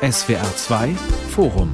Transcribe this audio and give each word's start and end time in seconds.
SWR 0.00 0.54
2 0.54 0.94
Forum 1.30 1.72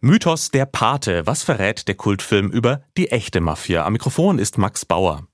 Mythos 0.00 0.50
der 0.50 0.64
Pate. 0.64 1.26
Was 1.26 1.42
verrät 1.42 1.86
der 1.86 1.96
Kultfilm 1.96 2.50
über 2.50 2.80
die 2.96 3.10
echte 3.10 3.42
Mafia? 3.42 3.84
Am 3.84 3.92
Mikrofon 3.92 4.38
ist 4.38 4.56
Max 4.56 4.86
Bauer. 4.86 5.28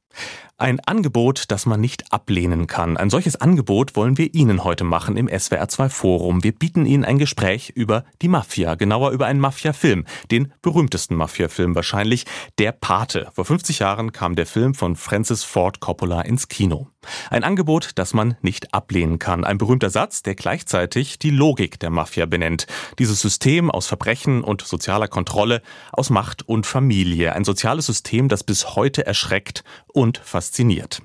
Ein 0.57 0.81
Angebot, 0.81 1.45
das 1.49 1.67
man 1.67 1.81
nicht 1.81 2.13
ablehnen 2.13 2.67
kann. 2.67 2.97
Ein 2.97 3.09
solches 3.09 3.37
Angebot 3.37 3.95
wollen 3.95 4.19
wir 4.19 4.35
Ihnen 4.35 4.65
heute 4.65 4.83
machen 4.83 5.17
im 5.17 5.29
SWR2 5.29 5.89
Forum. 5.91 6.43
Wir 6.43 6.53
bieten 6.53 6.87
Ihnen 6.87 7.05
ein 7.05 7.19
Gespräch 7.19 7.71
über 7.71 8.05
die 8.21 8.29
Mafia, 8.29 8.75
genauer 8.75 9.13
über 9.13 9.27
einen 9.27 9.41
Mafia-Film, 9.41 10.07
den 10.33 10.53
berühmtesten 10.61 11.15
Mafia-Film 11.15 11.77
wahrscheinlich, 11.77 12.25
Der 12.59 12.73
Pate. 12.73 13.29
Vor 13.33 13.45
50 13.45 13.79
Jahren 13.79 14.11
kam 14.11 14.35
der 14.35 14.47
Film 14.47 14.75
von 14.75 14.97
Francis 14.97 15.45
Ford 15.45 15.79
Coppola 15.79 16.23
ins 16.23 16.49
Kino. 16.49 16.89
Ein 17.31 17.45
Angebot, 17.45 17.91
das 17.97 18.15
man 18.15 18.37
nicht 18.43 18.75
ablehnen 18.75 19.19
kann. 19.19 19.45
Ein 19.45 19.59
berühmter 19.59 19.91
Satz, 19.91 20.23
der 20.23 20.35
gleichzeitig 20.35 21.19
die 21.19 21.31
Logik 21.31 21.79
der 21.79 21.91
Mafia 21.91 22.27
benennt. 22.27 22.67
Dieses 22.99 23.21
System 23.21 23.71
aus 23.71 23.87
Verbrechen 23.87 24.43
und 24.43 24.63
sozialer 24.63 25.09
Kontrolle, 25.09 25.63
aus 25.93 26.11
Macht 26.11 26.49
und 26.49 26.67
Familie. 26.67 27.35
Ein 27.35 27.45
soziales 27.45 27.87
System, 27.87 28.29
das 28.29 28.45
bis 28.45 28.77
heute 28.77 29.07
erschreckt 29.07 29.65
und 29.87 30.19
fasziniert. 30.19 31.03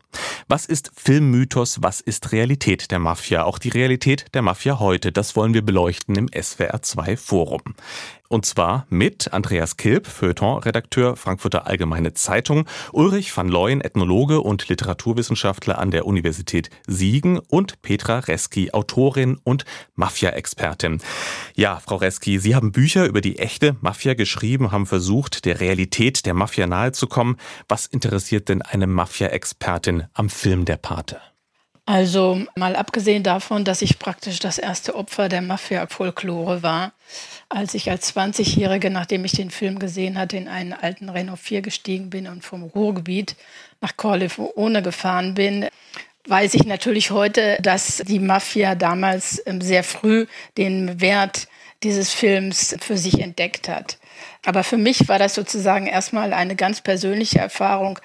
Was 0.47 0.65
ist 0.65 0.91
Filmmythos? 0.95 1.79
Was 1.81 2.01
ist 2.01 2.31
Realität 2.31 2.91
der 2.91 2.99
Mafia? 2.99 3.43
Auch 3.43 3.59
die 3.59 3.69
Realität 3.69 4.25
der 4.33 4.41
Mafia 4.41 4.79
heute, 4.79 5.11
das 5.11 5.35
wollen 5.35 5.53
wir 5.53 5.61
beleuchten 5.61 6.15
im 6.15 6.27
SWR 6.27 6.81
2 6.81 7.17
Forum. 7.17 7.61
Und 8.29 8.45
zwar 8.45 8.85
mit 8.89 9.33
Andreas 9.33 9.75
Kilp, 9.75 10.05
Feuilleton-Redakteur 10.05 11.15
Frankfurter 11.15 11.65
Allgemeine 11.65 12.13
Zeitung, 12.13 12.65
Ulrich 12.93 13.35
van 13.35 13.49
Looyen, 13.49 13.81
Ethnologe 13.81 14.41
und 14.41 14.69
Literaturwissenschaftler 14.69 15.79
an 15.79 15.89
der 15.89 16.05
Universität 16.05 16.69
Siegen 16.85 17.39
und 17.39 17.81
Petra 17.81 18.19
Reski, 18.19 18.71
Autorin 18.71 19.39
und 19.43 19.65
Mafia-Expertin. 19.95 21.01
Ja, 21.55 21.79
Frau 21.79 21.95
Reski, 21.95 22.37
Sie 22.37 22.55
haben 22.55 22.71
Bücher 22.71 23.07
über 23.07 23.21
die 23.21 23.39
echte 23.39 23.75
Mafia 23.81 24.13
geschrieben, 24.13 24.71
haben 24.71 24.85
versucht, 24.85 25.45
der 25.45 25.59
Realität 25.59 26.27
der 26.27 26.35
Mafia 26.35 26.67
nahezukommen. 26.67 27.37
Was 27.67 27.87
interessiert 27.87 28.47
denn 28.47 28.61
eine 28.61 28.85
Mafia-Expertin 28.85 30.03
am 30.13 30.29
Film 30.29 30.65
Der 30.65 30.77
Pate? 30.77 31.19
Also 31.89 32.43
mal 32.55 32.75
abgesehen 32.75 33.23
davon, 33.23 33.63
dass 33.63 33.81
ich 33.81 33.97
praktisch 33.97 34.37
das 34.37 34.59
erste 34.59 34.95
Opfer 34.95 35.27
der 35.27 35.41
Mafia-Folklore 35.41 36.61
war, 36.61 36.91
als 37.49 37.73
ich 37.73 37.89
als 37.89 38.15
20-Jährige, 38.15 38.91
nachdem 38.91 39.25
ich 39.25 39.31
den 39.31 39.49
Film 39.49 39.79
gesehen 39.79 40.15
hatte, 40.15 40.37
in 40.37 40.47
einen 40.47 40.73
alten 40.73 41.09
Renault 41.09 41.39
4 41.39 41.63
gestiegen 41.63 42.11
bin 42.11 42.27
und 42.27 42.43
vom 42.43 42.61
Ruhrgebiet 42.61 43.35
nach 43.81 43.97
Corleone 43.97 44.83
gefahren 44.83 45.33
bin, 45.33 45.65
weiß 46.27 46.53
ich 46.53 46.65
natürlich 46.65 47.09
heute, 47.09 47.57
dass 47.59 48.03
die 48.07 48.19
Mafia 48.19 48.75
damals 48.75 49.41
ähm, 49.47 49.59
sehr 49.59 49.83
früh 49.83 50.27
den 50.59 51.01
Wert 51.01 51.47
dieses 51.81 52.13
Films 52.13 52.75
für 52.79 52.99
sich 52.99 53.19
entdeckt 53.19 53.67
hat. 53.67 53.97
Aber 54.45 54.63
für 54.63 54.77
mich 54.77 55.07
war 55.07 55.19
das 55.19 55.35
sozusagen 55.35 55.87
erstmal 55.87 56.33
eine 56.33 56.55
ganz 56.55 56.81
persönliche 56.81 57.39
Erfahrung, 57.39 57.99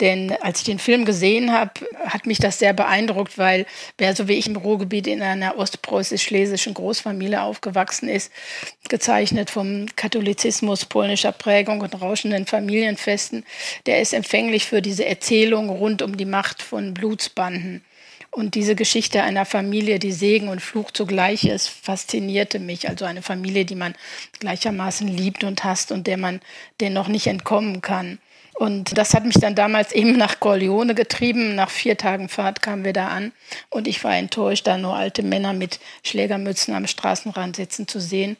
denn 0.00 0.32
als 0.40 0.60
ich 0.60 0.64
den 0.64 0.78
Film 0.78 1.04
gesehen 1.04 1.52
habe, 1.52 1.72
hat 2.06 2.26
mich 2.26 2.38
das 2.38 2.58
sehr 2.58 2.72
beeindruckt, 2.72 3.36
weil 3.38 3.66
wer 3.98 4.16
so 4.16 4.28
wie 4.28 4.34
ich 4.34 4.46
im 4.46 4.56
Ruhrgebiet 4.56 5.06
in 5.06 5.22
einer 5.22 5.58
ostpreußisch-schlesischen 5.58 6.74
Großfamilie 6.74 7.42
aufgewachsen 7.42 8.08
ist, 8.08 8.32
gezeichnet 8.88 9.50
vom 9.50 9.86
Katholizismus, 9.96 10.86
polnischer 10.86 11.32
Prägung 11.32 11.80
und 11.80 12.00
rauschenden 12.00 12.46
Familienfesten, 12.46 13.44
der 13.86 14.00
ist 14.00 14.14
empfänglich 14.14 14.64
für 14.64 14.80
diese 14.80 15.04
Erzählung 15.04 15.68
rund 15.68 16.02
um 16.02 16.16
die 16.16 16.24
Macht 16.24 16.62
von 16.62 16.94
Blutsbanden. 16.94 17.84
Und 18.32 18.54
diese 18.54 18.76
Geschichte 18.76 19.22
einer 19.22 19.44
Familie, 19.44 19.98
die 19.98 20.12
Segen 20.12 20.48
und 20.48 20.60
Fluch 20.60 20.92
zugleich 20.92 21.44
ist, 21.44 21.68
faszinierte 21.68 22.60
mich. 22.60 22.88
Also 22.88 23.04
eine 23.04 23.22
Familie, 23.22 23.64
die 23.64 23.74
man 23.74 23.94
gleichermaßen 24.38 25.08
liebt 25.08 25.42
und 25.42 25.64
hasst 25.64 25.90
und 25.90 26.06
der 26.06 26.16
man 26.16 26.40
dennoch 26.80 27.08
nicht 27.08 27.26
entkommen 27.26 27.80
kann. 27.80 28.18
Und 28.54 28.96
das 28.98 29.14
hat 29.14 29.24
mich 29.24 29.36
dann 29.36 29.54
damals 29.54 29.90
eben 29.90 30.16
nach 30.16 30.38
Corleone 30.38 30.94
getrieben. 30.94 31.54
Nach 31.56 31.70
vier 31.70 31.96
Tagen 31.96 32.28
Fahrt 32.28 32.62
kamen 32.62 32.84
wir 32.84 32.92
da 32.92 33.08
an 33.08 33.32
und 33.68 33.88
ich 33.88 34.04
war 34.04 34.14
enttäuscht, 34.14 34.66
da 34.66 34.76
nur 34.76 34.94
alte 34.94 35.22
Männer 35.22 35.52
mit 35.52 35.80
Schlägermützen 36.04 36.74
am 36.74 36.86
Straßenrand 36.86 37.56
sitzen 37.56 37.88
zu 37.88 38.00
sehen. 38.00 38.36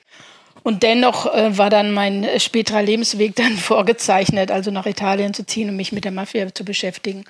Und 0.62 0.82
dennoch 0.82 1.26
äh, 1.34 1.56
war 1.56 1.70
dann 1.70 1.92
mein 1.92 2.28
späterer 2.38 2.82
Lebensweg 2.82 3.34
dann 3.34 3.56
vorgezeichnet, 3.56 4.50
also 4.50 4.70
nach 4.70 4.86
Italien 4.86 5.34
zu 5.34 5.46
ziehen 5.46 5.70
und 5.70 5.76
mich 5.76 5.90
mit 5.90 6.04
der 6.04 6.12
Mafia 6.12 6.54
zu 6.54 6.64
beschäftigen 6.64 7.24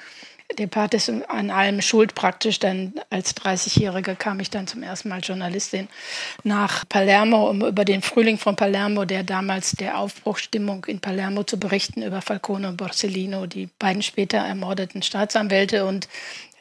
der 0.58 0.66
Part 0.66 0.94
ist 0.94 1.10
an 1.28 1.50
allem 1.50 1.80
schuld 1.80 2.14
praktisch. 2.14 2.58
Dann 2.58 2.94
als 3.10 3.36
30-Jährige 3.36 4.16
kam 4.16 4.40
ich 4.40 4.50
dann 4.50 4.66
zum 4.66 4.82
ersten 4.82 5.08
Mal 5.08 5.20
Journalistin 5.20 5.88
nach 6.44 6.88
Palermo, 6.88 7.48
um 7.48 7.64
über 7.64 7.84
den 7.84 8.02
Frühling 8.02 8.38
von 8.38 8.56
Palermo, 8.56 9.04
der 9.04 9.22
damals 9.22 9.72
der 9.72 9.98
Aufbruchstimmung 9.98 10.84
in 10.86 11.00
Palermo 11.00 11.44
zu 11.44 11.58
berichten, 11.58 12.02
über 12.02 12.22
Falcone 12.22 12.68
und 12.68 12.76
Borsellino, 12.76 13.46
die 13.46 13.68
beiden 13.78 14.02
später 14.02 14.38
ermordeten 14.38 15.02
Staatsanwälte. 15.02 15.84
Und 15.86 16.08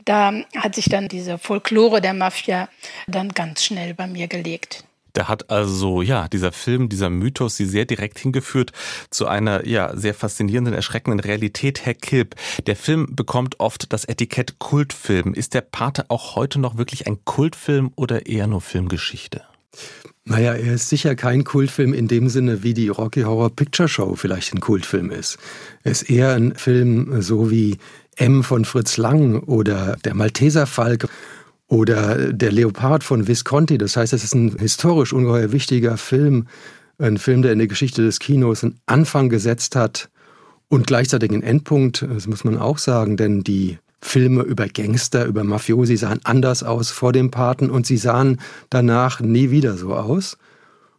da 0.06 0.34
hat 0.56 0.76
sich 0.76 0.90
dann 0.90 1.08
diese 1.08 1.38
Folklore 1.38 2.02
der 2.02 2.14
Mafia 2.14 2.70
dann 3.08 3.30
ganz 3.30 3.64
schnell 3.64 3.94
bei 3.94 4.08
mir 4.08 4.28
gelegt. 4.28 4.84
Da 5.14 5.28
hat 5.28 5.50
also, 5.50 6.02
ja, 6.02 6.28
dieser 6.28 6.52
Film, 6.52 6.90
dieser 6.90 7.10
Mythos 7.10 7.58
sie 7.58 7.66
sehr 7.66 7.86
direkt 7.86 8.20
hingeführt 8.20 8.72
zu 9.10 9.28
einer, 9.28 9.68
ja, 9.68 9.96
sehr 9.96 10.14
faszinierenden, 10.14 10.74
erschreckenden 10.74 11.20
Realität. 11.20 11.86
Herr 11.86 11.94
Kilp, 11.94 12.36
der 12.68 12.76
Film 12.76 13.16
bekommt 13.16 13.60
oft 13.60 13.92
das 13.94 14.06
Etikett 14.06 14.60
Kultfilm. 14.60 15.34
Ist 15.34 15.54
der 15.54 15.62
Pate 15.62 16.10
auch 16.10 16.36
heute 16.36 16.60
noch 16.60 16.78
wirklich 16.78 17.08
ein 17.08 17.24
Kultfilm 17.26 17.92
oder 17.96 18.26
eher 18.26 18.48
nur 18.48 18.62
Filmgeschichte? 18.62 19.44
Naja, 20.26 20.54
er 20.54 20.76
ist 20.76 20.90
sicher 20.90 21.16
kein 21.16 21.44
Kultfilm 21.44 21.94
in 21.94 22.08
dem 22.08 22.30
Sinne, 22.30 22.62
wie 22.62 22.76
die 22.76 22.90
Rocky 22.90 23.24
Horror 23.24 23.50
Picture 23.50 23.90
Show 23.90 24.16
vielleicht 24.16 24.54
ein 24.54 24.60
Kultfilm 24.60 25.10
ist. 25.10 25.40
Er 25.84 25.92
ist 25.92 26.10
eher 26.10 26.36
ein 26.36 26.54
Film 26.56 27.22
so 27.22 27.50
wie 27.50 27.78
M 28.16 28.44
von 28.44 28.66
Fritz 28.66 28.98
Lang 28.98 29.40
oder 29.40 29.98
Der 30.04 30.14
Malteser 30.14 30.68
Falk 30.68 31.08
oder 31.70 32.34
Der 32.34 32.52
Leopard 32.52 33.04
von 33.04 33.28
Visconti. 33.28 33.78
Das 33.78 33.96
heißt, 33.96 34.12
es 34.12 34.24
ist 34.26 34.36
ein 34.36 34.58
historisch 34.60 35.14
ungeheuer 35.14 35.54
wichtiger 35.54 35.98
Film, 35.98 36.48
ein 36.98 37.18
Film, 37.18 37.44
der 37.44 37.54
in 37.54 37.60
der 37.60 37.68
Geschichte 37.68 38.02
des 38.02 38.20
Kinos 38.20 38.64
einen 38.64 38.80
Anfang 38.86 39.30
gesetzt 39.30 39.76
hat 39.78 40.10
und 40.68 40.88
gleichzeitig 40.88 41.32
einen 41.32 41.44
Endpunkt, 41.44 42.06
das 42.14 42.28
muss 42.28 42.44
man 42.44 42.58
auch 42.58 42.78
sagen, 42.78 43.16
denn 43.16 43.44
die 43.44 43.78
Filme 44.02 44.44
über 44.44 44.68
Gangster, 44.68 45.26
über 45.26 45.44
Mafiosi 45.44 45.98
sahen 45.98 46.20
anders 46.24 46.64
aus 46.64 46.90
vor 46.90 47.14
dem 47.14 47.32
Paten 47.32 47.70
und 47.70 47.86
sie 47.86 47.98
sahen 47.98 48.40
danach 48.70 49.20
nie 49.20 49.52
wieder 49.52 49.78
so 49.78 49.94
aus. 49.94 50.38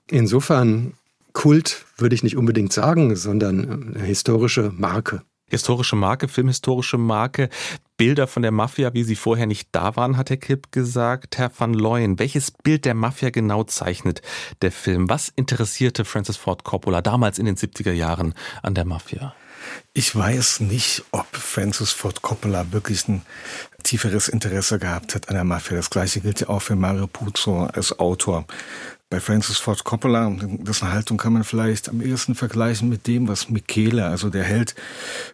Insofern 0.08 0.92
Kult 1.32 1.84
würde 1.96 2.14
ich 2.14 2.22
nicht 2.22 2.36
unbedingt 2.36 2.72
sagen, 2.72 3.16
sondern 3.16 3.94
eine 3.94 4.04
historische 4.04 4.72
Marke. 4.76 5.22
Historische 5.50 5.96
Marke, 5.96 6.28
filmhistorische 6.28 6.96
Marke. 6.96 7.48
Bilder 7.96 8.26
von 8.26 8.42
der 8.42 8.52
Mafia, 8.52 8.94
wie 8.94 9.04
sie 9.04 9.16
vorher 9.16 9.46
nicht 9.46 9.68
da 9.72 9.94
waren, 9.96 10.16
hat 10.16 10.30
Herr 10.30 10.38
Kipp 10.38 10.72
gesagt. 10.72 11.36
Herr 11.36 11.50
van 11.54 11.74
Looyen, 11.74 12.18
welches 12.18 12.50
Bild 12.50 12.86
der 12.86 12.94
Mafia 12.94 13.30
genau 13.30 13.64
zeichnet 13.64 14.22
der 14.62 14.72
Film? 14.72 15.10
Was 15.10 15.28
interessierte 15.28 16.06
Francis 16.06 16.36
Ford 16.38 16.64
Coppola 16.64 17.02
damals 17.02 17.38
in 17.38 17.44
den 17.44 17.56
70er 17.56 17.92
Jahren 17.92 18.34
an 18.62 18.74
der 18.74 18.86
Mafia? 18.86 19.34
Ich 19.92 20.14
weiß 20.14 20.60
nicht, 20.60 21.04
ob 21.10 21.26
Francis 21.36 21.92
Ford 21.92 22.22
Coppola 22.22 22.72
wirklich 22.72 23.08
ein 23.08 23.22
tieferes 23.82 24.28
Interesse 24.28 24.78
gehabt 24.78 25.14
hat 25.14 25.28
an 25.28 25.34
der 25.34 25.44
Mafia. 25.44 25.76
Das 25.76 25.90
gleiche 25.90 26.20
gilt 26.20 26.40
ja 26.40 26.48
auch 26.48 26.62
für 26.62 26.76
Mario 26.76 27.06
Puzo 27.06 27.64
als 27.64 27.98
Autor. 27.98 28.46
Bei 29.10 29.18
Francis 29.18 29.58
Ford 29.58 29.82
Coppola, 29.82 30.30
dessen 30.40 30.92
Haltung 30.92 31.18
kann 31.18 31.32
man 31.32 31.42
vielleicht 31.42 31.88
am 31.88 32.00
ehesten 32.00 32.36
vergleichen 32.36 32.88
mit 32.88 33.08
dem, 33.08 33.26
was 33.26 33.50
Michele, 33.50 34.06
also 34.06 34.30
der 34.30 34.44
Held 34.44 34.76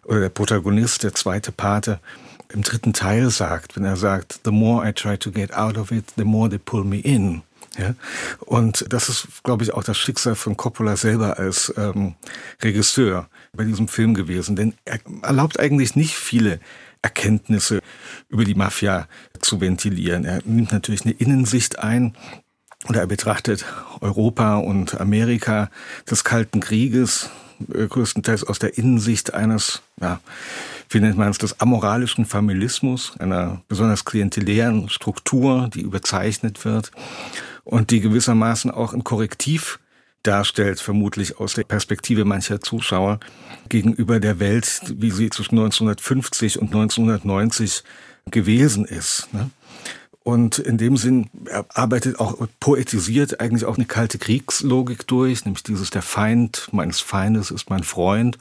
oder 0.03 0.19
der 0.19 0.29
Protagonist, 0.29 1.03
der 1.03 1.13
zweite 1.13 1.51
Pate, 1.51 1.99
im 2.51 2.63
dritten 2.63 2.93
Teil 2.93 3.29
sagt, 3.29 3.75
wenn 3.75 3.85
er 3.85 3.95
sagt, 3.95 4.39
the 4.45 4.51
more 4.51 4.87
I 4.87 4.93
try 4.93 5.15
to 5.15 5.31
get 5.31 5.53
out 5.53 5.77
of 5.77 5.91
it, 5.91 6.05
the 6.17 6.23
more 6.23 6.49
they 6.49 6.57
pull 6.57 6.83
me 6.83 6.97
in. 6.97 7.43
Ja? 7.77 7.93
Und 8.39 8.91
das 8.91 9.09
ist, 9.09 9.43
glaube 9.43 9.63
ich, 9.63 9.75
auch 9.75 9.83
das 9.83 9.97
Schicksal 9.97 10.33
von 10.33 10.57
Coppola 10.57 10.97
selber 10.97 11.37
als 11.37 11.71
ähm, 11.77 12.15
Regisseur 12.63 13.29
bei 13.53 13.63
diesem 13.63 13.87
Film 13.87 14.15
gewesen. 14.15 14.55
Denn 14.55 14.73
er 14.85 14.99
erlaubt 15.21 15.59
eigentlich 15.59 15.95
nicht 15.95 16.15
viele 16.15 16.59
Erkenntnisse 17.03 17.79
über 18.27 18.43
die 18.43 18.55
Mafia 18.55 19.07
zu 19.39 19.61
ventilieren. 19.61 20.25
Er 20.25 20.41
nimmt 20.45 20.71
natürlich 20.71 21.03
eine 21.03 21.13
Innensicht 21.13 21.77
ein, 21.77 22.15
oder 22.87 23.01
er 23.01 23.07
betrachtet 23.07 23.65
Europa 24.01 24.57
und 24.57 24.99
Amerika 24.99 25.69
des 26.09 26.23
Kalten 26.23 26.59
Krieges 26.59 27.29
äh, 27.73 27.87
größtenteils 27.87 28.43
aus 28.43 28.59
der 28.59 28.77
Innensicht 28.77 29.33
eines, 29.33 29.81
ja, 29.99 30.19
wie 30.89 30.99
nennt 30.99 31.17
man 31.17 31.29
es, 31.29 31.37
des 31.37 31.59
amoralischen 31.59 32.25
Familismus, 32.25 33.13
einer 33.19 33.61
besonders 33.67 34.05
klientelären 34.05 34.89
Struktur, 34.89 35.69
die 35.73 35.81
überzeichnet 35.81 36.63
wird 36.65 36.91
und 37.63 37.91
die 37.91 37.99
gewissermaßen 37.99 38.71
auch 38.71 38.93
ein 38.93 39.03
Korrektiv 39.03 39.79
darstellt, 40.23 40.79
vermutlich 40.79 41.39
aus 41.39 41.53
der 41.53 41.63
Perspektive 41.63 42.25
mancher 42.25 42.61
Zuschauer 42.61 43.19
gegenüber 43.69 44.19
der 44.19 44.39
Welt, 44.39 44.81
wie 44.87 45.11
sie 45.11 45.29
zwischen 45.29 45.55
1950 45.55 46.59
und 46.59 46.67
1990 46.67 47.83
gewesen 48.31 48.85
ist. 48.85 49.29
Ne? 49.33 49.49
Und 50.27 50.59
in 50.59 50.77
dem 50.77 50.97
Sinn, 50.97 51.29
arbeitet 51.73 52.19
auch, 52.19 52.35
poetisiert 52.59 53.39
eigentlich 53.39 53.63
auch 53.63 53.77
eine 53.77 53.85
kalte 53.85 54.17
Kriegslogik 54.17 55.07
durch, 55.07 55.45
nämlich 55.45 55.63
dieses 55.63 55.89
der 55.89 56.01
Feind 56.01 56.67
meines 56.73 56.99
Feindes 56.99 57.49
ist 57.49 57.69
mein 57.69 57.85
Freund 57.85 58.37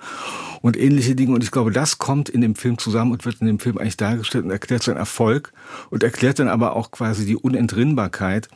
und 0.63 0.77
ähnliche 0.77 1.15
Dinge. 1.15 1.33
Und 1.33 1.45
ich 1.45 1.53
glaube, 1.53 1.71
das 1.71 1.99
kommt 1.99 2.29
in 2.29 2.41
dem 2.41 2.57
Film 2.57 2.79
zusammen 2.79 3.13
und 3.13 3.25
wird 3.25 3.41
in 3.41 3.47
dem 3.47 3.61
Film 3.61 3.79
eigentlich 3.79 3.97
dargestellt 3.97 4.45
und 4.45 4.51
erklärt 4.51 4.83
seinen 4.83 4.97
Erfolg 4.97 5.53
und 5.91 6.03
erklärt 6.03 6.41
dann 6.41 6.49
aber 6.49 6.75
auch 6.75 6.91
quasi 6.91 7.25
die 7.25 7.37
Unentrinnbarkeit, 7.37 8.49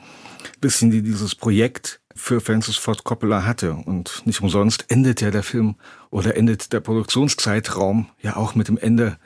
bisschen 0.60 0.90
die 0.90 1.02
dieses 1.02 1.36
Projekt 1.36 2.00
für 2.16 2.40
Francis 2.40 2.78
Ford 2.78 3.04
Coppola 3.04 3.44
hatte. 3.44 3.74
Und 3.74 4.22
nicht 4.24 4.40
umsonst 4.40 4.86
endet 4.88 5.20
ja 5.20 5.30
der 5.30 5.44
Film 5.44 5.76
oder 6.10 6.36
endet 6.36 6.72
der 6.72 6.80
Produktionszeitraum 6.80 8.08
ja 8.20 8.34
auch 8.34 8.56
mit 8.56 8.66
dem 8.66 8.76
Ende 8.76 9.18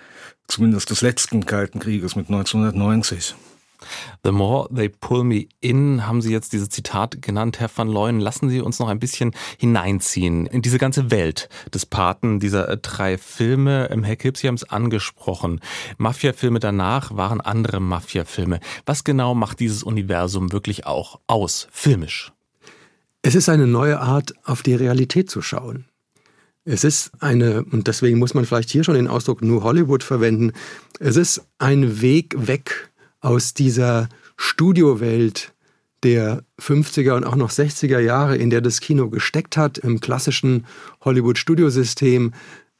zumindest 0.47 0.91
des 0.91 1.01
letzten 1.01 1.47
Kalten 1.47 1.79
Krieges 1.79 2.17
mit 2.17 2.27
1990. 2.27 3.35
The 4.25 4.32
more 4.32 4.69
they 4.75 4.88
pull 4.88 5.23
me 5.23 5.49
in, 5.61 6.06
haben 6.06 6.23
Sie 6.23 6.32
jetzt 6.32 6.55
dieses 6.55 6.71
Zitat 6.71 7.21
genannt, 7.21 7.61
Herr 7.61 7.69
van 7.75 7.88
Leuen. 7.88 8.21
Lassen 8.21 8.49
Sie 8.49 8.62
uns 8.62 8.79
noch 8.79 8.88
ein 8.88 8.99
bisschen 8.99 9.32
hineinziehen 9.59 10.47
in 10.47 10.62
diese 10.62 10.79
ganze 10.79 11.11
Welt 11.11 11.50
des 11.75 11.85
Paten 11.85 12.41
dieser 12.41 12.67
äh, 12.71 12.79
drei 12.79 13.19
Filme. 13.19 13.91
Ähm, 13.91 14.03
Herr 14.03 14.17
Kipp, 14.17 14.38
Sie 14.38 14.49
haben 14.49 14.55
es 14.55 14.65
angesprochen. 14.65 15.61
Mafia-Filme 15.99 16.59
danach 16.59 17.15
waren 17.15 17.43
andere 17.43 17.81
Mafia-Filme. 17.81 18.61
Was 18.87 19.05
genau 19.05 19.35
macht 19.35 19.61
dieses 19.61 19.82
Universum 19.82 20.53
wirklich 20.53 20.87
auch 20.87 21.20
aus, 21.27 21.69
filmisch? 21.70 22.32
Es 23.20 23.35
ist 23.35 23.50
eine 23.50 23.67
neue 23.67 24.00
Art, 24.00 24.32
auf 24.44 24.62
die 24.62 24.75
Realität 24.75 25.29
zu 25.29 25.43
schauen. 25.43 25.85
Es 26.65 26.82
ist 26.82 27.12
eine, 27.20 27.62
und 27.62 27.88
deswegen 27.88 28.19
muss 28.19 28.32
man 28.32 28.47
vielleicht 28.47 28.70
hier 28.70 28.85
schon 28.85 28.94
den 28.94 29.09
Ausdruck 29.09 29.43
New 29.43 29.62
Hollywood 29.62 30.03
verwenden, 30.03 30.53
es 30.99 31.17
ist 31.17 31.47
ein 31.59 32.00
Weg 32.00 32.35
weg 32.38 32.91
aus 33.25 33.55
dieser 33.55 34.09
Studiowelt 34.37 35.53
der 36.03 36.43
50er 36.61 37.12
und 37.12 37.25
auch 37.25 37.37
noch 37.37 37.50
60er 37.50 37.99
Jahre, 37.99 38.37
in 38.37 38.50
der 38.50 38.61
das 38.61 38.81
Kino 38.81 39.09
gesteckt 39.09 39.56
hat, 39.56 39.79
im 39.79 40.00
klassischen 40.00 40.67
Hollywood-Studiosystem. 41.00 42.32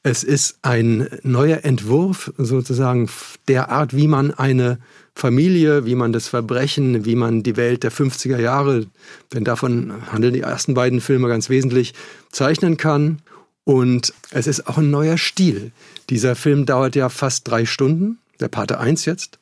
Es 0.03 0.23
ist 0.23 0.59
ein 0.61 1.09
neuer 1.23 1.65
Entwurf 1.65 2.31
sozusagen 2.37 3.09
der 3.47 3.69
Art, 3.69 3.95
wie 3.95 4.07
man 4.07 4.31
eine 4.31 4.77
Familie, 5.15 5.85
wie 5.85 5.95
man 5.95 6.13
das 6.13 6.27
Verbrechen, 6.27 7.05
wie 7.05 7.15
man 7.15 7.41
die 7.41 7.57
Welt 7.57 7.81
der 7.81 7.91
50er 7.91 8.39
Jahre, 8.39 8.85
denn 9.33 9.45
davon 9.45 9.93
handeln 10.11 10.35
die 10.35 10.41
ersten 10.41 10.75
beiden 10.75 11.01
Filme 11.01 11.27
ganz 11.27 11.49
wesentlich, 11.49 11.95
zeichnen 12.31 12.77
kann. 12.77 13.19
Und 13.63 14.13
es 14.29 14.45
ist 14.45 14.67
auch 14.67 14.77
ein 14.77 14.91
neuer 14.91 15.17
Stil. 15.17 15.71
Dieser 16.11 16.35
Film 16.35 16.67
dauert 16.67 16.95
ja 16.95 17.09
fast 17.09 17.47
drei 17.47 17.65
Stunden, 17.65 18.19
der 18.39 18.49
Pate 18.49 18.79
1 18.79 19.05
jetzt. 19.05 19.39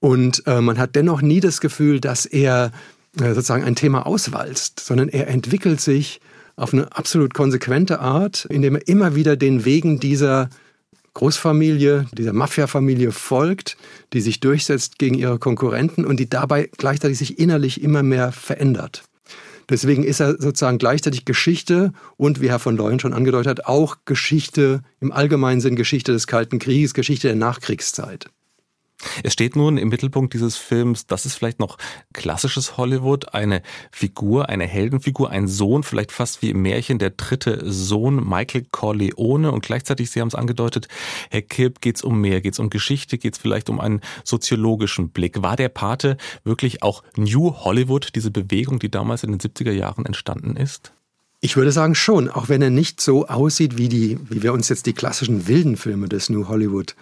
Und 0.00 0.42
äh, 0.46 0.60
man 0.60 0.78
hat 0.78 0.96
dennoch 0.96 1.22
nie 1.22 1.40
das 1.40 1.60
Gefühl, 1.60 2.00
dass 2.00 2.26
er 2.26 2.72
äh, 3.18 3.34
sozusagen 3.34 3.64
ein 3.64 3.76
Thema 3.76 4.06
auswalzt, 4.06 4.80
sondern 4.80 5.08
er 5.08 5.28
entwickelt 5.28 5.80
sich 5.80 6.20
auf 6.56 6.72
eine 6.72 6.94
absolut 6.96 7.34
konsequente 7.34 8.00
Art, 8.00 8.46
indem 8.50 8.76
er 8.76 8.88
immer 8.88 9.14
wieder 9.14 9.36
den 9.36 9.64
Wegen 9.64 10.00
dieser 10.00 10.48
Großfamilie, 11.14 12.06
dieser 12.16 12.32
Mafia-Familie 12.32 13.12
folgt, 13.12 13.76
die 14.12 14.20
sich 14.20 14.40
durchsetzt 14.40 14.98
gegen 14.98 15.16
ihre 15.16 15.38
Konkurrenten 15.38 16.04
und 16.04 16.20
die 16.20 16.28
dabei 16.28 16.70
gleichzeitig 16.76 17.18
sich 17.18 17.38
innerlich 17.38 17.82
immer 17.82 18.02
mehr 18.02 18.32
verändert. 18.32 19.02
Deswegen 19.68 20.02
ist 20.02 20.20
er 20.20 20.40
sozusagen 20.40 20.78
gleichzeitig 20.78 21.24
Geschichte 21.24 21.92
und, 22.16 22.40
wie 22.40 22.50
Herr 22.50 22.58
von 22.58 22.76
Leuen 22.76 23.00
schon 23.00 23.12
angedeutet 23.12 23.48
hat, 23.48 23.66
auch 23.66 23.98
Geschichte 24.04 24.82
im 25.00 25.12
allgemeinen 25.12 25.60
Sinn 25.60 25.76
Geschichte 25.76 26.12
des 26.12 26.26
Kalten 26.26 26.58
Krieges, 26.58 26.94
Geschichte 26.94 27.28
der 27.28 27.36
Nachkriegszeit. 27.36 28.26
Es 29.22 29.32
steht 29.32 29.56
nun 29.56 29.78
im 29.78 29.88
Mittelpunkt 29.88 30.34
dieses 30.34 30.56
Films, 30.56 31.06
das 31.06 31.26
ist 31.26 31.34
vielleicht 31.34 31.58
noch 31.58 31.78
klassisches 32.12 32.76
Hollywood, 32.76 33.34
eine 33.34 33.62
Figur, 33.90 34.48
eine 34.48 34.66
Heldenfigur, 34.66 35.30
ein 35.30 35.48
Sohn, 35.48 35.82
vielleicht 35.82 36.12
fast 36.12 36.42
wie 36.42 36.50
im 36.50 36.62
Märchen 36.62 36.98
der 36.98 37.10
dritte 37.10 37.62
Sohn 37.70 38.16
Michael 38.28 38.66
Corleone 38.70 39.52
und 39.52 39.64
gleichzeitig, 39.64 40.10
Sie 40.10 40.20
haben 40.20 40.28
es 40.28 40.34
angedeutet, 40.34 40.88
Herr 41.30 41.42
Kipp, 41.42 41.80
geht 41.80 41.96
es 41.96 42.02
um 42.02 42.20
mehr, 42.20 42.40
geht 42.40 42.54
es 42.54 42.58
um 42.58 42.70
Geschichte, 42.70 43.18
geht 43.18 43.34
es 43.34 43.38
vielleicht 43.38 43.70
um 43.70 43.80
einen 43.80 44.00
soziologischen 44.24 45.10
Blick. 45.10 45.42
War 45.42 45.56
der 45.56 45.68
Pate 45.68 46.16
wirklich 46.44 46.82
auch 46.82 47.02
New 47.16 47.54
Hollywood, 47.54 48.14
diese 48.14 48.30
Bewegung, 48.30 48.78
die 48.78 48.90
damals 48.90 49.24
in 49.24 49.32
den 49.32 49.40
70er 49.40 49.72
Jahren 49.72 50.06
entstanden 50.06 50.56
ist? 50.56 50.92
Ich 51.42 51.56
würde 51.56 51.72
sagen 51.72 51.94
schon, 51.94 52.28
auch 52.28 52.50
wenn 52.50 52.60
er 52.60 52.68
nicht 52.68 53.00
so 53.00 53.26
aussieht 53.26 53.78
wie 53.78 53.88
die, 53.88 54.18
wie 54.28 54.42
wir 54.42 54.52
uns 54.52 54.68
jetzt 54.68 54.84
die 54.84 54.92
klassischen 54.92 55.48
wilden 55.48 55.78
Filme 55.78 56.06
des 56.06 56.28
New 56.28 56.48
Hollywood 56.48 56.94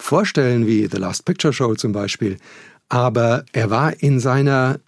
vorstellen, 0.00 0.66
wie 0.66 0.88
The 0.90 0.98
Last 0.98 1.24
Picture 1.24 1.52
Show 1.52 1.74
zum 1.74 1.92
Beispiel. 1.92 2.36
Aber 2.88 3.44
er 3.52 3.70
war 3.70 4.02
in 4.02 4.20
seiner 4.20 4.78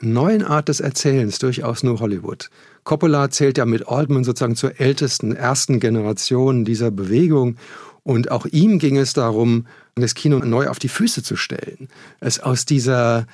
neuen 0.00 0.42
Art 0.44 0.68
des 0.68 0.80
Erzählens 0.80 1.38
durchaus 1.38 1.82
nur 1.82 2.00
Hollywood. 2.00 2.50
Coppola 2.84 3.30
zählt 3.30 3.58
ja 3.58 3.66
mit 3.66 3.88
Altman 3.88 4.24
sozusagen 4.24 4.56
zur 4.56 4.80
ältesten, 4.80 5.34
ersten 5.34 5.80
Generation 5.80 6.64
dieser 6.64 6.90
Bewegung. 6.90 7.56
Und 8.02 8.30
auch 8.30 8.46
ihm 8.46 8.78
ging 8.78 8.96
es 8.96 9.12
darum, 9.12 9.66
das 9.94 10.14
Kino 10.14 10.38
neu 10.38 10.68
auf 10.68 10.78
die 10.78 10.88
Füße 10.88 11.22
zu 11.22 11.36
stellen. 11.36 11.88
Es 12.20 12.40
aus 12.40 12.64
dieser 12.64 13.26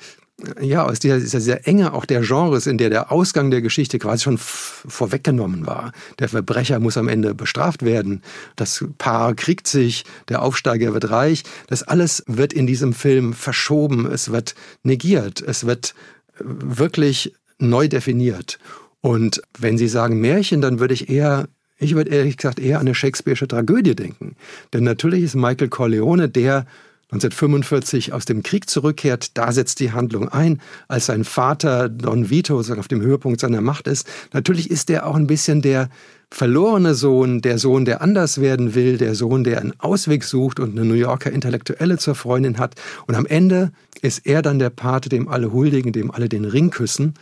ja, 0.61 0.85
aus 0.85 0.99
dieser, 0.99 1.19
dieser, 1.19 1.39
dieser 1.39 1.67
Enge 1.67 1.93
auch 1.93 2.05
der 2.05 2.21
Genres, 2.21 2.67
in 2.67 2.77
der 2.77 2.89
der 2.89 3.11
Ausgang 3.11 3.49
der 3.49 3.61
Geschichte 3.61 3.97
quasi 3.97 4.23
schon 4.23 4.37
vorweggenommen 4.37 5.65
war. 5.65 5.91
Der 6.19 6.29
Verbrecher 6.29 6.79
muss 6.79 6.97
am 6.97 7.07
Ende 7.07 7.33
bestraft 7.33 7.83
werden, 7.83 8.21
das 8.55 8.85
Paar 8.99 9.33
kriegt 9.33 9.67
sich, 9.67 10.05
der 10.29 10.43
Aufsteiger 10.43 10.93
wird 10.93 11.09
reich. 11.09 11.43
Das 11.67 11.83
alles 11.83 12.23
wird 12.27 12.53
in 12.53 12.67
diesem 12.67 12.93
Film 12.93 13.33
verschoben, 13.33 14.05
es 14.05 14.31
wird 14.31 14.53
negiert, 14.83 15.41
es 15.41 15.65
wird 15.65 15.95
äh, 16.35 16.43
wirklich 16.45 17.33
neu 17.57 17.87
definiert. 17.87 18.59
Und 19.01 19.41
wenn 19.57 19.77
Sie 19.77 19.87
sagen 19.87 20.19
Märchen, 20.21 20.61
dann 20.61 20.79
würde 20.79 20.93
ich 20.93 21.09
eher 21.09 21.47
ich 21.79 21.93
würde 21.93 22.09
ehrlich 22.09 22.37
gesagt 22.37 22.59
eher 22.59 22.79
an 22.79 22.87
eine 22.87 22.95
Shakespeare'sche 22.95 23.47
Tragödie 23.47 23.95
denken. 23.95 24.35
Denn 24.73 24.83
natürlich 24.83 25.21
ist 25.21 25.35
Michael 25.35 25.69
Corleone 25.69 26.27
der 26.27 26.65
1945 27.09 28.11
aus 28.11 28.25
dem 28.25 28.43
Krieg 28.43 28.69
zurückkehrt, 28.69 29.37
da 29.37 29.53
setzt 29.53 29.79
die 29.79 29.93
Handlung 29.93 30.27
ein, 30.27 30.61
als 30.89 31.05
sein 31.05 31.23
Vater 31.23 31.87
Don 31.87 32.29
Vito 32.29 32.59
auf 32.59 32.87
dem 32.89 33.01
Höhepunkt 33.01 33.39
seiner 33.39 33.61
Macht 33.61 33.87
ist. 33.87 34.05
Natürlich 34.33 34.69
ist 34.69 34.89
er 34.89 35.05
auch 35.05 35.15
ein 35.15 35.27
bisschen 35.27 35.61
der 35.61 35.89
verlorene 36.29 36.95
Sohn, 36.95 37.41
der 37.41 37.57
Sohn, 37.59 37.85
der 37.85 38.01
anders 38.01 38.41
werden 38.41 38.75
will, 38.75 38.97
der 38.97 39.15
Sohn, 39.15 39.45
der 39.45 39.61
einen 39.61 39.79
Ausweg 39.79 40.25
sucht 40.25 40.59
und 40.59 40.71
eine 40.71 40.83
New 40.83 40.95
Yorker 40.95 41.31
Intellektuelle 41.31 41.97
zur 41.97 42.15
Freundin 42.15 42.57
hat. 42.57 42.75
Und 43.05 43.15
am 43.15 43.25
Ende 43.25 43.71
ist 44.01 44.25
er 44.25 44.41
dann 44.41 44.59
der 44.59 44.69
Pate, 44.69 45.07
dem 45.07 45.29
alle 45.29 45.53
huldigen, 45.53 45.93
dem 45.93 46.11
alle 46.11 46.27
den 46.27 46.43
Ring 46.43 46.71
küssen. 46.71 47.13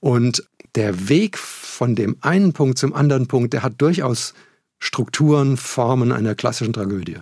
Und 0.00 0.48
der 0.76 1.10
Weg 1.10 1.36
von 1.36 1.94
dem 1.94 2.16
einen 2.22 2.54
Punkt 2.54 2.78
zum 2.78 2.94
anderen 2.94 3.26
Punkt, 3.26 3.52
der 3.52 3.62
hat 3.62 3.74
durchaus 3.82 4.32
Strukturen, 4.78 5.58
Formen 5.58 6.12
einer 6.12 6.34
klassischen 6.34 6.72
Tragödie. 6.72 7.18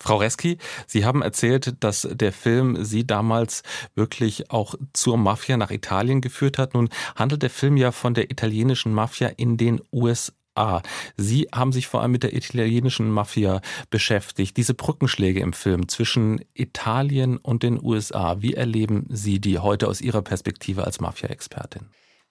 Frau 0.00 0.16
Reski, 0.16 0.58
Sie 0.86 1.04
haben 1.04 1.22
erzählt, 1.22 1.74
dass 1.80 2.08
der 2.10 2.32
Film 2.32 2.84
Sie 2.84 3.06
damals 3.06 3.62
wirklich 3.94 4.50
auch 4.50 4.74
zur 4.92 5.16
Mafia 5.16 5.56
nach 5.56 5.70
Italien 5.70 6.20
geführt 6.20 6.58
hat. 6.58 6.74
Nun 6.74 6.88
handelt 7.16 7.42
der 7.42 7.50
Film 7.50 7.76
ja 7.76 7.90
von 7.90 8.14
der 8.14 8.30
italienischen 8.30 8.92
Mafia 8.92 9.28
in 9.28 9.56
den 9.56 9.80
USA. 9.92 10.82
Sie 11.16 11.48
haben 11.52 11.72
sich 11.72 11.88
vor 11.88 12.02
allem 12.02 12.12
mit 12.12 12.22
der 12.22 12.34
italienischen 12.34 13.10
Mafia 13.10 13.60
beschäftigt. 13.90 14.56
Diese 14.56 14.74
Brückenschläge 14.74 15.40
im 15.40 15.52
Film 15.52 15.88
zwischen 15.88 16.40
Italien 16.54 17.36
und 17.36 17.62
den 17.62 17.82
USA, 17.82 18.40
wie 18.40 18.54
erleben 18.54 19.06
Sie 19.08 19.40
die 19.40 19.58
heute 19.58 19.88
aus 19.88 20.00
Ihrer 20.00 20.22
Perspektive 20.22 20.84
als 20.84 21.00
Mafia-Expertin? 21.00 21.86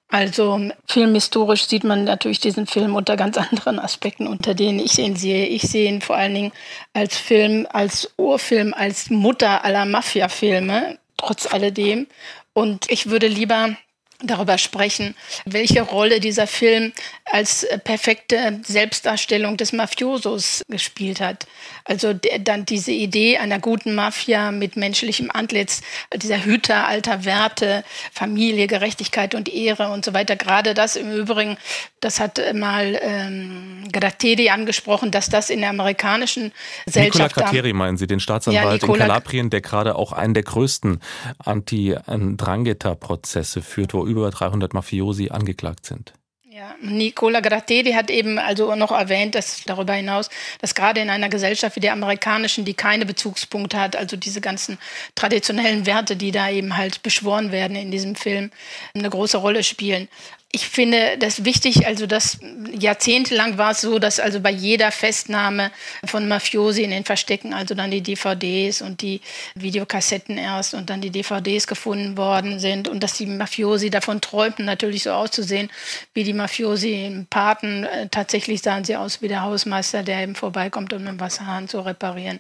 Also 0.10 0.70
filmhistorisch 0.88 1.68
sieht 1.68 1.84
man 1.84 2.06
natürlich 2.06 2.40
diesen 2.40 2.66
Film 2.66 2.96
unter 2.96 3.18
ganz 3.18 3.38
anderen 3.38 3.78
Aspekten, 3.78 4.26
unter 4.28 4.54
denen 4.54 4.80
ich 4.80 4.98
ihn 5.00 5.18
sehe. 5.18 5.48
Ich 5.48 5.64
sehe 5.64 5.90
ihn 5.90 6.02
vor 6.02 6.16
allen 6.16 6.34
Dingen 6.34 6.52
als 6.94 7.18
Film, 7.18 7.68
als 7.72 8.14
Urfilm, 8.18 8.74
als 8.74 9.10
Mutter 9.10 9.66
aller 9.66 9.86
Mafia-Filme, 9.86 10.98
trotz 11.18 11.52
alledem. 11.52 12.08
Und 12.54 12.90
ich 12.90 13.10
würde 13.10 13.28
lieber 13.28 13.76
darüber 14.20 14.58
sprechen, 14.58 15.16
welche 15.46 15.82
Rolle 15.82 16.20
dieser 16.20 16.48
Film 16.48 16.94
als 17.26 17.68
perfekte 17.84 18.62
Selbstdarstellung 18.64 19.58
des 19.58 19.74
Mafiosos 19.74 20.64
gespielt 20.68 21.20
hat. 21.20 21.46
Also 21.88 22.14
dann 22.14 22.66
diese 22.66 22.92
Idee 22.92 23.38
einer 23.38 23.60
guten 23.60 23.96
Mafia 23.96 24.52
mit 24.52 24.76
menschlichem 24.76 25.32
Antlitz, 25.32 25.82
dieser 26.14 26.44
Hüter 26.44 26.86
alter 26.86 27.24
Werte, 27.24 27.86
Familie, 28.12 28.68
Gerechtigkeit 28.68 29.34
und 29.36 29.48
Ehre 29.48 29.90
und 29.92 30.04
so 30.04 30.14
weiter. 30.14 30.36
Gerade 30.36 30.74
das 30.74 30.98
im 30.98 31.10
Übrigen, 31.12 31.58
das 32.02 32.20
hat 32.20 32.42
mal 32.54 33.00
ähm, 33.02 33.88
Gratteri 33.92 34.50
angesprochen, 34.50 35.12
dass 35.12 35.30
das 35.30 35.50
in 35.50 35.62
der 35.62 35.70
amerikanischen 35.70 36.52
Gesellschaft... 36.86 37.38
Nicola 37.38 37.46
Gratteri 37.46 37.72
meinen 37.74 37.96
Sie, 37.98 38.08
den 38.08 38.20
Staatsanwalt 38.20 38.84
ja, 38.84 38.88
in 38.88 38.96
Kalabrien, 38.96 39.50
der 39.50 39.62
gerade 39.62 39.96
auch 39.96 40.12
einen 40.12 40.34
der 40.34 40.44
größten 40.44 41.00
Anti-Drangheta-Prozesse 41.40 43.62
führt, 43.62 43.94
wo 43.94 44.06
über 44.06 44.30
300 44.30 44.74
Mafiosi 44.74 45.30
angeklagt 45.30 45.86
sind. 45.86 46.12
Ja, 46.58 46.74
Nicola 46.82 47.40
Gratteri 47.40 47.92
hat 47.92 48.10
eben 48.10 48.40
also 48.40 48.74
noch 48.74 48.92
erwähnt, 48.92 49.36
dass 49.36 49.62
darüber 49.66 49.94
hinaus, 49.94 50.28
dass 50.60 50.74
gerade 50.74 51.02
in 51.02 51.12
einer 51.12 51.30
Gesellschaft 51.30 51.76
wie 51.76 51.82
der 51.82 51.94
amerikanischen, 51.94 52.66
die 52.66 52.74
keine 52.74 53.06
Bezugspunkte 53.06 53.80
hat, 53.80 53.96
also 53.96 54.18
diese 54.18 54.42
ganzen 54.42 54.80
traditionellen 55.14 55.86
Werte, 55.86 56.16
die 56.16 56.32
da 56.32 56.50
eben 56.50 56.76
halt 56.76 57.04
beschworen 57.04 57.52
werden 57.52 57.78
in 57.78 57.92
diesem 57.92 58.16
Film, 58.16 58.50
eine 58.96 59.08
große 59.08 59.38
Rolle 59.38 59.64
spielen 59.64 60.08
ich 60.54 60.66
finde 60.66 61.18
das 61.20 61.44
wichtig, 61.44 61.86
also 61.86 62.08
das 62.08 62.40
jahrzehntelang 62.72 63.58
war 63.58 63.72
es 63.72 63.82
so, 63.82 64.00
dass 64.00 64.20
also 64.20 64.40
bei 64.40 64.50
jeder 64.50 64.92
Festnahme 64.92 65.72
von 66.06 66.26
Mafiosi 66.28 66.84
in 66.84 66.92
den 66.92 67.04
Verstecken, 67.04 67.54
also 67.54 67.76
dann 67.76 67.92
die 67.92 68.02
DVDs 68.02 68.82
und 68.82 69.02
die 69.02 69.20
Videokassetten 69.56 70.38
erst 70.38 70.74
und 70.74 70.90
dann 70.90 71.02
die 71.02 71.10
DVDs 71.10 71.68
gefunden 71.68 72.16
worden 72.16 72.60
sind 72.60 72.88
und 72.88 73.04
dass 73.04 73.14
die 73.14 73.26
Mafiosi 73.26 73.90
davon 73.90 74.22
träumten, 74.22 74.64
natürlich 74.64 75.04
so 75.04 75.12
auszusehen 75.12 75.70
wie 76.14 76.24
die 76.24 76.34
Mafiosi 76.34 77.06
im 77.06 77.26
Paten. 77.26 77.84
Äh, 77.84 78.08
tatsächlich 78.10 78.62
sahen 78.62 78.86
sie 78.86 78.96
aus 78.96 79.22
wie 79.22 79.28
der 79.28 79.42
Hausmeister, 79.42 80.02
der 80.02 80.24
eben 80.24 80.36
vorbeikommt, 80.36 80.94
um 80.94 81.06
den 81.06 81.20
Wasserhahn 81.20 81.68
zu 81.68 81.82
reparieren. 81.82 82.40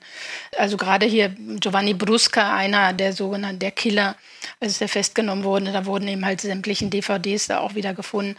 Also 0.57 0.77
gerade 0.77 1.05
hier 1.05 1.35
Giovanni 1.59 1.93
Brusca, 1.93 2.55
einer 2.55 2.93
der 2.93 3.11
sogenannten 3.11 3.59
der 3.59 3.71
Killer, 3.71 4.15
als 4.59 4.79
der 4.79 4.89
festgenommen 4.89 5.43
wurde, 5.43 5.71
da 5.71 5.85
wurden 5.85 6.07
eben 6.07 6.25
halt 6.25 6.41
sämtlichen 6.41 6.89
DVDs 6.89 7.47
da 7.47 7.59
auch 7.59 7.75
wieder 7.75 7.93
gefunden. 7.93 8.35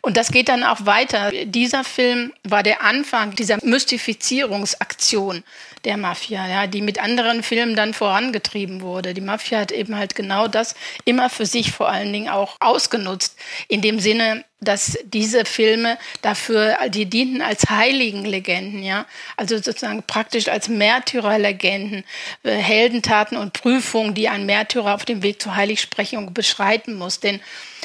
Und 0.00 0.16
das 0.16 0.30
geht 0.30 0.48
dann 0.48 0.64
auch 0.64 0.86
weiter. 0.86 1.30
Dieser 1.44 1.84
Film 1.84 2.32
war 2.44 2.62
der 2.62 2.82
Anfang 2.82 3.34
dieser 3.34 3.58
Mystifizierungsaktion 3.62 5.44
der 5.88 5.96
Mafia, 5.96 6.46
ja, 6.46 6.66
die 6.66 6.82
mit 6.82 7.02
anderen 7.02 7.42
Filmen 7.42 7.74
dann 7.74 7.94
vorangetrieben 7.94 8.82
wurde. 8.82 9.14
Die 9.14 9.22
Mafia 9.22 9.60
hat 9.60 9.72
eben 9.72 9.96
halt 9.96 10.14
genau 10.14 10.46
das 10.46 10.74
immer 11.06 11.30
für 11.30 11.46
sich 11.46 11.72
vor 11.72 11.88
allen 11.88 12.12
Dingen 12.12 12.28
auch 12.28 12.56
ausgenutzt. 12.60 13.38
In 13.68 13.80
dem 13.80 13.98
Sinne, 13.98 14.44
dass 14.60 14.98
diese 15.04 15.44
Filme 15.44 15.98
dafür, 16.20 16.76
die 16.88 17.06
dienten 17.06 17.42
als 17.42 17.70
Heiligenlegenden, 17.70 18.82
ja, 18.82 19.06
also 19.36 19.56
sozusagen 19.56 20.02
praktisch 20.02 20.48
als 20.48 20.68
Märtyrerlegenden, 20.68 22.04
äh, 22.42 22.50
Heldentaten 22.50 23.38
und 23.38 23.52
Prüfungen, 23.52 24.14
die 24.14 24.28
ein 24.28 24.46
Märtyrer 24.46 24.94
auf 24.94 25.04
dem 25.04 25.22
Weg 25.22 25.40
zur 25.40 25.54
Heiligsprechung 25.54 26.34
beschreiten 26.34 26.94
muss. 26.94 27.20
Denn 27.20 27.40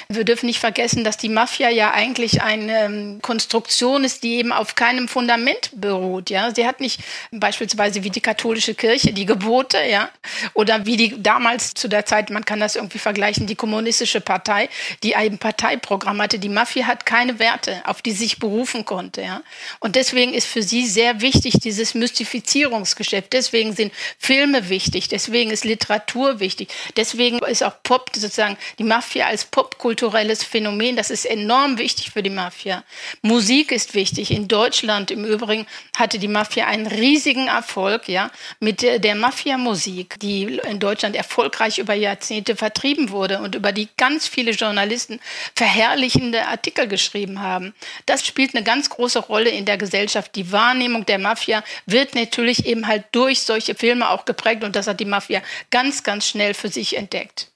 wir 0.10 0.24
dürfen 0.24 0.48
nicht 0.48 0.60
vergessen, 0.60 1.03
dass 1.03 1.17
die 1.17 1.29
Mafia 1.29 1.69
ja 1.69 1.91
eigentlich 1.91 2.41
eine 2.41 2.86
ähm, 2.86 3.19
Konstruktion 3.22 4.03
ist, 4.03 4.24
die 4.24 4.36
eben 4.36 4.51
auf 4.51 4.74
keinem 4.74 5.07
Fundament 5.07 5.69
beruht. 5.75 6.31
Ja, 6.31 6.53
sie 6.53 6.65
hat 6.65 6.79
nicht 6.79 7.01
beispielsweise 7.31 7.92
wie 8.01 8.09
die 8.09 8.21
katholische 8.21 8.75
Kirche 8.75 9.12
die 9.12 9.25
Gebote, 9.25 9.77
ja, 9.83 10.09
oder 10.53 10.85
wie 10.85 10.95
die 10.95 11.21
damals 11.21 11.73
zu 11.73 11.88
der 11.88 12.05
Zeit, 12.05 12.29
man 12.29 12.45
kann 12.45 12.59
das 12.59 12.75
irgendwie 12.75 13.00
vergleichen, 13.00 13.47
die 13.47 13.55
kommunistische 13.55 14.21
Partei, 14.21 14.69
die 15.03 15.15
ein 15.15 15.38
Parteiprogramm 15.38 16.21
hatte. 16.21 16.39
Die 16.39 16.50
Mafia 16.50 16.88
hat 16.88 17.05
keine 17.05 17.39
Werte, 17.39 17.81
auf 17.85 18.01
die 18.01 18.12
sich 18.12 18.39
berufen 18.39 18.85
konnte. 18.85 19.21
Ja, 19.21 19.41
und 19.79 19.95
deswegen 19.95 20.33
ist 20.33 20.47
für 20.47 20.63
sie 20.63 20.85
sehr 20.85 21.21
wichtig 21.21 21.55
dieses 21.62 21.95
Mystifizierungsgeschäft. 21.95 23.33
Deswegen 23.33 23.73
sind 23.73 23.93
Filme 24.17 24.69
wichtig. 24.69 25.07
Deswegen 25.09 25.51
ist 25.51 25.65
Literatur 25.65 26.39
wichtig. 26.39 26.69
Deswegen 26.95 27.39
ist 27.39 27.63
auch 27.63 27.83
Pop 27.83 28.12
sozusagen 28.15 28.57
die 28.79 28.83
Mafia 28.83 29.27
als 29.27 29.45
Popkultur 29.45 30.13
kulturelles 30.13 30.43
Phänomen. 30.43 30.95
Das 30.95 31.09
ist 31.09 31.25
enorm 31.25 31.77
wichtig 31.77 32.12
für 32.12 32.21
die 32.21 32.29
Mafia. 32.29 32.83
Musik 33.21 33.71
ist 33.71 33.95
wichtig. 33.95 34.31
In 34.31 34.47
Deutschland 34.47 35.12
im 35.12 35.25
Übrigen 35.25 35.65
hatte 35.97 36.19
die 36.19 36.27
Mafia 36.27 36.67
einen 36.67 36.88
riesigen 36.88 37.47
Erfolg, 37.47 37.72
ja, 38.07 38.31
mit 38.59 38.81
der 38.81 39.15
Mafia-Musik, 39.15 40.19
die 40.19 40.43
in 40.69 40.79
Deutschland 40.79 41.15
erfolgreich 41.15 41.77
über 41.77 41.93
Jahrzehnte 41.93 42.55
vertrieben 42.55 43.09
wurde 43.09 43.39
und 43.39 43.55
über 43.55 43.71
die 43.71 43.89
ganz 43.97 44.27
viele 44.27 44.51
Journalisten 44.51 45.19
verherrlichende 45.55 46.47
Artikel 46.47 46.87
geschrieben 46.87 47.41
haben. 47.41 47.73
Das 48.05 48.25
spielt 48.25 48.55
eine 48.55 48.63
ganz 48.63 48.89
große 48.89 49.19
Rolle 49.19 49.49
in 49.49 49.65
der 49.65 49.77
Gesellschaft. 49.77 50.35
Die 50.35 50.51
Wahrnehmung 50.51 51.05
der 51.05 51.19
Mafia 51.19 51.63
wird 51.85 52.15
natürlich 52.15 52.65
eben 52.65 52.87
halt 52.87 53.05
durch 53.11 53.41
solche 53.41 53.75
Filme 53.75 54.09
auch 54.09 54.25
geprägt 54.25 54.63
und 54.63 54.75
das 54.75 54.87
hat 54.87 54.99
die 54.99 55.05
Mafia 55.05 55.41
ganz, 55.71 56.03
ganz 56.03 56.27
schnell 56.27 56.53
für 56.53 56.69
sich 56.69 56.97
entdeckt. 56.97 57.49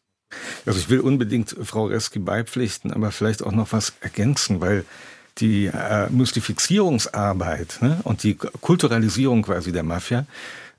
Also 0.65 0.79
ich 0.79 0.89
will 0.89 0.99
unbedingt 0.99 1.55
Frau 1.63 1.85
Reski 1.85 2.19
beipflichten, 2.19 2.91
aber 2.91 3.11
vielleicht 3.11 3.43
auch 3.43 3.53
noch 3.53 3.71
was 3.71 3.93
ergänzen, 4.01 4.59
weil 4.59 4.85
die 5.39 5.67
äh, 5.67 6.09
Mystifizierungsarbeit 6.09 7.79
ne, 7.81 7.99
und 8.03 8.23
die 8.23 8.35
Kulturalisierung 8.35 9.43
quasi 9.43 9.71
der 9.71 9.83
Mafia 9.83 10.25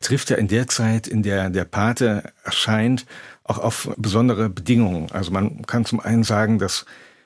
trifft 0.00 0.30
ja 0.30 0.36
in 0.36 0.48
der 0.48 0.68
Zeit, 0.68 1.06
in 1.06 1.22
der 1.22 1.50
der 1.50 1.64
Pate 1.64 2.32
erscheint, 2.44 3.06
auch 3.44 3.58
auf 3.58 3.90
besondere 3.96 4.48
Bedingungen. 4.48 5.10
Also 5.10 5.30
man 5.30 5.62
kann 5.66 5.84
zum 5.84 6.00
einen 6.00 6.22
sagen, 6.22 6.58
dass 6.58 6.84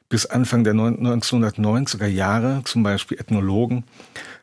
bis 0.09 0.27
Anfang 0.27 0.63
der 0.63 0.75
1990er 0.75 2.07
Jahre 2.07 2.63
zum 2.65 2.83
Beispiel 2.83 3.19
Ethnologen 3.19 3.85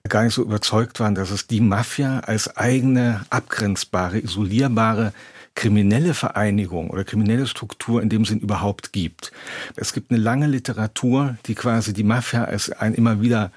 gar 0.08 0.24
nicht 0.24 0.34
so 0.34 0.42
überzeugt 0.42 1.00
waren, 1.00 1.14
dass 1.14 1.30
es 1.30 1.46
die 1.46 1.62
Mafia 1.62 2.22
als 2.22 2.58
eigene, 2.58 3.22
abgrenzbare, 3.30 4.20
isolierbare 4.20 5.14
kriminelle 5.56 6.14
Vereinigung 6.14 6.90
oder 6.90 7.04
kriminelle 7.04 7.48
Struktur 7.48 8.02
in 8.02 8.10
dem 8.10 8.26
Sinn 8.26 8.40
überhaupt 8.40 8.94
gibt. 8.94 9.32
Es 9.76 9.94
gibt 9.94 10.12
eine 10.12 10.20
lange 10.20 10.48
Literatur, 10.48 11.38
die 11.46 11.56
quasi 11.56 11.94
die 11.94 12.04
Mafia 12.04 12.46
als 12.46 12.72
ein 12.72 12.94
immer 12.94 13.22
wieder 13.22 13.52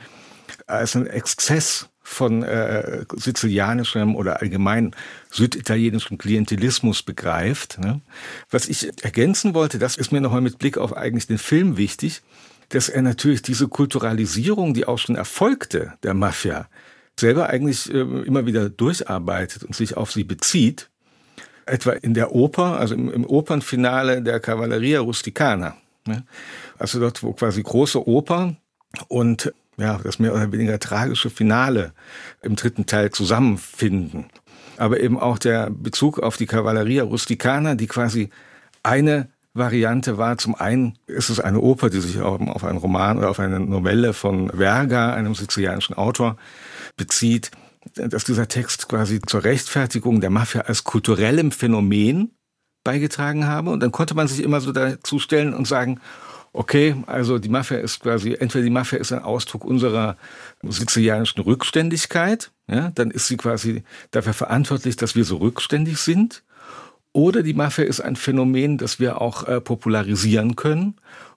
als 0.67 0.97
ein 0.97 1.07
Exzess 1.07 1.89
von 2.03 2.43
äh, 2.43 3.05
sizilianischem 3.15 4.17
oder 4.17 4.41
allgemein 4.41 4.95
süditalienischem 5.31 6.19
Klientelismus 6.19 7.03
begreift. 7.03 7.79
Ne? 7.79 8.01
Was 8.51 8.69
ich 8.69 8.91
ergänzen 9.05 9.55
wollte, 9.55 9.79
das 9.79 9.97
ist 9.97 10.13
mir 10.13 10.21
nochmal 10.21 10.41
mit 10.41 10.59
Blick 10.59 10.79
auf 10.79 10.97
eigentlich 10.97 11.27
den 11.27 11.39
Film 11.39 11.77
wichtig, 11.77 12.23
dass 12.71 12.89
er 12.89 13.03
natürlich 13.03 13.43
diese 13.43 13.69
Kulturalisierung, 13.69 14.75
die 14.75 14.87
auch 14.87 14.99
schon 14.99 15.15
erfolgte 15.15 15.95
der 16.03 16.15
Mafia, 16.15 16.69
selber 17.19 17.49
eigentlich 17.49 17.93
äh, 17.93 18.01
immer 18.01 18.47
wieder 18.47 18.69
durcharbeitet 18.69 19.65
und 19.65 19.77
sich 19.77 19.97
auf 19.97 20.13
sie 20.13 20.25
bezieht 20.25 20.91
etwa 21.67 21.93
in 21.93 22.15
der 22.15 22.33
Oper, 22.35 22.79
also 22.79 22.95
im, 22.95 23.13
im 23.13 23.25
Opernfinale 23.25 24.23
der 24.23 24.41
Cavalleria 24.41 25.01
Rusticana. 25.01 25.77
Ne? 26.07 26.25
Also 26.79 27.01
dort, 27.01 27.23
wo 27.23 27.33
quasi 27.33 27.63
große 27.63 28.07
Oper 28.07 28.57
und 29.09 29.53
ja, 29.79 29.99
das 30.03 30.19
mehr 30.19 30.35
oder 30.35 30.53
weniger 30.53 30.79
tragische 30.79 31.31
Finale 31.31 31.93
im 32.43 32.57
dritten 32.57 32.87
Teil 32.87 33.11
zusammenfinden. 33.11 34.27
Aber 34.77 35.01
eben 35.01 35.19
auch 35.19 35.39
der 35.39 35.71
Bezug 35.71 36.19
auf 36.19 36.37
die 36.37 36.47
Cavalleria 36.47 37.05
Rusticana, 37.05 37.75
die 37.75 37.87
quasi 37.87 38.31
eine 38.83 39.29
Variante 39.55 40.19
war. 40.19 40.39
Zum 40.39 40.55
einen 40.55 40.99
ist 41.07 41.29
es 41.29 41.41
eine 41.41 41.61
Oper, 41.61 41.91
die 41.91 42.01
sich 42.01 42.21
auf 42.21 42.65
einen 42.65 42.79
Roman 42.79 43.19
oder 43.19 43.31
auf 43.31 43.39
eine 43.39 43.61
Novelle 43.61 44.13
von 44.13 44.51
Verga, 44.51 45.13
einem 45.13 45.35
sizilianischen 45.35 45.97
Autor, 45.97 46.37
bezieht 46.97 47.51
dass 47.95 48.25
dieser 48.25 48.49
Text 48.49 48.89
quasi 48.89 49.21
zur 49.21 49.45
Rechtfertigung 49.45 50.21
der 50.21 50.31
Mafia 50.31 50.63
als 50.63 50.85
kulturellem 50.85 51.51
Phänomen 51.51 52.33
beigetragen 52.85 53.47
habe. 53.47 53.71
Und 53.71 53.81
dann 53.81 53.93
konnte 53.93 54.15
man 54.15 54.29
sich 54.29 54.43
immer 54.43 54.61
so 54.61 54.73
dazu 54.73 55.19
stellen 55.19 55.55
und 55.55 55.67
sagen, 55.67 56.01
okay, 56.53 56.97
also 57.07 57.39
die 57.39 57.49
Mafia 57.49 57.79
ist 57.79 58.01
quasi, 58.01 58.35
entweder 58.35 58.65
die 58.65 58.71
Mafia 58.71 58.99
ist 58.99 59.13
ein 59.13 59.23
Ausdruck 59.23 59.65
unserer 59.65 60.17
sizilianischen 60.63 61.43
Rückständigkeit, 61.43 62.51
ja, 62.69 62.91
dann 62.91 63.11
ist 63.11 63.27
sie 63.27 63.37
quasi 63.37 63.85
dafür 64.11 64.35
verantwortlich, 64.35 64.97
dass 64.97 65.15
wir 65.15 65.25
so 65.25 65.39
rückständig 65.39 65.99
sind. 65.99 66.43
Oder 67.15 67.43
die 67.43 67.53
Mafia 67.53 67.85
ist 67.85 68.01
ein 68.01 68.17
Phänomen, 68.17 68.79
das 68.79 68.99
wir 68.99 69.21
auch 69.21 69.47
äh, 69.47 69.61
popularisieren 69.61 70.57
können. 70.57 70.95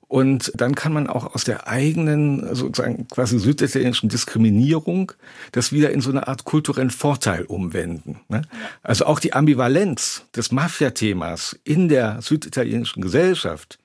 Und 0.07 0.51
dann 0.55 0.75
kann 0.75 0.93
man 0.93 1.07
auch 1.07 1.33
aus 1.33 1.43
der 1.45 1.67
eigenen, 1.67 2.55
sozusagen 2.55 3.07
quasi 3.07 3.39
süditalienischen 3.39 4.09
Diskriminierung 4.09 5.11
das 5.51 5.71
wieder 5.71 5.89
in 5.89 6.01
so 6.01 6.11
eine 6.11 6.27
Art 6.27 6.43
kulturellen 6.43 6.91
Vorteil 6.91 7.43
umwenden. 7.43 8.19
Ne? 8.29 8.43
Also 8.83 9.05
auch 9.05 9.19
die 9.19 9.33
Ambivalenz 9.33 10.25
des 10.35 10.51
Mafia-Themas 10.51 11.59
in 11.63 11.89
der 11.89 12.21
süditalienischen 12.21 13.01
Gesellschaft, 13.01 13.79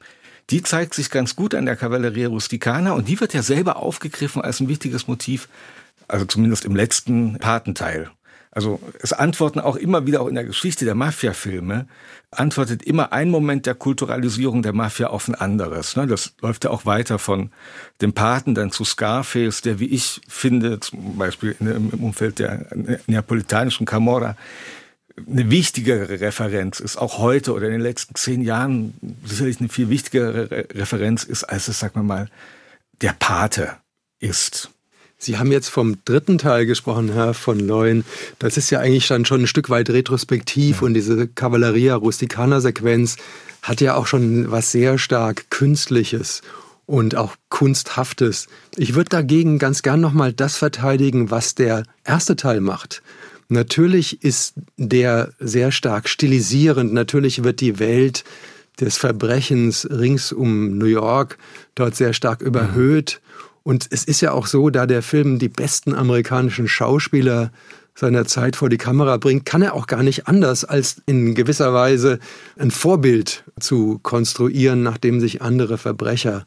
die 0.51 0.63
zeigt 0.63 0.95
sich 0.95 1.11
ganz 1.11 1.37
gut 1.37 1.55
an 1.55 1.65
der 1.65 1.77
Cavalleria 1.77 2.29
Rusticana 2.29 2.93
und 2.93 3.09
die 3.09 3.19
wird 3.21 3.33
ja 3.33 3.43
selber 3.43 3.77
aufgegriffen 3.77 4.43
als 4.43 4.61
ein 4.61 4.69
wichtiges 4.69 5.07
Motiv, 5.07 5.49
also 6.07 6.27
zumindest 6.27 6.65
im 6.65 6.77
letzten 6.77 7.39
Patenteil 7.39 8.11
also 8.53 8.81
es 9.01 9.13
antworten 9.13 9.61
auch 9.61 9.77
immer 9.77 10.07
wieder 10.07 10.21
auch 10.21 10.27
in 10.27 10.35
der 10.35 10.45
Geschichte 10.45 10.85
der 10.85 10.97
Mafia-Filme, 10.97 11.87
antwortet 12.33 12.83
immer 12.83 13.13
ein 13.13 13.31
Moment 13.31 13.67
der 13.67 13.77
Kulturalisierung 13.77 14.63
der 14.63 14.73
Mafia 14.73 15.09
auf 15.09 15.29
ein 15.29 15.37
anderes. 15.37 15.95
Ne? 15.95 16.09
Das 16.09 16.35
läuft 16.41 16.65
ja 16.65 16.71
auch 16.71 16.85
weiter 16.85 17.19
von 17.21 17.51
dem 18.01 18.13
Paten 18.13 18.55
dann 18.55 18.73
zu 18.73 18.85
Scarface, 18.85 19.63
der, 19.63 19.79
wie 19.79 19.87
ich 19.87 20.21
finde, 20.27 20.81
zum 20.81 21.17
Beispiel 21.17 21.55
im 21.61 21.91
Umfeld 21.91 22.41
der 22.41 22.67
neapolitanischen 23.07 23.87
Camorra, 23.87 24.37
eine 25.29 25.51
wichtigere 25.51 26.21
Referenz 26.21 26.81
ist, 26.81 26.97
auch 26.97 27.19
heute 27.19 27.53
oder 27.53 27.67
in 27.67 27.73
den 27.73 27.81
letzten 27.81 28.15
zehn 28.15 28.43
Jahren 28.43 28.95
sicherlich 29.25 29.61
eine 29.61 29.69
viel 29.69 29.91
wichtigere 29.91 30.67
Referenz 30.75 31.25
ist, 31.25 31.45
als 31.45 31.69
es, 31.69 31.79
sagen 31.79 31.95
wir 31.97 32.03
mal, 32.03 32.29
der 33.01 33.15
Pate 33.19 33.77
ist. 34.19 34.71
Sie 35.23 35.37
haben 35.37 35.53
jetzt 35.53 35.69
vom 35.69 35.99
dritten 36.07 36.39
Teil 36.39 36.65
gesprochen, 36.65 37.13
Herr 37.13 37.35
von 37.35 37.61
Leuen. 37.61 38.07
Das 38.39 38.57
ist 38.57 38.71
ja 38.71 38.81
eigentlich 38.81 39.07
dann 39.07 39.27
schon 39.27 39.43
ein 39.43 39.47
Stück 39.47 39.69
weit 39.69 39.91
retrospektiv 39.91 40.81
ja. 40.81 40.87
und 40.87 40.95
diese 40.95 41.29
Cavalleria 41.29 41.95
Rusticana 41.95 42.61
Sequenz 42.61 43.17
hat 43.61 43.83
ja 43.83 43.97
auch 43.97 44.07
schon 44.07 44.51
was 44.51 44.73
sehr 44.73 44.97
stark 44.97 45.51
Künstliches. 45.51 46.41
und 46.87 47.15
auch 47.15 47.37
Kunsthaftes. 47.51 48.49
Ich 48.77 48.95
würde 48.95 49.11
dagegen 49.11 49.61
ganz 49.61 49.83
gern 49.83 50.01
nochmal 50.01 50.33
das 50.33 50.57
verteidigen, 50.57 51.31
was 51.31 51.55
der 51.55 51.85
erste 52.03 52.35
Teil 52.35 52.61
macht. 52.61 53.03
Natürlich 53.49 54.25
ist 54.25 54.55
der 54.77 55.33
sehr 55.39 55.71
stark 55.71 56.09
stilisierend. 56.09 56.93
Natürlich 56.93 57.45
wird 57.45 57.61
die 57.61 57.79
Welt 57.79 58.25
des 58.81 58.97
Verbrechens 58.97 59.87
rings 59.89 60.33
um 60.33 60.79
New 60.79 60.87
York 60.87 61.39
dort 61.77 61.95
sehr 61.95 62.13
stark 62.13 62.41
überhöht. 62.41 63.21
Und 63.63 63.89
es 63.91 64.05
ist 64.05 64.21
ja 64.21 64.33
auch 64.33 64.47
so, 64.47 64.71
da 64.71 64.87
der 64.87 65.03
Film 65.03 65.39
die 65.39 65.49
besten 65.49 65.95
amerikanischen 65.95 66.69
Schauspieler 66.69 67.53
seiner 67.95 68.25
Zeit 68.25 68.57
vor 68.57 68.69
die 68.69 68.79
Kamera 68.79 69.17
bringt, 69.19 69.45
kann 69.45 69.63
er 69.63 69.75
auch 69.75 69.87
gar 69.87 70.03
nicht 70.03 70.27
anders, 70.27 70.65
als 70.65 71.03
in 71.07 71.35
gewisser 71.35 71.75
Weise 71.75 72.19
ein 72.59 72.71
Vorbild 72.71 73.45
zu 73.59 73.99
konstruieren, 74.03 74.83
nach 74.83 74.97
dem 74.97 75.21
sich 75.21 75.43
andere 75.43 75.77
Verbrecher 75.77 76.47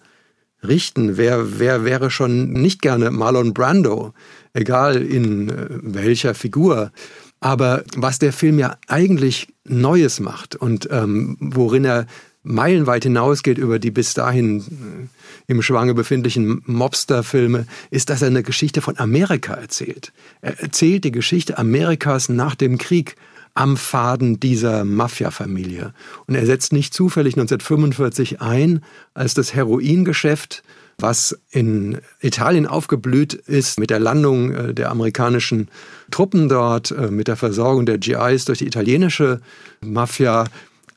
richten. 0.63 1.17
Wer, 1.17 1.59
wer 1.59 1.85
wäre 1.85 2.09
schon 2.09 2.51
nicht 2.53 2.81
gerne 2.81 3.11
Marlon 3.11 3.53
Brando, 3.53 4.13
egal 4.53 5.01
in 5.01 5.49
äh, 5.49 5.67
welcher 5.81 6.33
Figur. 6.33 6.91
Aber 7.39 7.83
was 7.95 8.19
der 8.19 8.33
Film 8.33 8.57
ja 8.57 8.77
eigentlich 8.87 9.47
Neues 9.65 10.19
macht 10.19 10.55
und 10.55 10.87
ähm, 10.91 11.37
worin 11.39 11.85
er 11.85 12.07
meilenweit 12.43 13.03
hinausgeht 13.03 13.57
über 13.57 13.79
die 13.79 13.91
bis 13.91 14.13
dahin 14.13 14.59
äh, 14.59 15.22
im 15.47 15.61
Schwange 15.61 15.93
befindlichen 15.93 16.61
Mobster-Filme, 16.65 17.65
ist, 17.89 18.09
dass 18.09 18.21
er 18.21 18.27
eine 18.29 18.43
Geschichte 18.43 18.81
von 18.81 18.97
Amerika 18.97 19.53
erzählt. 19.53 20.13
Er 20.41 20.59
erzählt 20.59 21.03
die 21.03 21.11
Geschichte 21.11 21.57
Amerikas 21.57 22.29
nach 22.29 22.55
dem 22.55 22.77
Krieg 22.77 23.15
am 23.53 23.77
Faden 23.77 24.39
dieser 24.39 24.83
Mafia-Familie. 24.83 25.93
Und 26.25 26.35
er 26.35 26.45
setzt 26.45 26.73
nicht 26.73 26.93
zufällig 26.93 27.35
1945 27.35 28.41
ein, 28.41 28.83
als 29.13 29.33
das 29.33 29.53
Heroingeschäft, 29.53 30.63
was 30.97 31.37
in 31.49 31.99
Italien 32.19 32.67
aufgeblüht 32.67 33.33
ist 33.33 33.79
mit 33.79 33.89
der 33.89 33.99
Landung 33.99 34.51
äh, 34.51 34.73
der 34.73 34.91
amerikanischen 34.91 35.69
Truppen 36.11 36.49
dort, 36.49 36.91
äh, 36.91 37.09
mit 37.09 37.27
der 37.27 37.35
Versorgung 37.35 37.85
der 37.85 37.97
GIs 37.97 38.45
durch 38.45 38.59
die 38.59 38.67
italienische 38.67 39.41
Mafia, 39.81 40.45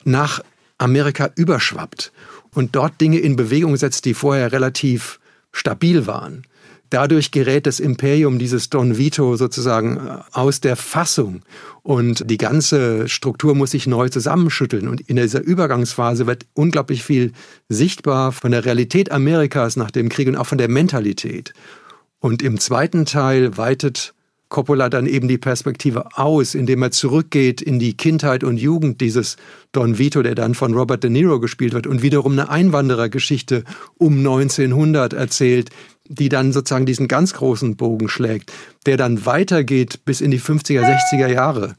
nach 0.05 0.41
Amerika 0.79 1.31
überschwappt 1.35 2.13
und 2.57 2.75
dort 2.75 3.01
Dinge 3.03 3.19
in 3.19 3.37
Bewegung 3.37 3.77
setzt, 3.77 4.07
die 4.07 4.15
vorher 4.15 4.51
relativ 4.51 5.21
stabil 5.53 6.07
waren. 6.07 6.47
Dadurch 6.89 7.31
gerät 7.31 7.67
das 7.67 7.81
Imperium 7.81 8.39
dieses 8.39 8.71
Don 8.71 8.97
Vito 8.97 9.37
sozusagen 9.37 9.97
äh, 9.99 10.19
aus 10.33 10.61
der 10.61 10.77
Fassung 10.77 11.43
und 11.83 12.31
die 12.31 12.39
ganze 12.39 13.09
Struktur 13.09 13.55
muss 13.55 13.73
sich 13.73 13.87
neu 13.87 14.09
zusammenschütteln. 14.09 14.89
Und 14.89 15.03
in 15.03 15.17
dieser 15.17 15.43
Übergangsphase 15.43 16.27
wird 16.27 16.47
unglaublich 16.55 17.03
viel 17.03 17.33
sichtbar 17.69 18.33
von 18.33 18.53
der 18.53 18.65
Realität 18.65 19.13
Amerikas 19.13 19.77
nach 19.77 19.91
dem 19.91 20.09
Krieg 20.09 20.29
und 20.29 20.37
auch 20.37 20.47
von 20.47 20.59
der 20.59 20.69
Mentalität. 20.69 21.53
Und 22.21 22.43
im 22.43 22.59
zweiten 22.59 23.05
Teil 23.05 23.59
weitet 23.59 24.15
Coppola 24.49 24.89
dann 24.89 25.07
eben 25.07 25.27
die 25.27 25.39
Perspektive 25.39 26.17
aus, 26.17 26.55
indem 26.55 26.83
er 26.83 26.93
zurückgeht 26.93 27.61
in 27.61 27.79
die 27.79 27.97
Kindheit 27.97 28.45
und 28.45 28.59
Jugend 28.59 29.01
dieses 29.01 29.37
Don 29.73 29.99
Vito, 29.99 30.23
der 30.23 30.37
dann 30.37 30.55
von 30.55 30.75
Robert 30.75 31.03
De 31.03 31.11
Niro 31.11 31.41
gespielt 31.41 31.73
wird 31.73 31.87
und 31.87 32.03
wiederum 32.03 32.33
eine 32.33 32.49
Einwanderergeschichte 32.49 33.65
um 33.99 34.19
1900 34.19 35.13
erzählt, 35.15 35.71
die 36.09 36.29
dann 36.29 36.53
sozusagen 36.53 36.87
diesen 36.87 37.09
ganz 37.09 37.35
großen 37.35 37.77
Bogen 37.77 38.09
schlägt, 38.09 38.53
der 38.87 38.97
dann 38.97 39.27
weitergeht 39.27 40.05
bis 40.05 40.21
in 40.21 40.31
die 40.31 40.41
50er, 40.41 40.83
60er 40.83 41.27
Jahre 41.27 41.75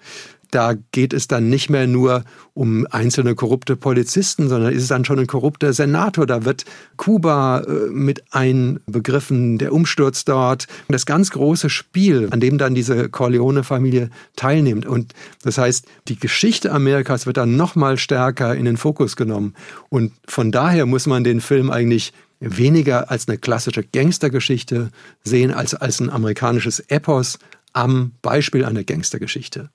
da 0.51 0.74
geht 0.92 1.13
es 1.13 1.27
dann 1.27 1.50
nicht 1.50 1.70
mehr 1.70 1.88
nur 1.88 2.24
um 2.54 2.88
einzelne 2.89 3.36
korrupte 3.36 3.75
Polizisten, 3.75 4.50
sondern 4.50 4.74
ist 4.74 4.84
es 4.84 4.88
dann 4.89 5.06
schon 5.06 5.20
ein 5.20 5.27
korrupter 5.27 5.74
Senator. 5.74 6.25
Da 6.25 6.46
wird 6.46 6.66
Kuba 6.96 7.60
äh, 7.60 7.89
mit 7.92 8.24
einbegriffen, 8.32 9.58
der 9.58 9.74
Umsturz 9.74 10.25
dort, 10.25 10.68
das 10.88 11.06
ganz 11.06 11.32
große 11.32 11.70
Spiel, 11.70 12.30
an 12.32 12.39
dem 12.39 12.58
dann 12.58 12.75
diese 12.75 13.10
Corleone-Familie 13.10 14.10
teilnimmt. 14.36 14.86
Und 14.86 15.13
das 15.44 15.58
heißt, 15.58 15.86
die 16.08 16.20
Geschichte 16.20 16.72
Amerikas 16.72 17.25
wird 17.25 17.38
dann 17.38 17.58
noch 17.58 17.75
mal 17.75 17.98
stärker 17.98 18.56
in 18.56 18.66
den 18.66 18.77
Fokus 18.77 19.16
genommen. 19.16 19.54
Und 19.89 20.13
von 20.27 20.51
daher 20.51 20.86
muss 20.86 21.06
man 21.06 21.24
den 21.24 21.42
Film 21.42 21.70
eigentlich 21.70 22.13
weniger 22.39 23.10
als 23.10 23.27
eine 23.27 23.38
klassische 23.38 23.84
Gangstergeschichte 23.84 24.91
sehen, 25.24 25.52
als 25.52 25.74
als 25.74 26.00
ein 26.00 26.10
amerikanisches 26.10 26.80
Epos 26.80 27.39
am 27.74 28.13
Beispiel 28.21 28.65
einer 28.65 28.84
Gangstergeschichte. 28.84 29.69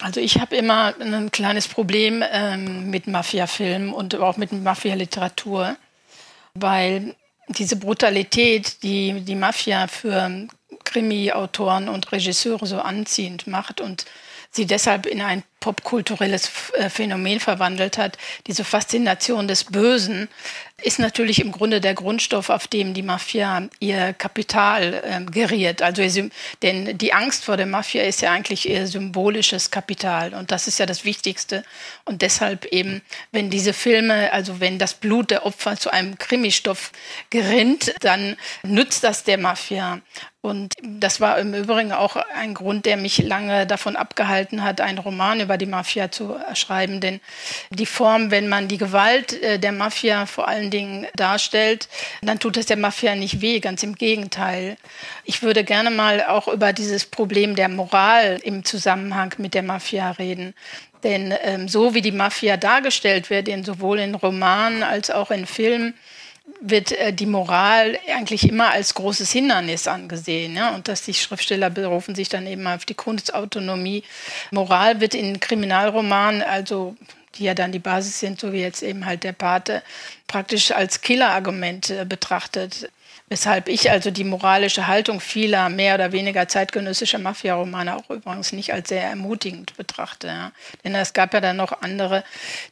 Also 0.00 0.20
ich 0.20 0.38
habe 0.38 0.56
immer 0.56 0.94
ein 1.00 1.32
kleines 1.32 1.66
Problem 1.66 2.22
ähm, 2.30 2.90
mit 2.90 3.08
Mafia-Filmen 3.08 3.92
und 3.92 4.14
auch 4.14 4.36
mit 4.36 4.52
Mafia-Literatur, 4.52 5.76
weil 6.54 7.16
diese 7.48 7.76
Brutalität, 7.76 8.82
die 8.82 9.20
die 9.22 9.34
Mafia 9.34 9.88
für 9.88 10.46
Krimi-Autoren 10.84 11.88
und 11.88 12.12
Regisseure 12.12 12.66
so 12.66 12.78
anziehend 12.80 13.46
macht 13.46 13.80
und 13.80 14.04
sie 14.50 14.66
deshalb 14.66 15.06
in 15.06 15.20
ein 15.20 15.42
popkulturelles 15.60 16.50
äh, 16.74 16.88
Phänomen 16.88 17.40
verwandelt 17.40 17.98
hat, 17.98 18.16
diese 18.46 18.64
Faszination 18.64 19.48
des 19.48 19.64
Bösen, 19.64 20.28
ist 20.82 21.00
natürlich 21.00 21.40
im 21.40 21.50
Grunde 21.50 21.80
der 21.80 21.94
Grundstoff, 21.94 22.50
auf 22.50 22.68
dem 22.68 22.94
die 22.94 23.02
Mafia 23.02 23.68
ihr 23.80 24.12
Kapital 24.12 25.02
äh, 25.04 25.24
geriert. 25.30 25.82
Also 25.82 26.02
denn 26.62 26.96
die 26.96 27.12
Angst 27.12 27.44
vor 27.44 27.56
der 27.56 27.66
Mafia 27.66 28.04
ist 28.04 28.22
ja 28.22 28.30
eigentlich 28.30 28.68
ihr 28.68 28.86
symbolisches 28.86 29.72
Kapital 29.72 30.34
und 30.34 30.52
das 30.52 30.68
ist 30.68 30.78
ja 30.78 30.86
das 30.86 31.04
Wichtigste. 31.04 31.64
Und 32.04 32.22
deshalb 32.22 32.64
eben, 32.66 33.02
wenn 33.32 33.50
diese 33.50 33.72
Filme, 33.72 34.32
also 34.32 34.60
wenn 34.60 34.78
das 34.78 34.94
Blut 34.94 35.32
der 35.32 35.44
Opfer 35.44 35.76
zu 35.76 35.90
einem 35.90 36.16
Krimistoff 36.16 36.92
gerinnt, 37.30 37.94
dann 38.00 38.36
nützt 38.62 39.02
das 39.02 39.24
der 39.24 39.38
Mafia. 39.38 40.00
Und 40.40 40.74
das 40.82 41.20
war 41.20 41.38
im 41.38 41.52
Übrigen 41.52 41.92
auch 41.92 42.14
ein 42.14 42.54
Grund, 42.54 42.86
der 42.86 42.96
mich 42.96 43.18
lange 43.18 43.66
davon 43.66 43.96
abgehalten 43.96 44.62
hat, 44.62 44.80
einen 44.80 44.98
Roman 44.98 45.40
über 45.40 45.58
die 45.58 45.66
Mafia 45.66 46.12
zu 46.12 46.36
schreiben. 46.54 47.00
Denn 47.00 47.20
die 47.70 47.86
Form, 47.86 48.30
wenn 48.30 48.48
man 48.48 48.68
die 48.68 48.78
Gewalt 48.78 49.32
äh, 49.42 49.58
der 49.58 49.72
Mafia 49.72 50.26
vor 50.26 50.46
allen 50.68 50.70
Dingen 50.70 51.06
darstellt, 51.16 51.88
dann 52.22 52.38
tut 52.38 52.56
es 52.56 52.66
der 52.66 52.76
Mafia 52.76 53.14
nicht 53.14 53.40
weh, 53.40 53.60
ganz 53.60 53.82
im 53.82 53.94
Gegenteil. 53.94 54.76
Ich 55.24 55.42
würde 55.42 55.64
gerne 55.64 55.90
mal 55.90 56.24
auch 56.24 56.48
über 56.48 56.72
dieses 56.72 57.06
Problem 57.06 57.56
der 57.56 57.68
Moral 57.68 58.38
im 58.42 58.64
Zusammenhang 58.64 59.34
mit 59.38 59.54
der 59.54 59.62
Mafia 59.62 60.10
reden. 60.12 60.54
Denn 61.04 61.32
ähm, 61.42 61.68
so 61.68 61.94
wie 61.94 62.02
die 62.02 62.12
Mafia 62.12 62.56
dargestellt 62.56 63.30
wird, 63.30 63.48
in, 63.48 63.64
sowohl 63.64 64.00
in 64.00 64.14
Romanen 64.14 64.82
als 64.82 65.10
auch 65.10 65.30
in 65.30 65.46
Filmen, 65.46 65.94
wird 66.60 66.92
äh, 66.92 67.12
die 67.12 67.26
Moral 67.26 67.98
eigentlich 68.08 68.48
immer 68.48 68.70
als 68.70 68.94
großes 68.94 69.30
Hindernis 69.30 69.86
angesehen. 69.86 70.56
Ja? 70.56 70.74
Und 70.74 70.88
dass 70.88 71.02
die 71.02 71.14
Schriftsteller 71.14 71.70
berufen 71.70 72.14
sich 72.14 72.28
dann 72.28 72.46
eben 72.46 72.66
auf 72.66 72.84
die 72.84 72.94
Kunstautonomie. 72.94 74.02
Moral 74.50 75.00
wird 75.00 75.14
in 75.14 75.38
Kriminalromanen, 75.38 76.42
also 76.42 76.96
die 77.38 77.44
ja 77.44 77.54
dann 77.54 77.72
die 77.72 77.78
Basis 77.78 78.20
sind, 78.20 78.40
so 78.40 78.52
wie 78.52 78.60
jetzt 78.60 78.82
eben 78.82 79.06
halt 79.06 79.24
der 79.24 79.32
Pate, 79.32 79.82
praktisch 80.28 80.70
als 80.70 81.00
Killerargument 81.00 81.90
äh, 81.90 82.04
betrachtet. 82.04 82.90
Weshalb 83.30 83.68
ich 83.68 83.90
also 83.90 84.10
die 84.10 84.24
moralische 84.24 84.86
Haltung 84.86 85.20
vieler 85.20 85.68
mehr 85.68 85.96
oder 85.96 86.12
weniger 86.12 86.48
zeitgenössischer 86.48 87.18
Mafia-Romane 87.18 87.94
auch 87.96 88.08
übrigens 88.08 88.52
nicht 88.52 88.72
als 88.72 88.88
sehr 88.88 89.02
ermutigend 89.02 89.76
betrachte. 89.76 90.28
Ja. 90.28 90.52
Denn 90.82 90.94
es 90.94 91.12
gab 91.12 91.34
ja 91.34 91.40
dann 91.40 91.56
noch 91.56 91.82
andere, 91.82 92.24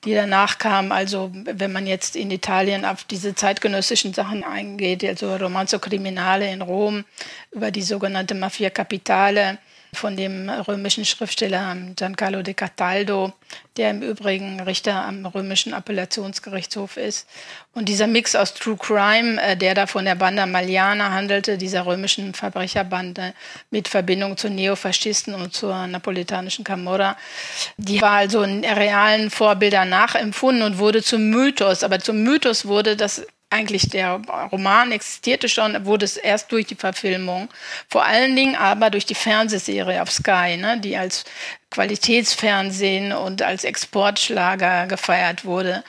die 0.04 0.14
danach 0.14 0.56
kamen. 0.56 0.92
Also 0.92 1.30
wenn 1.34 1.72
man 1.72 1.86
jetzt 1.86 2.16
in 2.16 2.30
Italien 2.30 2.86
auf 2.86 3.04
diese 3.04 3.34
zeitgenössischen 3.34 4.14
Sachen 4.14 4.44
eingeht, 4.44 5.04
also 5.04 5.36
Romanzo 5.36 5.78
Criminale 5.78 6.50
in 6.50 6.62
Rom 6.62 7.04
über 7.50 7.70
die 7.70 7.82
sogenannte 7.82 8.34
Mafia 8.34 8.70
Capitale, 8.70 9.58
von 9.98 10.16
dem 10.16 10.48
römischen 10.48 11.04
Schriftsteller 11.04 11.76
Giancarlo 11.96 12.42
de 12.42 12.54
Cataldo, 12.54 13.32
der 13.76 13.90
im 13.90 14.02
Übrigen 14.02 14.60
Richter 14.60 15.04
am 15.04 15.26
römischen 15.26 15.74
Appellationsgerichtshof 15.74 16.96
ist. 16.96 17.28
Und 17.74 17.88
dieser 17.88 18.06
Mix 18.06 18.34
aus 18.34 18.54
True 18.54 18.76
Crime, 18.76 19.40
äh, 19.42 19.56
der 19.56 19.74
da 19.74 19.86
von 19.86 20.04
der 20.04 20.14
Banda 20.14 20.46
Maliana 20.46 21.10
handelte, 21.10 21.58
dieser 21.58 21.84
römischen 21.86 22.34
Verbrecherbande 22.34 23.34
mit 23.70 23.88
Verbindung 23.88 24.36
zu 24.36 24.48
Neofaschisten 24.48 25.34
und 25.34 25.52
zur 25.52 25.86
napoletanischen 25.86 26.64
Camorra, 26.64 27.16
die 27.76 28.00
war 28.00 28.12
also 28.12 28.42
in 28.42 28.64
realen 28.64 29.30
Vorbildern 29.30 29.88
nachempfunden 29.88 30.62
und 30.62 30.78
wurde 30.78 31.02
zum 31.02 31.30
Mythos. 31.30 31.82
Aber 31.82 31.98
zum 31.98 32.22
Mythos 32.22 32.66
wurde 32.66 32.96
das 32.96 33.26
eigentlich 33.48 33.88
der 33.88 34.20
Roman 34.50 34.90
existierte 34.90 35.48
schon, 35.48 35.86
wurde 35.86 36.04
es 36.04 36.16
erst 36.16 36.50
durch 36.50 36.66
die 36.66 36.74
Verfilmung, 36.74 37.48
vor 37.88 38.04
allen 38.04 38.34
Dingen 38.34 38.56
aber 38.56 38.90
durch 38.90 39.06
die 39.06 39.14
Fernsehserie 39.14 40.02
auf 40.02 40.10
Sky, 40.10 40.56
ne, 40.56 40.80
die 40.80 40.96
als 40.96 41.24
Qualitätsfernsehen 41.70 43.12
und 43.12 43.42
als 43.42 43.64
Exportschlager 43.64 44.86
gefeiert 44.86 45.44
wurde. 45.44 45.84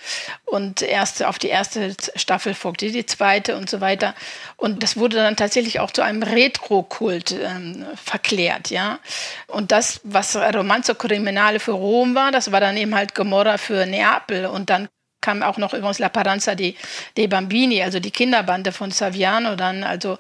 Und 0.46 0.82
erst 0.82 1.24
auf 1.24 1.40
die 1.40 1.48
erste 1.48 1.96
Staffel 2.16 2.54
folgte 2.54 2.92
die 2.92 3.06
zweite 3.06 3.56
und 3.58 3.70
so 3.70 3.80
weiter. 3.80 4.14
Und 4.56 4.84
das 4.84 4.98
wurde 4.98 5.18
dann 5.18 5.36
tatsächlich 5.36 5.80
auch 5.80 5.92
zu 5.92 6.02
einem 6.02 6.24
Retro-Kult 6.24 7.32
ähm, 7.32 7.86
verklärt, 7.96 8.70
ja. 8.70 9.00
Und 9.48 9.72
das, 9.72 10.00
was 10.04 10.36
Romanzo 10.36 10.96
Criminale 10.96 11.60
für 11.60 11.72
Rom 11.72 12.16
war, 12.16 12.32
das 12.32 12.52
war 12.52 12.60
dann 12.60 12.78
eben 12.78 12.96
halt 12.96 13.16
Gomorra 13.16 13.58
für 13.58 13.86
Neapel. 13.86 14.46
Und 14.48 14.70
dann 14.70 14.90
kam 15.28 15.44
auch 15.44 15.58
noch 15.58 15.74
übrigens 15.74 16.00
La 16.00 16.08
Paranza 16.08 16.56
dei, 16.56 16.74
dei 17.18 17.28
Bambini, 17.28 17.84
also 17.84 18.00
die 18.00 18.12
Kinderbande 18.12 18.72
von 18.72 18.92
Saviano 18.92 19.58
dann. 19.58 19.84
Also 19.84 20.18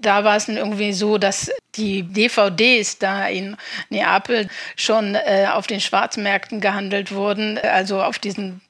da 0.00 0.24
war 0.24 0.34
es 0.34 0.46
dann 0.46 0.56
irgendwie 0.56 0.92
so, 0.92 1.16
dass 1.16 1.48
die 1.76 2.02
DVDs 2.02 2.98
da 2.98 3.28
in 3.28 3.56
Neapel 3.88 4.48
schon 4.74 5.14
äh, 5.14 5.46
auf 5.52 5.68
den 5.68 5.80
Schwarzmärkten 5.80 6.60
gehandelt 6.60 7.12
wurden. 7.12 7.56
Also 7.58 8.02
auf 8.02 8.18
diesen 8.18 8.60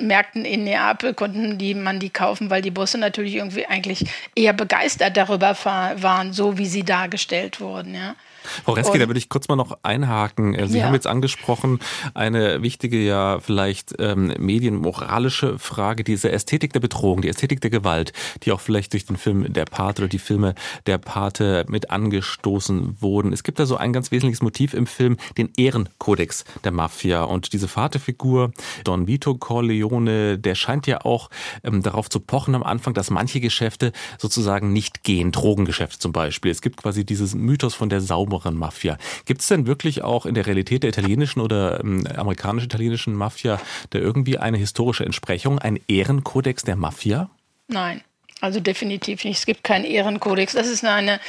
Märkten 0.00 0.46
in 0.46 0.64
Neapel 0.64 1.12
konnten 1.12 1.58
die, 1.58 1.74
man 1.74 2.00
die 2.00 2.10
kaufen, 2.10 2.48
weil 2.48 2.62
die 2.62 2.70
Busse 2.70 2.96
natürlich 2.96 3.34
irgendwie 3.34 3.66
eigentlich 3.66 4.06
eher 4.34 4.54
begeistert 4.54 5.18
darüber 5.18 5.54
waren, 5.64 6.32
so 6.32 6.56
wie 6.56 6.66
sie 6.66 6.82
dargestellt 6.82 7.60
wurden. 7.60 7.94
Ja. 7.94 8.16
Frau 8.64 8.72
Reske, 8.72 8.98
da 8.98 9.06
würde 9.06 9.18
ich 9.18 9.28
kurz 9.28 9.48
mal 9.48 9.56
noch 9.56 9.78
einhaken. 9.82 10.54
Äh, 10.54 10.68
sie 10.68 10.78
ja. 10.78 10.86
haben 10.86 10.94
jetzt 10.94 11.06
angesprochen, 11.06 11.80
eine 12.14 12.62
wichtige, 12.62 12.98
ja 12.98 13.40
vielleicht 13.40 13.94
ähm, 13.98 14.32
medienmoralische 14.38 15.58
Frage, 15.58 16.04
diese 16.04 16.30
Ästhetik 16.30 16.72
der 16.72 16.80
Bedrohung, 16.80 17.22
die 17.22 17.28
Ästhetik 17.28 17.60
der 17.60 17.70
Gewalt, 17.70 18.12
die 18.42 18.52
auch 18.52 18.60
vielleicht 18.60 18.92
durch 18.92 19.06
den 19.06 19.16
Film 19.16 19.52
Der 19.52 19.64
Pate 19.64 20.02
oder 20.02 20.08
die 20.08 20.18
Filme 20.18 20.54
Der 20.86 20.98
Pate 20.98 21.64
mit 21.68 21.90
angestoßen 21.90 23.00
wurden. 23.00 23.32
Es 23.32 23.42
gibt 23.42 23.58
da 23.58 23.66
so 23.66 23.76
ein 23.76 23.92
ganz 23.92 24.10
wesentliches 24.10 24.42
Motiv 24.42 24.74
im 24.74 24.86
Film, 24.86 25.16
den 25.36 25.50
Ehrenkodex 25.56 26.44
der 26.64 26.72
Mafia. 26.72 27.24
Und 27.24 27.52
diese 27.52 27.68
Vaterfigur, 27.68 28.52
Don 28.84 29.06
Vito 29.06 29.34
Corleone, 29.34 30.38
der 30.38 30.54
scheint 30.54 30.86
ja 30.86 31.04
auch 31.04 31.30
ähm, 31.64 31.82
darauf 31.82 32.08
zu 32.08 32.20
pochen 32.20 32.54
am 32.54 32.62
Anfang, 32.62 32.94
dass 32.94 33.10
manche 33.10 33.40
Geschäfte 33.40 33.92
sozusagen 34.18 34.72
nicht 34.72 35.02
gehen. 35.02 35.32
Drogengeschäfte 35.32 35.98
zum 35.98 36.12
Beispiel. 36.12 36.50
Es 36.50 36.62
gibt 36.62 36.76
quasi 36.76 37.04
dieses 37.04 37.34
Mythos 37.34 37.74
von 37.74 37.88
der 37.88 38.00
sauberen 38.00 38.35
sauberen 38.36 38.56
Mafia. 38.56 38.98
Gibt 39.24 39.40
es 39.40 39.48
denn 39.48 39.66
wirklich 39.66 40.02
auch 40.02 40.26
in 40.26 40.34
der 40.34 40.46
Realität 40.46 40.82
der 40.82 40.90
italienischen 40.90 41.40
oder 41.40 41.80
ähm, 41.80 42.06
amerikanisch-italienischen 42.06 43.14
Mafia 43.14 43.60
da 43.90 43.98
irgendwie 43.98 44.38
eine 44.38 44.58
historische 44.58 45.04
Entsprechung, 45.04 45.58
ein 45.58 45.80
Ehrenkodex 45.88 46.64
der 46.64 46.76
Mafia? 46.76 47.30
Nein. 47.68 48.02
Also 48.42 48.60
definitiv 48.60 49.24
nicht. 49.24 49.38
Es 49.38 49.46
gibt 49.46 49.64
keinen 49.64 49.86
Ehrenkodex. 49.86 50.52
Das 50.52 50.66
ist 50.66 50.84
eine, 50.84 51.20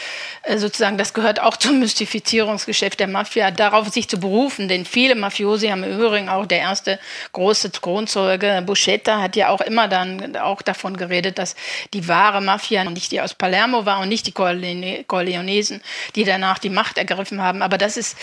äh, 0.43 0.57
sozusagen, 0.57 0.97
das 0.97 1.13
gehört 1.13 1.39
auch 1.39 1.55
zum 1.55 1.79
Mystifizierungsgeschäft 1.79 2.99
der 2.99 3.07
Mafia, 3.07 3.49
darauf 3.49 3.87
sich 3.87 4.09
zu 4.09 4.19
berufen. 4.19 4.67
Denn 4.67 4.83
viele 4.83 5.15
Mafiosi 5.15 5.69
haben 5.69 5.85
im 5.85 5.97
Übrigen 5.97 6.27
auch 6.27 6.45
der 6.45 6.59
erste 6.59 6.99
große 7.31 7.69
Kronzeuge, 7.69 8.61
Buscetta, 8.65 9.21
hat 9.21 9.37
ja 9.37 9.49
auch 9.49 9.61
immer 9.61 9.87
dann 9.87 10.35
auch 10.35 10.61
davon 10.61 10.97
geredet, 10.97 11.37
dass 11.37 11.55
die 11.93 12.09
wahre 12.09 12.41
Mafia 12.41 12.83
nicht 12.83 13.13
die 13.13 13.21
aus 13.21 13.33
Palermo 13.33 13.85
war 13.85 14.01
und 14.01 14.09
nicht 14.09 14.27
die 14.27 14.33
Corleonesen, 14.33 15.81
die 16.15 16.25
danach 16.25 16.59
die 16.59 16.69
Macht 16.69 16.97
ergriffen 16.97 17.41
haben. 17.41 17.61
Aber 17.61 17.77
das 17.77 17.95
ist, 17.95 18.17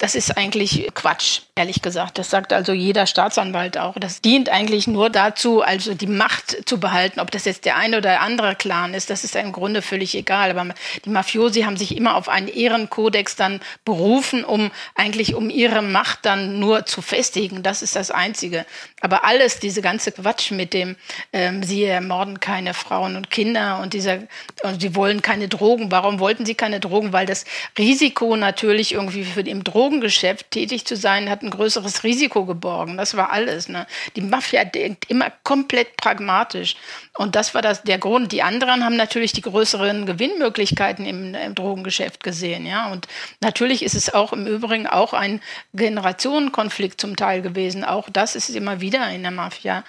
das 0.00 0.14
ist 0.14 0.38
eigentlich 0.38 0.88
Quatsch, 0.94 1.42
ehrlich 1.54 1.82
gesagt. 1.82 2.16
Das 2.16 2.30
sagt 2.30 2.54
also 2.54 2.72
jeder 2.72 3.06
Staatsanwalt 3.06 3.76
auch. 3.76 3.96
Das 4.00 4.22
dient 4.22 4.48
eigentlich 4.48 4.86
nur 4.86 5.10
dazu, 5.10 5.60
also 5.60 5.92
die 5.92 6.06
Macht 6.06 6.66
zu 6.66 6.80
behalten. 6.80 7.20
Ob 7.20 7.30
das 7.30 7.44
jetzt 7.44 7.66
der 7.66 7.76
eine 7.76 7.98
oder 7.98 8.22
andere 8.22 8.54
Clan 8.54 8.94
ist, 8.94 9.10
das 9.10 9.24
ist 9.24 9.36
im 9.36 9.52
Grunde 9.52 9.82
völlig 9.82 10.14
egal. 10.14 10.56
Aber 10.56 10.74
die 11.04 11.10
Mafiosi 11.10 11.62
haben 11.62 11.76
sich 11.76 11.94
immer 11.94 12.16
auf 12.16 12.30
einen 12.30 12.48
Ehrenkodex 12.48 13.36
dann 13.36 13.60
berufen, 13.84 14.42
um 14.42 14.70
eigentlich 14.94 15.34
um 15.34 15.50
ihre 15.50 15.82
Macht 15.82 16.20
dann 16.22 16.58
nur 16.58 16.86
zu 16.86 17.02
festigen. 17.02 17.62
Das 17.62 17.82
ist 17.82 17.94
das 17.94 18.10
Einzige. 18.10 18.64
Aber 19.02 19.26
alles, 19.26 19.60
diese 19.60 19.82
ganze 19.82 20.12
Quatsch 20.12 20.50
mit 20.50 20.72
dem, 20.72 20.96
ähm, 21.34 21.62
sie 21.62 21.84
ermorden 21.84 22.40
keine 22.40 22.72
Frauen 22.72 23.16
und 23.16 23.30
Kinder 23.30 23.80
und 23.82 23.92
dieser, 23.92 24.20
und 24.62 24.80
sie 24.80 24.94
wollen 24.94 25.20
keine 25.20 25.48
Drogen. 25.48 25.90
Warum 25.90 26.20
wollten 26.20 26.46
sie 26.46 26.54
keine 26.54 26.80
Drogen? 26.80 27.12
Weil 27.12 27.26
das 27.26 27.44
Risiko 27.76 28.34
natürlich 28.36 28.92
irgendwie 28.94 29.24
für 29.24 29.44
den 29.44 29.62
Drogen 29.62 29.89
Drogengeschäft 29.90 30.52
tätig 30.52 30.84
zu 30.84 30.94
sein, 30.94 31.28
hat 31.28 31.42
ein 31.42 31.50
größeres 31.50 32.04
Risiko 32.04 32.44
geborgen. 32.44 32.96
Das 32.96 33.16
war 33.16 33.30
alles. 33.30 33.68
Ne? 33.68 33.86
Die 34.14 34.20
Mafia 34.20 34.64
denkt 34.64 35.10
immer 35.10 35.32
komplett 35.42 35.96
pragmatisch. 35.96 36.76
Und 37.16 37.34
das 37.34 37.54
war 37.54 37.62
das, 37.62 37.82
der 37.82 37.98
Grund. 37.98 38.30
Die 38.30 38.42
anderen 38.42 38.84
haben 38.84 38.96
natürlich 38.96 39.32
die 39.32 39.40
größeren 39.40 40.06
Gewinnmöglichkeiten 40.06 41.04
im, 41.06 41.34
im 41.34 41.54
Drogengeschäft 41.56 42.22
gesehen. 42.22 42.66
Ja? 42.66 42.92
Und 42.92 43.08
natürlich 43.40 43.82
ist 43.82 43.96
es 43.96 44.14
auch 44.14 44.32
im 44.32 44.46
Übrigen 44.46 44.86
auch 44.86 45.12
ein 45.12 45.40
Generationenkonflikt 45.74 47.00
zum 47.00 47.16
Teil 47.16 47.42
gewesen. 47.42 47.84
Auch 47.84 48.08
das 48.10 48.36
ist 48.36 48.50
immer 48.50 48.80
wieder 48.80 49.10
in 49.10 49.22
der 49.22 49.32
Mafia. 49.32 49.82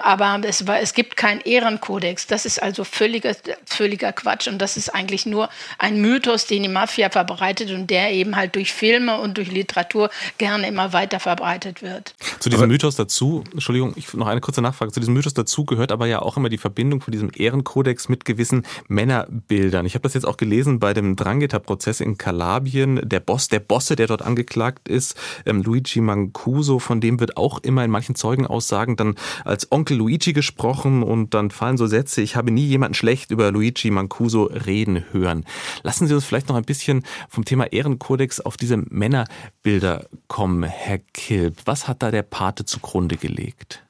Aber 0.00 0.40
es, 0.44 0.66
war, 0.66 0.80
es 0.80 0.94
gibt 0.94 1.16
keinen 1.16 1.40
Ehrenkodex. 1.40 2.26
Das 2.26 2.44
ist 2.44 2.62
also 2.62 2.84
völliger, 2.84 3.34
völliger 3.64 4.12
Quatsch. 4.12 4.48
Und 4.48 4.58
das 4.58 4.76
ist 4.76 4.94
eigentlich 4.94 5.26
nur 5.26 5.48
ein 5.78 6.00
Mythos, 6.00 6.46
den 6.46 6.62
die 6.62 6.68
Mafia 6.68 7.10
verbreitet 7.10 7.70
und 7.70 7.88
der 7.88 8.12
eben 8.12 8.36
halt 8.36 8.54
durch 8.54 8.72
Filme 8.72 9.18
und 9.18 9.38
durch 9.38 9.50
Literatur 9.50 10.10
gerne 10.38 10.68
immer 10.68 10.92
weiter 10.92 11.20
verbreitet 11.20 11.82
wird. 11.82 12.14
Zu 12.40 12.48
diesem 12.48 12.64
aber 12.64 12.72
Mythos 12.72 12.96
dazu, 12.96 13.44
Entschuldigung, 13.52 13.92
ich, 13.96 14.12
noch 14.14 14.26
eine 14.26 14.40
kurze 14.40 14.62
Nachfrage. 14.62 14.92
Zu 14.92 15.00
diesem 15.00 15.14
Mythos 15.14 15.34
dazu 15.34 15.64
gehört 15.64 15.92
aber 15.92 16.06
ja 16.06 16.20
auch 16.20 16.36
immer 16.36 16.48
die 16.48 16.58
Verbindung 16.58 17.00
von 17.00 17.12
diesem 17.12 17.30
Ehrenkodex 17.34 18.08
mit 18.08 18.24
gewissen 18.24 18.64
Männerbildern. 18.88 19.86
Ich 19.86 19.94
habe 19.94 20.02
das 20.02 20.14
jetzt 20.14 20.26
auch 20.26 20.36
gelesen 20.36 20.78
bei 20.78 20.94
dem 20.94 21.16
Drangheta-Prozess 21.16 22.00
in 22.00 22.18
Kalabien. 22.18 23.00
Der 23.08 23.20
Boss, 23.20 23.48
der 23.48 23.60
Bosse, 23.60 23.96
der 23.96 24.06
dort 24.06 24.22
angeklagt 24.22 24.88
ist, 24.88 25.16
ähm, 25.46 25.62
Luigi 25.62 26.00
Mancuso, 26.00 26.78
von 26.78 27.00
dem 27.00 27.20
wird 27.20 27.36
auch 27.36 27.58
immer 27.60 27.84
in 27.84 27.90
manchen 27.90 28.14
Zeugenaussagen 28.14 28.96
dann 28.96 29.14
als 29.44 29.70
Onkel 29.72 29.87
Luigi 29.94 30.32
gesprochen 30.32 31.02
und 31.02 31.34
dann 31.34 31.50
fallen 31.50 31.76
so 31.76 31.86
Sätze, 31.86 32.20
ich 32.20 32.36
habe 32.36 32.50
nie 32.50 32.66
jemanden 32.66 32.94
schlecht 32.94 33.30
über 33.30 33.50
Luigi 33.52 33.90
Mancuso 33.90 34.44
reden 34.44 35.04
hören. 35.12 35.44
Lassen 35.82 36.06
Sie 36.06 36.14
uns 36.14 36.24
vielleicht 36.24 36.48
noch 36.48 36.56
ein 36.56 36.64
bisschen 36.64 37.02
vom 37.28 37.44
Thema 37.44 37.72
Ehrenkodex 37.72 38.40
auf 38.40 38.56
diese 38.56 38.76
Männerbilder 38.76 40.06
kommen, 40.26 40.62
Herr 40.64 40.98
Kilp. 41.12 41.56
Was 41.64 41.88
hat 41.88 42.02
da 42.02 42.10
der 42.10 42.22
Pate 42.22 42.64
zugrunde 42.64 43.16
gelegt? 43.16 43.82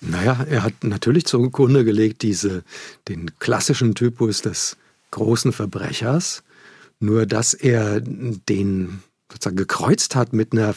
Naja, 0.00 0.46
er 0.48 0.62
hat 0.62 0.74
natürlich 0.82 1.26
zugrunde 1.26 1.84
gelegt 1.84 2.22
diese, 2.22 2.62
den 3.08 3.38
klassischen 3.38 3.94
Typus 3.94 4.42
des 4.42 4.76
großen 5.10 5.52
Verbrechers, 5.52 6.44
nur 7.00 7.26
dass 7.26 7.54
er 7.54 8.00
den 8.00 9.02
sozusagen 9.30 9.56
gekreuzt 9.56 10.14
hat 10.14 10.32
mit 10.32 10.52
einer 10.52 10.72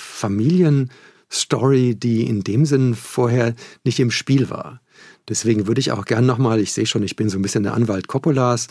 Familienstory, 1.31 1.95
die 1.95 2.27
in 2.27 2.41
dem 2.43 2.65
Sinn 2.65 2.93
vorher 2.93 3.55
nicht 3.83 3.99
im 3.99 4.11
Spiel 4.11 4.49
war. 4.49 4.81
Deswegen 5.29 5.67
würde 5.67 5.79
ich 5.79 5.91
auch 5.91 6.05
gern 6.05 6.25
nochmal, 6.25 6.59
ich 6.59 6.73
sehe 6.73 6.85
schon, 6.85 7.03
ich 7.03 7.15
bin 7.15 7.29
so 7.29 7.39
ein 7.39 7.41
bisschen 7.41 7.63
der 7.63 7.73
Anwalt 7.73 8.07
Coppolas, 8.07 8.67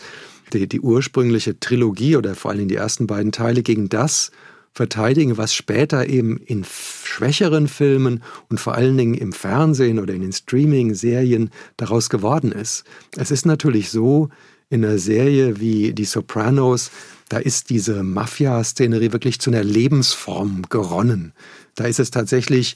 die, 0.53 0.67
die 0.67 0.79
ursprüngliche 0.79 1.59
Trilogie 1.59 2.15
oder 2.17 2.35
vor 2.35 2.51
allem 2.51 2.67
die 2.67 2.75
ersten 2.75 3.07
beiden 3.07 3.31
Teile 3.31 3.63
gegen 3.63 3.89
das 3.89 4.31
verteidigen, 4.73 5.37
was 5.37 5.53
später 5.53 6.07
eben 6.07 6.37
in 6.37 6.63
schwächeren 6.63 7.67
Filmen 7.67 8.23
und 8.49 8.59
vor 8.59 8.75
allen 8.75 8.97
Dingen 8.97 9.15
im 9.15 9.33
Fernsehen 9.33 9.99
oder 9.99 10.13
in 10.13 10.21
den 10.21 10.31
Streaming-Serien 10.31 11.49
daraus 11.77 12.09
geworden 12.09 12.51
ist. 12.51 12.85
Es 13.17 13.31
ist 13.31 13.45
natürlich 13.45 13.89
so, 13.89 14.29
in 14.69 14.85
einer 14.85 14.97
Serie 14.97 15.59
wie 15.59 15.93
Die 15.93 16.05
Sopranos, 16.05 16.91
da 17.31 17.37
ist 17.37 17.69
diese 17.69 18.03
Mafia-Szenerie 18.03 19.13
wirklich 19.13 19.39
zu 19.39 19.51
einer 19.51 19.63
Lebensform 19.63 20.63
geronnen. 20.67 21.31
Da 21.75 21.85
ist 21.85 22.01
es 22.01 22.11
tatsächlich 22.11 22.75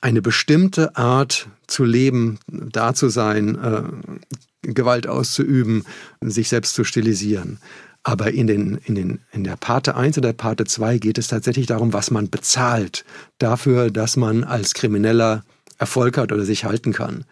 eine 0.00 0.22
bestimmte 0.22 0.96
Art 0.96 1.48
zu 1.66 1.84
leben, 1.84 2.38
da 2.48 2.94
zu 2.94 3.10
sein, 3.10 3.58
äh, 3.58 3.82
Gewalt 4.62 5.06
auszuüben, 5.06 5.84
sich 6.22 6.48
selbst 6.48 6.74
zu 6.74 6.84
stilisieren. 6.84 7.58
Aber 8.02 8.32
in, 8.32 8.46
den, 8.46 8.80
in, 8.86 8.94
den, 8.94 9.20
in 9.30 9.44
der 9.44 9.56
Parte 9.56 9.94
1 9.94 10.16
und 10.16 10.22
der 10.22 10.32
Parte 10.32 10.64
2 10.64 10.96
geht 10.96 11.18
es 11.18 11.28
tatsächlich 11.28 11.66
darum, 11.66 11.92
was 11.92 12.10
man 12.10 12.30
bezahlt 12.30 13.04
dafür, 13.36 13.90
dass 13.90 14.16
man 14.16 14.42
als 14.42 14.72
Krimineller 14.72 15.44
Erfolg 15.76 16.16
hat 16.16 16.32
oder 16.32 16.46
sich 16.46 16.64
halten 16.64 16.94
kann. 16.94 17.24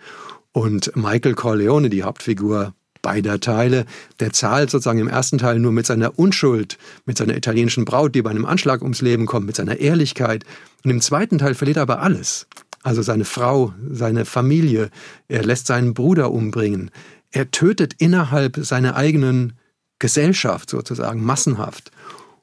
Und 0.52 0.94
Michael 0.94 1.34
Corleone, 1.34 1.88
die 1.88 2.02
Hauptfigur 2.02 2.74
beider 3.02 3.40
Teile, 3.40 3.86
der 4.20 4.32
zahlt 4.32 4.70
sozusagen 4.70 4.98
im 4.98 5.08
ersten 5.08 5.38
Teil 5.38 5.58
nur 5.58 5.72
mit 5.72 5.86
seiner 5.86 6.18
Unschuld, 6.18 6.78
mit 7.06 7.18
seiner 7.18 7.36
italienischen 7.36 7.84
Braut, 7.84 8.14
die 8.14 8.22
bei 8.22 8.30
einem 8.30 8.46
Anschlag 8.46 8.82
ums 8.82 9.00
Leben 9.00 9.26
kommt, 9.26 9.46
mit 9.46 9.56
seiner 9.56 9.78
Ehrlichkeit. 9.78 10.44
Und 10.84 10.90
im 10.90 11.00
zweiten 11.00 11.38
Teil 11.38 11.54
verliert 11.54 11.78
er 11.78 11.82
aber 11.82 12.02
alles. 12.02 12.46
Also 12.82 13.02
seine 13.02 13.24
Frau, 13.24 13.74
seine 13.90 14.24
Familie. 14.24 14.90
Er 15.28 15.44
lässt 15.44 15.66
seinen 15.66 15.94
Bruder 15.94 16.30
umbringen. 16.30 16.90
Er 17.30 17.50
tötet 17.50 17.94
innerhalb 17.98 18.56
seiner 18.56 18.96
eigenen 18.96 19.54
Gesellschaft 19.98 20.70
sozusagen, 20.70 21.22
massenhaft. 21.22 21.92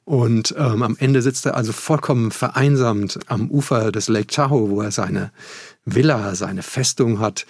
Und 0.04 0.54
ähm, 0.56 0.82
am 0.82 0.96
Ende 0.98 1.20
sitzt 1.20 1.44
er 1.44 1.54
also 1.54 1.72
vollkommen 1.72 2.30
vereinsamt 2.30 3.18
am 3.26 3.50
Ufer 3.50 3.92
des 3.92 4.08
Lake 4.08 4.28
Tahoe, 4.28 4.70
wo 4.70 4.80
er 4.80 4.90
seine 4.90 5.32
Villa, 5.84 6.34
seine 6.34 6.62
Festung 6.62 7.20
hat. 7.20 7.44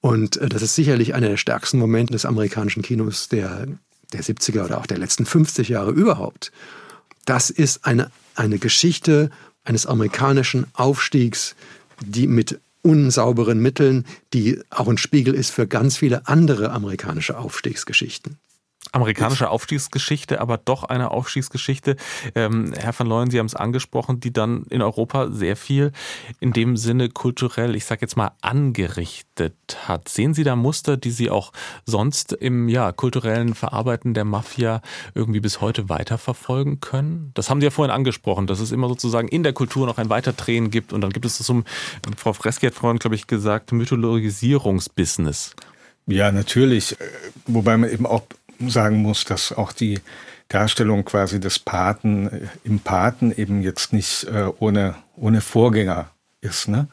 Und 0.00 0.36
äh, 0.38 0.48
das 0.48 0.62
ist 0.62 0.74
sicherlich 0.74 1.14
einer 1.14 1.28
der 1.28 1.36
stärksten 1.36 1.78
Momente 1.78 2.12
des 2.12 2.24
amerikanischen 2.24 2.82
Kinos 2.82 3.28
der, 3.28 3.66
der 4.12 4.22
70er 4.22 4.64
oder 4.64 4.78
auch 4.78 4.86
der 4.86 4.98
letzten 4.98 5.26
50 5.26 5.68
Jahre 5.68 5.90
überhaupt. 5.90 6.52
Das 7.26 7.50
ist 7.50 7.84
eine, 7.84 8.10
eine 8.34 8.58
Geschichte 8.58 9.30
eines 9.64 9.86
amerikanischen 9.86 10.66
Aufstiegs, 10.74 11.54
die 12.00 12.26
mit 12.26 12.60
unsauberen 12.82 13.60
Mitteln, 13.60 14.06
die 14.32 14.60
auch 14.70 14.88
ein 14.88 14.96
Spiegel 14.96 15.34
ist 15.34 15.50
für 15.50 15.66
ganz 15.66 15.98
viele 15.98 16.26
andere 16.26 16.70
amerikanische 16.70 17.38
Aufstiegsgeschichten. 17.38 18.38
Amerikanische 18.92 19.50
Aufstiegsgeschichte, 19.50 20.40
aber 20.40 20.56
doch 20.56 20.84
eine 20.84 21.10
Aufstiegsgeschichte, 21.12 21.96
ähm, 22.34 22.72
Herr 22.76 22.98
van 22.98 23.06
Leyen, 23.06 23.30
Sie 23.30 23.38
haben 23.38 23.46
es 23.46 23.54
angesprochen, 23.54 24.20
die 24.20 24.32
dann 24.32 24.64
in 24.64 24.82
Europa 24.82 25.30
sehr 25.30 25.56
viel 25.56 25.92
in 26.40 26.52
dem 26.52 26.76
Sinne 26.76 27.08
kulturell, 27.08 27.76
ich 27.76 27.84
sage 27.84 28.00
jetzt 28.02 28.16
mal, 28.16 28.32
angerichtet 28.40 29.54
hat. 29.86 30.08
Sehen 30.08 30.34
Sie 30.34 30.42
da 30.42 30.56
Muster, 30.56 30.96
die 30.96 31.10
Sie 31.10 31.30
auch 31.30 31.52
sonst 31.86 32.32
im 32.32 32.68
ja, 32.68 32.90
kulturellen 32.92 33.54
Verarbeiten 33.54 34.14
der 34.14 34.24
Mafia 34.24 34.82
irgendwie 35.14 35.40
bis 35.40 35.60
heute 35.60 35.88
weiterverfolgen 35.88 36.80
können? 36.80 37.30
Das 37.34 37.48
haben 37.48 37.60
Sie 37.60 37.66
ja 37.66 37.70
vorhin 37.70 37.94
angesprochen, 37.94 38.46
dass 38.46 38.58
es 38.58 38.72
immer 38.72 38.88
sozusagen 38.88 39.28
in 39.28 39.42
der 39.42 39.52
Kultur 39.52 39.86
noch 39.86 39.98
ein 39.98 40.10
Weiterdrehen 40.10 40.70
gibt 40.70 40.92
und 40.92 41.00
dann 41.00 41.10
gibt 41.10 41.26
es 41.26 41.38
das 41.38 41.48
um, 41.48 41.64
Frau 42.16 42.32
Freski 42.32 42.66
hat 42.66 42.74
vorhin, 42.74 42.98
glaube 42.98 43.14
ich, 43.14 43.26
gesagt, 43.26 43.72
Mythologisierungsbusiness. 43.72 45.54
Ja, 46.06 46.32
natürlich. 46.32 46.96
Wobei 47.46 47.76
man 47.76 47.90
eben 47.90 48.06
auch 48.06 48.22
sagen 48.68 48.96
muss, 48.96 49.24
dass 49.24 49.52
auch 49.52 49.72
die 49.72 50.00
Darstellung 50.48 51.04
quasi 51.04 51.40
des 51.40 51.58
Paten 51.58 52.28
äh, 52.28 52.40
im 52.64 52.80
Paten 52.80 53.32
eben 53.32 53.62
jetzt 53.62 53.92
nicht 53.92 54.24
äh, 54.24 54.48
ohne, 54.58 54.96
ohne 55.16 55.40
Vorgänger 55.40 56.10
ist. 56.40 56.68
Ne? 56.68 56.88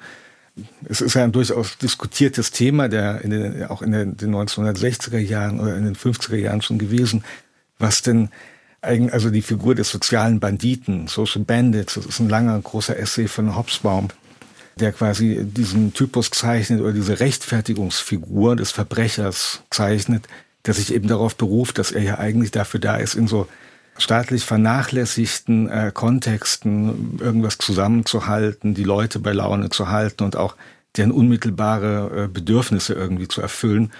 Es 0.88 1.02
ist 1.02 1.16
ja 1.16 1.24
ein 1.24 1.32
durchaus 1.32 1.78
diskutiertes 1.78 2.52
Thema, 2.52 2.88
der 2.88 3.22
in 3.22 3.32
den, 3.32 3.66
auch 3.66 3.82
in 3.82 3.92
den, 3.92 4.18
den 4.18 4.34
1960er 4.34 5.18
Jahren 5.18 5.60
oder 5.60 5.76
in 5.76 5.84
den 5.84 5.96
50er 5.96 6.36
Jahren 6.36 6.62
schon 6.62 6.78
gewesen, 6.78 7.24
was 7.80 8.02
denn 8.02 8.30
eigentlich, 8.82 9.14
also 9.14 9.30
die 9.30 9.42
Figur 9.42 9.76
des 9.76 9.90
sozialen 9.90 10.40
Banditen, 10.40 11.08
Social 11.08 11.44
Bandits, 11.44 11.96
das 11.96 12.06
ist 12.06 12.20
ein 12.20 12.30
langer, 12.30 12.60
großer 12.60 12.98
Essay 12.98 13.28
von 13.28 13.56
Hobsbawm, 13.56 14.10
der 14.80 14.92
quasi 14.92 15.44
diesen 15.44 15.94
Typus 15.94 16.30
zeichnet 16.30 16.82
oder 16.82 16.94
diese 16.94 17.20
Rechtfertigungsfigur 17.20 18.56
des 18.56 18.72
Verbrechers 18.72 19.64
zeichnet, 19.72 20.28
der 20.68 20.74
sich 20.74 20.94
eben 20.94 21.08
darauf 21.08 21.36
beruft, 21.36 21.80
dass 21.80 21.92
er 21.92 22.04
ja 22.04 22.20
eigentlich 22.20 22.52
dafür 22.52 22.80
da 22.80 22.98
ist, 22.98 23.16
in 23.16 23.28
so 23.28 23.48
staatlich 23.98 24.46
vernachlässigten 24.46 25.70
äh, 25.70 25.92
Kontexten 25.94 27.18
irgendwas 27.20 27.58
zusammenzuhalten, 27.58 28.76
die 28.76 28.84
Leute 28.84 29.20
bei 29.20 29.32
Laune 29.32 29.70
zu 29.70 29.90
halten 29.90 30.24
und 30.24 30.36
auch 30.36 30.56
deren 30.98 31.12
unmittelbare 31.12 32.26
äh, 32.26 32.28
Bedürfnisse 32.28 32.94
irgendwie 32.94 33.28
zu 33.28 33.42
erfüllen. 33.42 33.92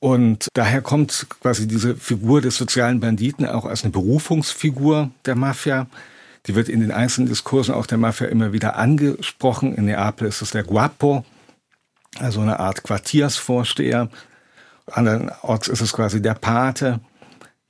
Und 0.00 0.48
daher 0.54 0.80
kommt 0.82 1.26
quasi 1.40 1.66
diese 1.66 1.96
Figur 1.96 2.40
des 2.40 2.56
sozialen 2.56 3.00
Banditen 3.00 3.46
auch 3.46 3.64
als 3.64 3.82
eine 3.82 3.92
Berufungsfigur 3.92 5.10
der 5.24 5.34
Mafia. 5.34 5.86
Die 6.46 6.54
wird 6.54 6.68
in 6.68 6.80
den 6.80 6.92
einzelnen 6.92 7.28
Diskursen 7.28 7.74
auch 7.74 7.86
der 7.86 7.98
Mafia 7.98 8.28
immer 8.28 8.52
wieder 8.52 8.76
angesprochen. 8.76 9.74
In 9.74 9.86
Neapel 9.86 10.28
ist 10.28 10.40
es 10.40 10.50
der 10.50 10.62
Guapo, 10.62 11.24
also 12.18 12.40
eine 12.40 12.60
Art 12.60 12.84
Quartiersvorsteher. 12.84 14.08
Andernorts 14.92 15.68
ist 15.68 15.80
es 15.80 15.92
quasi 15.92 16.22
der 16.22 16.34
Pate, 16.34 17.00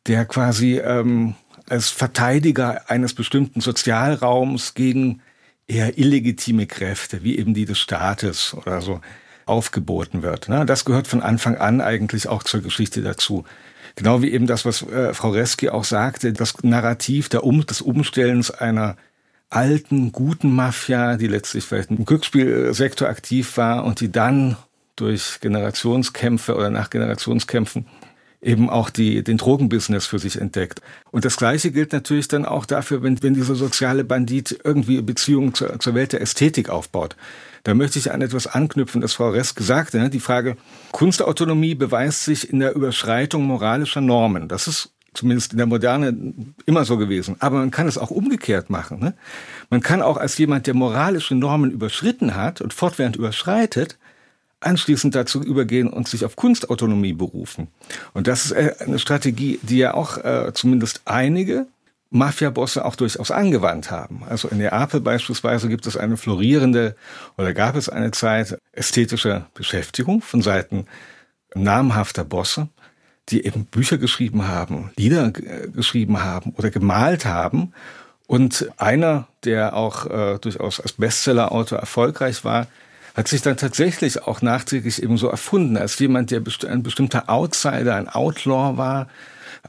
der 0.07 0.25
quasi 0.25 0.79
ähm, 0.79 1.35
als 1.69 1.91
Verteidiger 1.91 2.91
eines 2.91 3.15
bestimmten 3.15 3.61
Sozialraums 3.61 4.75
gegen 4.75 5.21
eher 5.67 5.99
illegitime 5.99 6.67
Kräfte, 6.67 7.23
wie 7.23 7.39
eben 7.39 7.55
die 7.55 7.67
des 7.67 7.79
Staates 7.79 8.55
oder 8.55 8.81
so, 8.81 9.01
aufgeboten 9.45 10.23
wird. 10.23 10.49
Ne? 10.49 10.67
Das 10.67 10.85
gehört 10.85 11.07
von 11.07 11.23
Anfang 11.23 11.57
an 11.57 11.81
eigentlich 11.81 12.29
auch 12.29 12.43
zur 12.43 12.61
Geschichte 12.63 13.03
dazu. 13.03 13.45
Genau 13.97 14.23
wie 14.23 14.31
eben 14.31 14.47
das, 14.47 14.65
was 14.65 14.83
äh, 14.83 15.13
Frau 15.15 15.31
Reski 15.31 15.71
auch 15.71 15.85
sagte, 15.85 16.33
das 16.33 16.63
Narrativ 16.63 17.29
der 17.29 17.45
um, 17.45 17.67
des 17.67 17.81
Umstellens 17.81 18.51
einer 18.51 18.97
alten, 19.51 20.13
guten 20.13 20.55
Mafia, 20.55 21.17
die 21.17 21.27
letztlich 21.27 21.65
vielleicht 21.65 21.91
im 21.91 22.05
Glücksspielsektor 22.05 23.09
aktiv 23.09 23.57
war 23.57 23.85
und 23.85 24.01
die 24.01 24.13
dann 24.13 24.57
durch 25.01 25.39
Generationskämpfe 25.41 26.55
oder 26.55 26.71
nach 26.71 26.91
Generationskämpfen 26.91 27.87
eben 28.41 28.71
auch 28.71 28.91
die, 28.91 29.25
den 29.25 29.37
Drogenbusiness 29.37 30.07
für 30.07 30.19
sich 30.19 30.41
entdeckt. 30.41 30.81
Und 31.11 31.25
das 31.25 31.37
Gleiche 31.37 31.73
gilt 31.73 31.93
natürlich 31.93 32.29
dann 32.29 32.45
auch 32.45 32.67
dafür, 32.67 33.03
wenn, 33.03 33.21
wenn 33.23 33.35
dieser 33.35 33.57
soziale 33.57 34.05
Bandit 34.05 34.61
irgendwie 34.63 35.01
Beziehungen 35.03 35.55
zur, 35.55 35.79
zur 35.81 35.95
Welt 35.95 36.13
der 36.13 36.21
Ästhetik 36.21 36.69
aufbaut. 36.69 37.17
Da 37.65 37.75
möchte 37.75 37.99
ich 37.99 38.13
an 38.13 38.23
etwas 38.23 38.47
anknüpfen, 38.47 39.01
das 39.01 39.15
Frau 39.15 39.31
Rest 39.31 39.57
gesagt 39.57 39.95
hat. 39.95 40.15
Die 40.15 40.21
Frage, 40.21 40.57
Kunstautonomie 40.93 41.75
beweist 41.75 42.25
sich 42.25 42.51
in 42.51 42.61
der 42.61 42.75
Überschreitung 42.75 43.43
moralischer 43.45 44.01
Normen. 44.01 44.47
Das 44.47 44.69
ist 44.69 44.93
zumindest 45.15 45.53
in 45.53 45.59
der 45.59 45.67
Moderne 45.67 46.17
immer 46.65 46.85
so 46.85 46.97
gewesen. 46.97 47.37
Aber 47.41 47.59
man 47.59 47.73
kann 47.73 47.89
es 47.89 47.99
auch 47.99 48.11
umgekehrt 48.11 48.71
machen. 48.71 49.01
Ne? 49.01 49.15
Man 49.69 49.81
kann 49.81 50.01
auch 50.01 50.17
als 50.17 50.39
jemand, 50.39 50.69
der 50.69 50.75
moralische 50.75 51.35
Normen 51.35 51.73
überschritten 51.73 52.37
hat 52.37 52.61
und 52.61 52.73
fortwährend 52.73 53.17
überschreitet, 53.17 53.99
anschließend 54.61 55.15
dazu 55.15 55.43
übergehen 55.43 55.89
und 55.89 56.09
sich 56.09 56.25
auf 56.25 56.37
Kunstautonomie 56.37 57.13
berufen. 57.13 57.69
Und 58.13 58.27
das 58.27 58.47
ist 58.47 58.53
äh, 58.53 58.75
eine 58.81 58.99
Strategie, 58.99 59.61
die 59.63 59.79
ja 59.79 59.95
auch 59.95 60.19
äh, 60.19 60.53
zumindest 60.53 61.03
einige 61.05 61.67
Mafia-Bosse 62.11 62.85
auch 62.85 62.97
durchaus 62.97 63.31
angewandt 63.31 63.91
haben. 63.91 64.23
Also 64.27 64.49
in 64.49 64.59
Neapel 64.59 65.01
beispielsweise 65.01 65.69
gibt 65.69 65.87
es 65.87 65.97
eine 65.97 66.17
florierende 66.17 66.97
oder 67.37 67.53
gab 67.53 67.77
es 67.77 67.89
eine 67.89 68.11
Zeit 68.13 68.59
ästhetischer 68.73 69.47
Beschäftigung 69.55 70.23
von 70.23 70.41
Seiten 70.41 70.87
namhafter 71.55 72.25
Bosse, 72.25 72.69
die 73.29 73.45
eben 73.45 73.67
Bücher 73.67 73.99
geschrieben 73.99 74.49
haben, 74.49 74.91
Lieder 74.97 75.27
äh, 75.27 75.69
geschrieben 75.69 76.23
haben 76.23 76.53
oder 76.57 76.71
gemalt 76.71 77.27
haben. 77.27 77.75
Und 78.27 78.69
einer, 78.77 79.29
der 79.45 79.75
auch 79.75 80.07
äh, 80.07 80.39
durchaus 80.39 80.81
als 80.81 80.93
Bestseller-Autor 80.93 81.79
erfolgreich 81.79 82.45
war, 82.45 82.67
hat 83.15 83.29
sich 83.29 83.43
dann 83.43 83.57
tatsächlich 83.57 84.23
auch 84.23 84.43
nachträglich 84.43 85.03
eben 85.03 85.17
so 85.17 85.29
erfunden, 85.29 85.77
als 85.77 85.99
jemand, 85.99 86.31
der 86.31 86.43
ein 86.69 86.83
bestimmter 86.83 87.29
Outsider, 87.29 87.97
ein 87.97 88.09
Outlaw 88.09 88.77
war, 88.77 89.09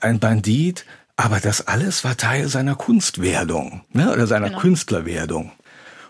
ein 0.02 0.20
Bandit. 0.20 0.86
Aber 1.16 1.40
das 1.40 1.68
alles 1.68 2.04
war 2.04 2.16
Teil 2.16 2.48
seiner 2.48 2.76
Kunstwerdung 2.76 3.82
ne, 3.92 4.12
oder 4.14 4.26
seiner 4.26 4.50
genau. 4.50 4.62
Künstlerwerdung. 4.62 5.52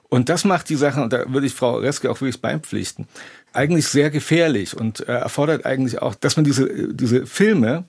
Und 0.09 0.29
das 0.29 0.43
macht 0.43 0.69
die 0.69 0.75
Sache, 0.75 1.01
und 1.01 1.13
da 1.13 1.31
würde 1.31 1.47
ich 1.47 1.53
Frau 1.53 1.77
Reske 1.77 2.09
auch 2.09 2.19
wirklich 2.19 2.41
beipflichten, 2.41 3.07
eigentlich 3.53 3.87
sehr 3.87 4.09
gefährlich 4.09 4.75
und 4.75 5.07
äh, 5.07 5.13
erfordert 5.13 5.65
eigentlich 5.65 6.01
auch, 6.01 6.15
dass 6.15 6.35
man 6.35 6.45
diese, 6.45 6.93
diese 6.93 7.25
Filme, 7.25 7.85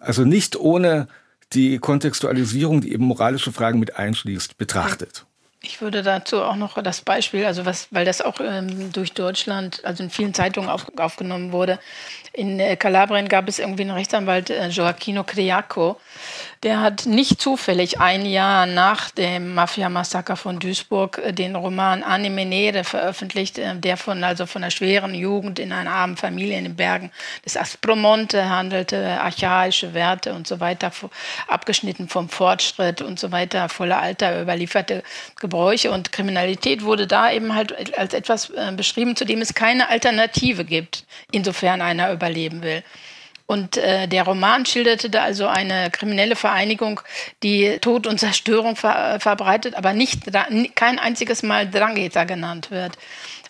also 0.00 0.24
nicht 0.24 0.56
ohne 0.56 1.08
die 1.52 1.78
Kontextualisierung, 1.78 2.80
die 2.80 2.92
eben 2.92 3.04
moralische 3.04 3.52
Fragen 3.52 3.78
mit 3.78 3.96
einschließt, 3.96 4.56
betrachtet. 4.56 5.26
Ich 5.62 5.82
würde 5.82 6.02
dazu 6.02 6.42
auch 6.42 6.56
noch 6.56 6.82
das 6.82 7.02
Beispiel, 7.02 7.44
also 7.44 7.66
was, 7.66 7.88
weil 7.90 8.06
das 8.06 8.22
auch 8.22 8.40
ähm, 8.40 8.92
durch 8.92 9.12
Deutschland, 9.12 9.84
also 9.84 10.02
in 10.02 10.08
vielen 10.08 10.32
Zeitungen 10.32 10.70
auf, 10.70 10.86
aufgenommen 10.96 11.52
wurde. 11.52 11.78
In 12.32 12.58
äh, 12.58 12.76
Kalabrien 12.76 13.28
gab 13.28 13.46
es 13.46 13.58
irgendwie 13.58 13.82
einen 13.82 13.90
Rechtsanwalt, 13.90 14.48
äh, 14.48 14.68
Joaquino 14.68 15.22
Criaco, 15.22 16.00
der 16.62 16.82
hat 16.82 17.06
nicht 17.06 17.40
zufällig 17.40 18.00
ein 18.00 18.26
Jahr 18.26 18.66
nach 18.66 19.10
dem 19.10 19.54
Mafia-Massaker 19.54 20.36
von 20.36 20.58
Duisburg 20.58 21.18
äh, 21.18 21.32
den 21.32 21.56
Roman 21.56 22.02
Anime 22.02 22.44
Nere 22.44 22.84
veröffentlicht, 22.84 23.56
äh, 23.58 23.76
der 23.76 23.96
von, 23.96 24.22
also 24.22 24.44
von 24.44 24.62
einer 24.62 24.70
schweren 24.70 25.14
Jugend 25.14 25.58
in 25.58 25.72
einer 25.72 25.90
armen 25.90 26.18
Familie 26.18 26.58
in 26.58 26.64
den 26.64 26.76
Bergen 26.76 27.10
des 27.46 27.56
Aspromonte 27.56 28.50
handelte, 28.50 29.18
archaische 29.20 29.94
Werte 29.94 30.34
und 30.34 30.46
so 30.46 30.60
weiter, 30.60 30.92
abgeschnitten 31.48 32.08
vom 32.08 32.28
Fortschritt 32.28 33.00
und 33.00 33.18
so 33.18 33.32
weiter, 33.32 33.70
voller 33.70 33.98
Alter, 33.98 34.42
überlieferte 34.42 35.02
Gebräuche 35.40 35.90
und 35.90 36.12
Kriminalität 36.12 36.84
wurde 36.84 37.06
da 37.06 37.32
eben 37.32 37.54
halt 37.54 37.96
als 37.98 38.12
etwas 38.12 38.50
äh, 38.50 38.70
beschrieben, 38.76 39.16
zu 39.16 39.24
dem 39.24 39.40
es 39.40 39.54
keine 39.54 39.88
Alternative 39.88 40.66
gibt, 40.66 41.06
insofern 41.32 41.80
einer 41.80 42.12
überleben 42.12 42.62
will. 42.62 42.82
Und 43.50 43.78
äh, 43.78 44.06
der 44.06 44.22
Roman 44.22 44.64
schilderte 44.64 45.10
da 45.10 45.24
also 45.24 45.48
eine 45.48 45.90
kriminelle 45.90 46.36
Vereinigung, 46.36 47.00
die 47.42 47.78
Tod 47.80 48.06
und 48.06 48.20
Zerstörung 48.20 48.76
ver 48.76 49.18
verbreitet, 49.18 49.74
aber 49.74 49.92
nicht 49.92 50.22
kein 50.76 51.00
einziges 51.00 51.42
Mal 51.42 51.68
Drangheta 51.68 52.22
genannt 52.22 52.70
wird. 52.70 52.96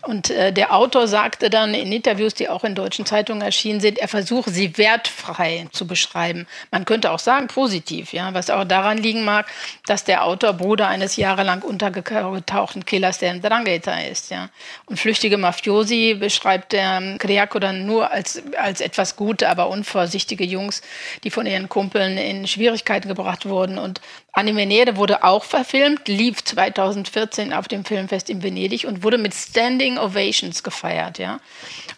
Und 0.02 0.30
äh, 0.30 0.52
der 0.52 0.74
Autor 0.74 1.06
sagte 1.06 1.50
dann 1.50 1.74
in 1.74 1.92
Interviews, 1.92 2.34
die 2.34 2.48
auch 2.48 2.64
in 2.64 2.74
deutschen 2.74 3.04
Zeitungen 3.04 3.42
erschienen 3.42 3.80
sind, 3.80 3.98
er 3.98 4.08
versuche 4.08 4.50
sie 4.50 4.78
wertfrei 4.78 5.66
zu 5.72 5.86
beschreiben. 5.86 6.46
Man 6.70 6.84
könnte 6.84 7.10
auch 7.10 7.18
sagen 7.18 7.48
positiv, 7.48 8.12
ja, 8.12 8.32
was 8.32 8.48
auch 8.48 8.64
daran 8.64 8.98
liegen 8.98 9.24
mag, 9.24 9.46
dass 9.86 10.04
der 10.04 10.24
Autor 10.24 10.54
Bruder 10.54 10.88
eines 10.88 11.16
jahrelang 11.16 11.62
untergetauchten 11.62 12.84
Killers 12.84 13.18
der 13.18 13.34
Ndrangheta 13.34 14.00
ist, 14.00 14.30
ja. 14.30 14.48
Und 14.86 14.98
flüchtige 14.98 15.36
Mafiosi 15.36 16.16
beschreibt 16.18 16.72
der 16.72 17.16
Kriako 17.18 17.58
dann 17.58 17.84
nur 17.86 18.10
als, 18.10 18.42
als 18.56 18.80
etwas 18.80 19.16
gute, 19.16 19.48
aber 19.48 19.68
unvorsichtige 19.68 20.44
Jungs, 20.44 20.82
die 21.24 21.30
von 21.30 21.46
ihren 21.46 21.68
Kumpeln 21.68 22.16
in 22.16 22.46
Schwierigkeiten 22.46 23.08
gebracht 23.08 23.46
wurden. 23.46 23.78
Und 23.78 24.00
Animenere 24.32 24.96
wurde 24.96 25.24
auch 25.24 25.44
verfilmt, 25.44 26.06
lief 26.06 26.44
2014 26.44 27.52
auf 27.52 27.68
dem 27.68 27.84
Filmfest 27.84 28.30
in 28.30 28.42
Venedig 28.42 28.86
und 28.86 29.02
wurde 29.02 29.18
mit 29.18 29.34
Standing 29.34 29.98
Ovations 29.98 30.62
gefeiert, 30.62 31.18
ja. 31.18 31.40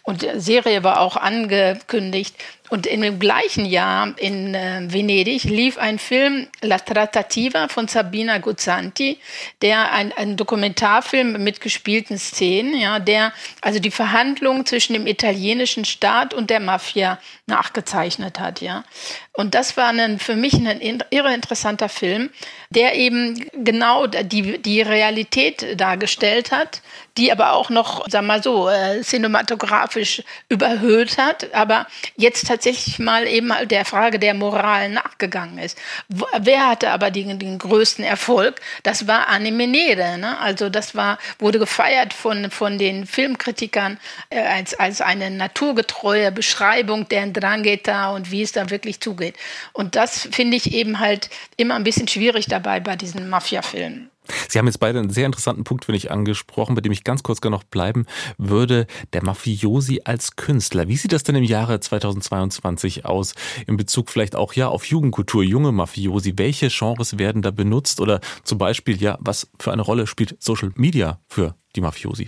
Und 0.01 0.21
die 0.21 0.39
Serie 0.39 0.83
war 0.83 0.99
auch 0.99 1.15
angekündigt. 1.15 2.35
Und 2.73 2.87
in 2.87 3.01
dem 3.01 3.19
gleichen 3.19 3.67
Jahr 3.67 4.15
in 4.17 4.55
äh, 4.55 4.81
Venedig 4.91 5.43
lief 5.43 5.77
ein 5.77 5.99
Film 5.99 6.47
La 6.61 6.79
Trattativa 6.79 7.67
von 7.67 7.87
Sabina 7.87 8.39
Guzzanti, 8.39 9.19
der 9.61 9.91
ein, 9.91 10.11
ein 10.11 10.37
Dokumentarfilm 10.37 11.33
mit 11.43 11.61
gespielten 11.61 12.17
Szenen, 12.17 12.75
ja, 12.75 12.97
der 12.97 13.31
also 13.61 13.77
die 13.77 13.91
Verhandlungen 13.91 14.65
zwischen 14.65 14.93
dem 14.93 15.05
italienischen 15.05 15.85
Staat 15.85 16.33
und 16.33 16.49
der 16.49 16.59
Mafia 16.59 17.19
nachgezeichnet 17.45 18.39
hat, 18.39 18.59
ja. 18.59 18.85
Und 19.33 19.53
das 19.53 19.77
war 19.77 19.89
ein, 19.89 20.17
für 20.17 20.35
mich 20.35 20.53
ein 20.53 20.81
irre 21.11 21.33
interessanter 21.33 21.89
Film, 21.89 22.31
der 22.71 22.95
eben 22.95 23.45
genau 23.53 24.07
die, 24.07 24.57
die 24.59 24.81
Realität 24.81 25.79
dargestellt 25.79 26.51
hat, 26.51 26.81
die 27.17 27.31
aber 27.31 27.53
auch 27.53 27.69
noch, 27.69 28.05
sag 28.09 28.23
mal 28.23 28.41
so, 28.41 28.69
äh, 28.69 29.01
cinematografisch 29.01 30.23
überhöht 30.49 31.17
hat, 31.17 31.53
aber 31.53 31.87
jetzt 32.15 32.47
tatsächlich 32.47 32.97
mal 32.99 33.27
eben 33.27 33.51
der 33.65 33.85
Frage 33.85 34.17
der 34.17 34.33
Moral 34.33 34.89
nachgegangen 34.89 35.59
ist. 35.59 35.77
Wer 36.09 36.67
hatte 36.67 36.89
aber 36.89 37.11
den, 37.11 37.37
den 37.37 37.59
größten 37.59 38.03
Erfolg? 38.03 38.61
Das 38.81 39.07
war 39.07 39.27
Anemenede, 39.27 40.17
ne? 40.17 40.39
Also 40.39 40.69
das 40.69 40.95
war, 40.95 41.19
wurde 41.37 41.59
gefeiert 41.59 42.13
von, 42.13 42.49
von 42.49 42.77
den 42.77 43.05
Filmkritikern 43.05 43.99
äh, 44.29 44.41
als, 44.41 44.73
als 44.73 45.01
eine 45.01 45.29
naturgetreue 45.29 46.31
Beschreibung 46.31 47.07
der 47.09 47.27
Drangheta 47.27 48.11
und 48.11 48.31
wie 48.31 48.41
es 48.41 48.51
da 48.51 48.69
wirklich 48.69 48.99
zugeht. 48.99 49.35
Und 49.71 49.95
das 49.95 50.27
finde 50.31 50.57
ich 50.57 50.73
eben 50.73 50.99
halt 50.99 51.29
immer 51.57 51.75
ein 51.75 51.83
bisschen 51.83 52.07
schwierig 52.07 52.47
dabei 52.47 52.79
bei 52.79 52.95
diesen 52.95 53.29
Mafia-Filmen. 53.29 54.09
Sie 54.47 54.59
haben 54.59 54.67
jetzt 54.67 54.79
beide 54.79 54.99
einen 54.99 55.09
sehr 55.09 55.25
interessanten 55.25 55.63
Punkt, 55.63 55.85
finde 55.85 55.97
ich, 55.97 56.11
angesprochen, 56.11 56.75
bei 56.75 56.81
dem 56.81 56.91
ich 56.91 57.03
ganz 57.03 57.23
kurz 57.23 57.41
gerne 57.41 57.55
noch 57.55 57.63
bleiben 57.63 58.05
würde. 58.37 58.87
Der 59.13 59.23
Mafiosi 59.23 60.01
als 60.05 60.35
Künstler. 60.35 60.87
Wie 60.87 60.97
sieht 60.97 61.11
das 61.11 61.23
denn 61.23 61.35
im 61.35 61.43
Jahre 61.43 61.79
2022 61.79 63.05
aus? 63.05 63.33
In 63.67 63.77
Bezug 63.77 64.09
vielleicht 64.09 64.35
auch 64.35 64.53
ja 64.53 64.67
auf 64.67 64.85
Jugendkultur, 64.85 65.43
junge 65.43 65.71
Mafiosi. 65.71 66.33
Welche 66.37 66.69
Genres 66.69 67.17
werden 67.17 67.41
da 67.41 67.51
benutzt? 67.51 67.99
Oder 67.99 68.21
zum 68.43 68.57
Beispiel, 68.57 69.01
ja, 69.01 69.17
was 69.19 69.49
für 69.59 69.71
eine 69.71 69.81
Rolle 69.81 70.07
spielt 70.07 70.35
Social 70.39 70.71
Media 70.75 71.19
für 71.27 71.55
die 71.75 71.81
Mafiosi? 71.81 72.27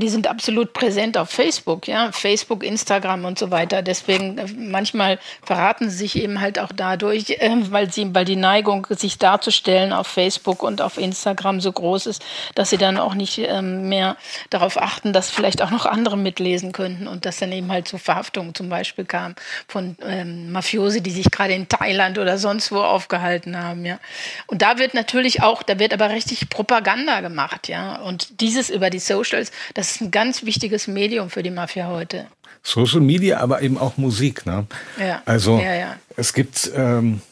Die 0.00 0.08
sind 0.08 0.26
absolut 0.26 0.72
präsent 0.72 1.16
auf 1.16 1.30
Facebook, 1.30 1.86
ja, 1.86 2.10
Facebook, 2.12 2.64
Instagram 2.64 3.24
und 3.24 3.38
so 3.38 3.50
weiter. 3.50 3.82
Deswegen 3.82 4.38
äh, 4.38 4.46
manchmal 4.56 5.18
verraten 5.42 5.88
sie 5.90 5.96
sich 5.96 6.16
eben 6.16 6.40
halt 6.40 6.58
auch 6.58 6.72
dadurch, 6.74 7.30
äh, 7.30 7.56
weil 7.70 7.92
sie, 7.92 8.14
weil 8.14 8.24
die 8.24 8.36
Neigung, 8.36 8.86
sich 8.90 9.18
darzustellen 9.18 9.92
auf 9.92 10.06
Facebook 10.06 10.62
und 10.62 10.82
auf 10.82 10.98
Instagram 10.98 11.60
so 11.60 11.72
groß 11.72 12.06
ist, 12.06 12.22
dass 12.54 12.70
sie 12.70 12.76
dann 12.76 12.98
auch 12.98 13.14
nicht 13.14 13.38
ähm, 13.38 13.88
mehr 13.88 14.16
darauf 14.50 14.80
achten, 14.80 15.12
dass 15.12 15.30
vielleicht 15.30 15.62
auch 15.62 15.70
noch 15.70 15.86
andere 15.86 16.16
mitlesen 16.16 16.72
könnten 16.72 17.06
und 17.06 17.24
dass 17.24 17.38
dann 17.38 17.52
eben 17.52 17.70
halt 17.70 17.86
zu 17.86 17.98
Verhaftungen 17.98 18.54
zum 18.54 18.68
Beispiel 18.68 19.04
kam 19.04 19.34
von 19.68 19.96
ähm, 20.04 20.52
Mafiosi, 20.52 21.02
die 21.02 21.10
sich 21.10 21.30
gerade 21.30 21.54
in 21.54 21.68
Thailand 21.68 22.18
oder 22.18 22.38
sonst 22.38 22.72
wo 22.72 22.80
aufgehalten 22.80 23.62
haben, 23.62 23.84
ja. 23.84 23.98
Und 24.46 24.62
da 24.62 24.78
wird 24.78 24.94
natürlich 24.94 25.42
auch, 25.42 25.62
da 25.62 25.78
wird 25.78 25.92
aber 25.92 26.10
richtig 26.10 26.48
Propaganda 26.48 27.20
gemacht, 27.20 27.68
ja. 27.68 27.96
Und 27.96 28.40
dieses 28.40 28.70
über 28.70 28.90
die 28.90 28.98
Socials, 28.98 29.52
das 29.74 29.89
ist 29.90 30.00
ein 30.00 30.10
ganz 30.10 30.44
wichtiges 30.44 30.86
Medium 30.88 31.30
für 31.30 31.42
die 31.42 31.50
Mafia 31.50 31.88
heute. 31.88 32.26
Social 32.62 33.00
Media, 33.00 33.38
aber 33.38 33.62
eben 33.62 33.78
auch 33.78 33.96
Musik. 33.96 34.46
Ne? 34.46 34.66
Ja. 34.98 35.22
Also 35.24 35.58
ja, 35.58 35.74
ja. 35.74 35.96
es 36.16 36.34
gibt 36.34 36.70
ähm, 36.74 37.22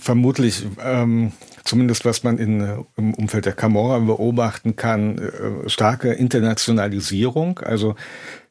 vermutlich, 0.00 0.64
ähm, 0.82 1.32
zumindest 1.64 2.04
was 2.04 2.22
man 2.22 2.38
in, 2.38 2.84
im 2.96 3.14
Umfeld 3.14 3.46
der 3.46 3.52
Camorra 3.52 3.98
beobachten 3.98 4.76
kann, 4.76 5.18
äh, 5.18 5.68
starke 5.68 6.12
Internationalisierung. 6.12 7.58
Also 7.60 7.94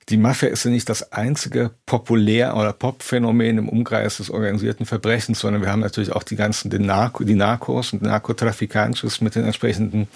die 0.09 0.17
Mafia 0.17 0.49
ist 0.49 0.65
ja 0.65 0.71
nicht 0.71 0.89
das 0.89 1.11
einzige 1.11 1.71
Populär- 1.85 2.55
oder 2.55 2.73
Pop-Phänomen 2.73 3.59
im 3.59 3.69
Umkreis 3.69 4.17
des 4.17 4.29
organisierten 4.29 4.85
Verbrechens, 4.85 5.39
sondern 5.39 5.61
wir 5.61 5.71
haben 5.71 5.79
natürlich 5.79 6.11
auch 6.11 6.23
die 6.23 6.35
ganzen 6.35 6.69
die, 6.69 6.79
Narco, 6.79 7.23
die 7.23 7.35
Narcos 7.35 7.93
und 7.93 8.01
Narcotraficantes 8.01 9.21
mit 9.21 9.35
den 9.35 9.45
entsprechenden 9.45 10.07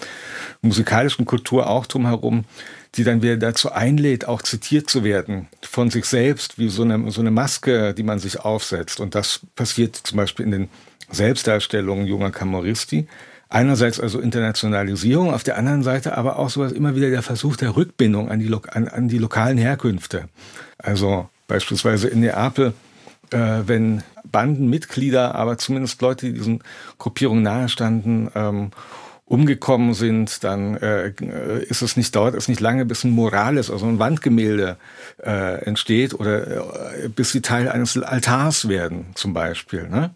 musikalischen 0.60 1.24
Kultur 1.24 1.68
auch 1.68 1.86
drumherum 1.86 2.44
die 2.94 3.04
dann 3.04 3.22
wieder 3.22 3.36
dazu 3.36 3.72
einlädt, 3.72 4.26
auch 4.26 4.42
zitiert 4.42 4.88
zu 4.88 5.04
werden 5.04 5.48
von 5.62 5.90
sich 5.90 6.06
selbst, 6.06 6.58
wie 6.58 6.68
so 6.68 6.82
eine, 6.82 7.10
so 7.10 7.20
eine 7.20 7.30
Maske, 7.30 7.92
die 7.94 8.02
man 8.02 8.18
sich 8.18 8.40
aufsetzt. 8.40 9.00
Und 9.00 9.14
das 9.14 9.40
passiert 9.54 9.96
zum 9.96 10.16
Beispiel 10.16 10.46
in 10.46 10.52
den 10.52 10.68
Selbstdarstellungen 11.10 12.06
junger 12.06 12.30
Camorristi. 12.30 13.06
Einerseits 13.48 14.00
also 14.00 14.18
Internationalisierung, 14.18 15.32
auf 15.32 15.44
der 15.44 15.56
anderen 15.56 15.82
Seite 15.82 16.16
aber 16.16 16.38
auch 16.38 16.50
sowas 16.50 16.72
immer 16.72 16.96
wieder 16.96 17.10
der 17.10 17.22
Versuch 17.22 17.56
der 17.56 17.76
Rückbindung 17.76 18.28
an 18.28 18.40
die, 18.40 18.52
an, 18.70 18.88
an 18.88 19.08
die 19.08 19.18
lokalen 19.18 19.58
Herkünfte. 19.58 20.28
Also 20.78 21.28
beispielsweise 21.46 22.08
in 22.08 22.20
Neapel, 22.20 22.72
äh, 23.30 23.62
wenn 23.66 24.02
Bandenmitglieder, 24.24 25.34
aber 25.36 25.58
zumindest 25.58 26.02
Leute, 26.02 26.26
die 26.26 26.32
diesen 26.32 26.62
Gruppierungen 26.98 27.44
nahestanden, 27.44 28.30
ähm, 28.34 28.70
umgekommen 29.26 29.92
sind, 29.92 30.44
dann 30.44 30.76
äh, 30.76 31.12
ist 31.68 31.82
es 31.82 31.96
nicht, 31.96 32.14
dauert 32.14 32.36
es 32.36 32.46
nicht 32.46 32.60
lange, 32.60 32.84
bis 32.84 33.02
ein 33.02 33.10
Morales, 33.10 33.70
also 33.72 33.86
ein 33.86 33.98
Wandgemälde 33.98 34.76
äh, 35.22 35.64
entsteht 35.64 36.14
oder 36.14 36.46
äh, 36.46 37.08
bis 37.08 37.32
sie 37.32 37.42
Teil 37.42 37.68
eines 37.68 37.98
Altars 37.98 38.68
werden, 38.68 39.06
zum 39.14 39.34
Beispiel. 39.34 39.88
Ne? 39.88 40.10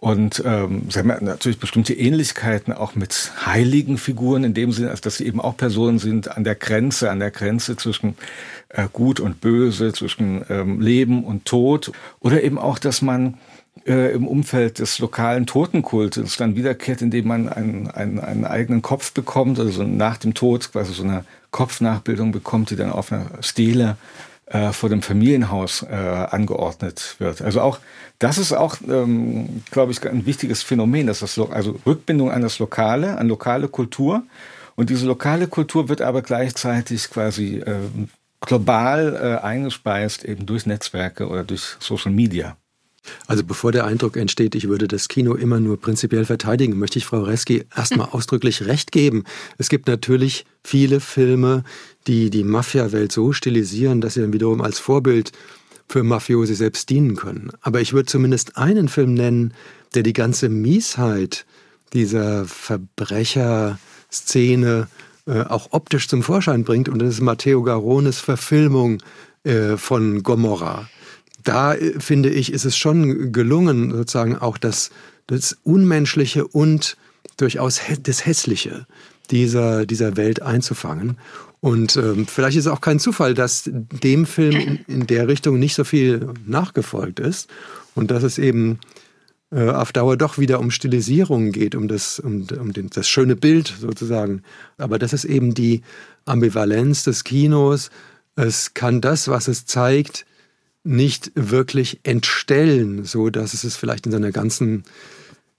Und 0.00 0.42
ähm, 0.44 0.88
sie 0.88 0.98
haben 0.98 1.12
natürlich 1.24 1.60
bestimmte 1.60 1.94
Ähnlichkeiten 1.94 2.72
auch 2.72 2.96
mit 2.96 3.32
heiligen 3.44 3.98
Figuren, 3.98 4.42
in 4.42 4.54
dem 4.54 4.72
Sinne, 4.72 4.90
als 4.90 5.02
dass 5.02 5.18
sie 5.18 5.26
eben 5.26 5.40
auch 5.40 5.56
Personen 5.56 5.98
sind 5.98 6.34
an 6.36 6.42
der 6.42 6.54
Grenze, 6.56 7.10
an 7.10 7.20
der 7.20 7.30
Grenze 7.30 7.76
zwischen 7.76 8.16
äh, 8.70 8.88
Gut 8.92 9.20
und 9.20 9.40
Böse, 9.40 9.92
zwischen 9.92 10.44
ähm, 10.48 10.80
Leben 10.80 11.22
und 11.22 11.44
Tod. 11.44 11.92
Oder 12.18 12.42
eben 12.42 12.58
auch, 12.58 12.78
dass 12.78 13.02
man 13.02 13.36
äh, 13.90 14.12
im 14.12 14.28
Umfeld 14.28 14.78
des 14.78 15.00
lokalen 15.00 15.46
Totenkultes 15.46 16.36
dann 16.36 16.54
wiederkehrt, 16.54 17.02
indem 17.02 17.26
man 17.26 17.48
einen, 17.48 17.90
einen, 17.90 18.20
einen 18.20 18.44
eigenen 18.44 18.82
Kopf 18.82 19.12
bekommt, 19.12 19.58
also 19.58 19.82
nach 19.82 20.16
dem 20.16 20.32
Tod 20.32 20.70
quasi 20.70 20.92
so 20.92 21.02
eine 21.02 21.24
Kopfnachbildung 21.50 22.30
bekommt, 22.30 22.70
die 22.70 22.76
dann 22.76 22.92
auf 22.92 23.10
einer 23.10 23.26
Stele 23.40 23.96
äh, 24.46 24.70
vor 24.70 24.88
dem 24.90 25.02
Familienhaus 25.02 25.82
äh, 25.82 25.94
angeordnet 25.94 27.16
wird. 27.18 27.42
Also 27.42 27.62
auch 27.62 27.80
das 28.20 28.38
ist 28.38 28.52
auch, 28.52 28.76
ähm, 28.88 29.62
glaube 29.72 29.90
ich, 29.90 30.06
ein 30.06 30.24
wichtiges 30.24 30.62
Phänomen, 30.62 31.08
dass 31.08 31.20
das 31.20 31.36
also 31.38 31.80
Rückbindung 31.84 32.30
an 32.30 32.42
das 32.42 32.60
Lokale, 32.60 33.18
an 33.18 33.26
lokale 33.26 33.66
Kultur. 33.66 34.22
Und 34.76 34.90
diese 34.90 35.06
lokale 35.06 35.48
Kultur 35.48 35.88
wird 35.88 36.00
aber 36.00 36.22
gleichzeitig 36.22 37.10
quasi 37.10 37.56
äh, 37.56 37.74
global 38.40 39.18
äh, 39.20 39.44
eingespeist 39.44 40.24
eben 40.24 40.46
durch 40.46 40.64
Netzwerke 40.66 41.28
oder 41.28 41.42
durch 41.42 41.76
Social 41.80 42.12
Media. 42.12 42.56
Also 43.26 43.42
bevor 43.44 43.72
der 43.72 43.86
Eindruck 43.86 44.16
entsteht, 44.16 44.54
ich 44.54 44.68
würde 44.68 44.86
das 44.86 45.08
Kino 45.08 45.34
immer 45.34 45.58
nur 45.60 45.80
prinzipiell 45.80 46.24
verteidigen, 46.24 46.78
möchte 46.78 46.98
ich 46.98 47.06
Frau 47.06 47.22
Reski 47.22 47.64
erstmal 47.74 48.08
ausdrücklich 48.12 48.66
recht 48.66 48.92
geben. 48.92 49.24
Es 49.58 49.68
gibt 49.68 49.88
natürlich 49.88 50.44
viele 50.62 51.00
Filme, 51.00 51.64
die 52.06 52.30
die 52.30 52.44
Mafia-Welt 52.44 53.10
so 53.12 53.32
stilisieren, 53.32 54.00
dass 54.00 54.14
sie 54.14 54.20
dann 54.20 54.32
wiederum 54.32 54.60
als 54.60 54.78
Vorbild 54.78 55.32
für 55.88 56.04
Mafiosi 56.04 56.54
selbst 56.54 56.88
dienen 56.90 57.16
können. 57.16 57.50
Aber 57.62 57.80
ich 57.80 57.92
würde 57.92 58.06
zumindest 58.06 58.56
einen 58.56 58.86
Film 58.88 59.14
nennen, 59.14 59.54
der 59.94 60.04
die 60.04 60.12
ganze 60.12 60.48
Miesheit 60.48 61.46
dieser 61.92 62.44
Verbrecherszene 62.44 64.86
äh, 65.26 65.40
auch 65.42 65.72
optisch 65.72 66.06
zum 66.08 66.22
Vorschein 66.22 66.62
bringt. 66.62 66.88
Und 66.88 67.00
das 67.00 67.14
ist 67.14 67.20
Matteo 67.20 67.64
Garones 67.64 68.20
Verfilmung 68.20 69.02
äh, 69.42 69.76
von 69.76 70.22
Gomorra 70.22 70.88
da 71.44 71.74
äh, 71.74 71.98
finde 72.00 72.30
ich, 72.30 72.52
ist 72.52 72.64
es 72.64 72.76
schon 72.76 73.32
gelungen, 73.32 73.90
sozusagen 73.90 74.36
auch 74.36 74.58
das, 74.58 74.90
das 75.26 75.58
Unmenschliche 75.62 76.46
und 76.46 76.96
durchaus 77.36 77.80
das 78.02 78.26
Hässliche 78.26 78.86
dieser, 79.30 79.86
dieser 79.86 80.16
Welt 80.16 80.42
einzufangen. 80.42 81.18
Und 81.60 81.96
ähm, 81.96 82.26
vielleicht 82.26 82.56
ist 82.56 82.66
es 82.66 82.72
auch 82.72 82.80
kein 82.80 82.98
Zufall, 82.98 83.34
dass 83.34 83.64
dem 83.66 84.26
Film 84.26 84.78
in, 84.86 85.06
der 85.06 85.28
Richtung 85.28 85.58
nicht 85.58 85.74
so 85.74 85.84
viel 85.84 86.32
nachgefolgt 86.46 87.20
ist 87.20 87.50
und 87.94 88.10
dass 88.10 88.22
es 88.22 88.38
eben 88.38 88.78
äh, 89.52 89.68
auf 89.68 89.92
Dauer 89.92 90.16
doch 90.16 90.38
wieder 90.38 90.58
um 90.58 90.70
Stilisierung 90.70 91.52
geht, 91.52 91.74
um 91.74 91.86
das, 91.86 92.18
um, 92.18 92.46
um 92.58 92.72
den, 92.72 92.88
das 92.88 93.08
schöne 93.08 93.36
Bild 93.36 93.74
sozusagen. 93.78 94.42
Aber 94.78 94.98
das 94.98 95.12
ist 95.12 95.26
eben 95.26 95.52
die 95.52 95.82
Ambivalenz 96.24 97.04
des 97.04 97.24
Kinos. 97.24 97.90
Es 98.36 98.72
kann 98.72 99.02
das, 99.02 99.28
was 99.28 99.46
es 99.46 99.66
zeigt, 99.66 100.24
nicht 100.82 101.32
wirklich 101.34 102.00
entstellen, 102.04 103.04
so 103.04 103.30
dass 103.30 103.64
es 103.64 103.76
vielleicht 103.76 104.06
in 104.06 104.12
seiner 104.12 104.32
ganzen 104.32 104.84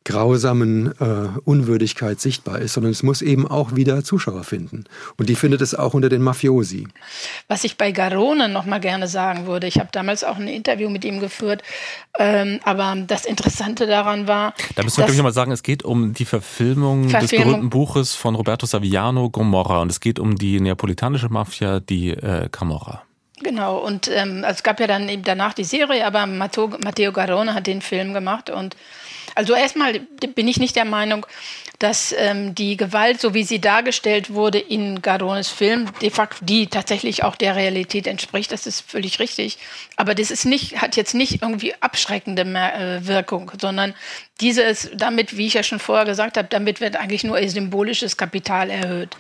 grausamen 0.04 0.94
äh, 1.00 1.40
Unwürdigkeit 1.46 2.20
sichtbar 2.20 2.60
ist, 2.60 2.74
sondern 2.74 2.92
es 2.92 3.04
muss 3.04 3.22
eben 3.22 3.48
auch 3.48 3.76
wieder 3.76 4.04
Zuschauer 4.04 4.44
finden. 4.44 4.86
Und 5.18 5.30
die 5.30 5.36
findet 5.36 5.62
es 5.62 5.76
auch 5.76 5.94
unter 5.94 6.10
den 6.10 6.24
Mafiosi. 6.24 6.88
Was 7.48 7.64
ich 7.64 7.78
bei 7.78 7.92
Garone 7.92 8.50
noch 8.50 8.66
mal 8.66 8.80
gerne 8.80 9.08
sagen 9.08 9.46
würde, 9.46 9.68
ich 9.68 9.78
habe 9.78 9.90
damals 9.92 10.24
auch 10.24 10.38
ein 10.38 10.48
Interview 10.48 10.90
mit 10.90 11.06
ihm 11.06 11.20
geführt, 11.20 11.62
ähm, 12.18 12.60
aber 12.64 12.98
das 13.06 13.26
Interessante 13.26 13.86
daran 13.86 14.28
war... 14.28 14.56
Da 14.76 14.84
müssen 14.84 14.98
wir, 14.98 15.04
glaube 15.04 15.12
ich, 15.12 15.18
nochmal 15.18 15.34
sagen, 15.34 15.52
es 15.52 15.62
geht 15.62 15.84
um 15.84 16.14
die 16.14 16.26
Verfilmung, 16.26 17.10
Verfilmung, 17.10 17.22
des 17.22 17.46
berühmten 17.46 17.70
Buches 17.70 18.16
von 18.16 18.34
Roberto 18.34 18.66
Saviano, 18.66 19.30
Gomorra. 19.30 19.82
Und 19.82 19.92
es 19.92 20.00
geht 20.00 20.18
um 20.18 20.36
die 20.36 20.60
neapolitanische 20.60 21.30
Mafia, 21.30 21.80
die 21.80 22.10
äh, 22.10 22.50
Camorra. 22.50 23.04
Genau, 23.44 23.78
und 23.80 24.08
ähm, 24.08 24.44
also 24.44 24.58
es 24.58 24.64
gab 24.64 24.80
ja 24.80 24.88
dann 24.88 25.10
eben 25.10 25.24
danach 25.24 25.54
die 25.54 25.64
Serie, 25.64 26.06
aber 26.06 26.26
Matteo, 26.26 26.68
Matteo 26.84 27.12
Garone 27.12 27.54
hat 27.54 27.68
den 27.68 27.82
Film 27.82 28.14
gemacht 28.14 28.50
und 28.50 28.76
also 29.34 29.54
erstmal 29.54 30.00
bin 30.00 30.48
ich 30.48 30.60
nicht 30.60 30.76
der 30.76 30.86
Meinung, 30.86 31.26
dass 31.80 32.14
ähm, 32.16 32.54
die 32.54 32.78
Gewalt, 32.78 33.20
so 33.20 33.34
wie 33.34 33.44
sie 33.44 33.60
dargestellt 33.60 34.34
wurde 34.34 34.60
in 34.60 35.02
Garones 35.02 35.48
Film, 35.48 35.90
de 36.02 36.12
facto 36.12 36.46
die 36.46 36.68
tatsächlich 36.68 37.24
auch 37.24 37.36
der 37.36 37.56
Realität 37.56 38.08
entspricht. 38.08 38.52
Das 38.52 38.68
ist 38.68 38.82
völlig 38.82 39.20
richtig. 39.20 39.58
Aber 39.96 40.14
das 40.14 40.30
ist 40.30 40.46
nicht, 40.46 40.82
hat 40.82 40.96
jetzt 40.96 41.16
nicht 41.16 41.42
irgendwie 41.42 41.74
abschreckende 41.82 42.44
äh, 42.44 43.08
Wirkung, 43.08 43.52
sondern 43.60 43.96
dieses, 44.42 44.92
damit, 44.94 45.38
wie 45.38 45.48
ich 45.48 45.56
ja 45.56 45.64
schon 45.64 45.80
vorher 45.80 46.06
gesagt 46.06 46.38
habe, 46.38 46.48
damit 46.50 46.82
wird 46.82 46.98
eigentlich 46.98 47.24
nur 47.24 47.40
ihr 47.40 47.50
symbolisches 47.50 48.18
Kapital 48.18 48.70
erhöht. 48.70 49.16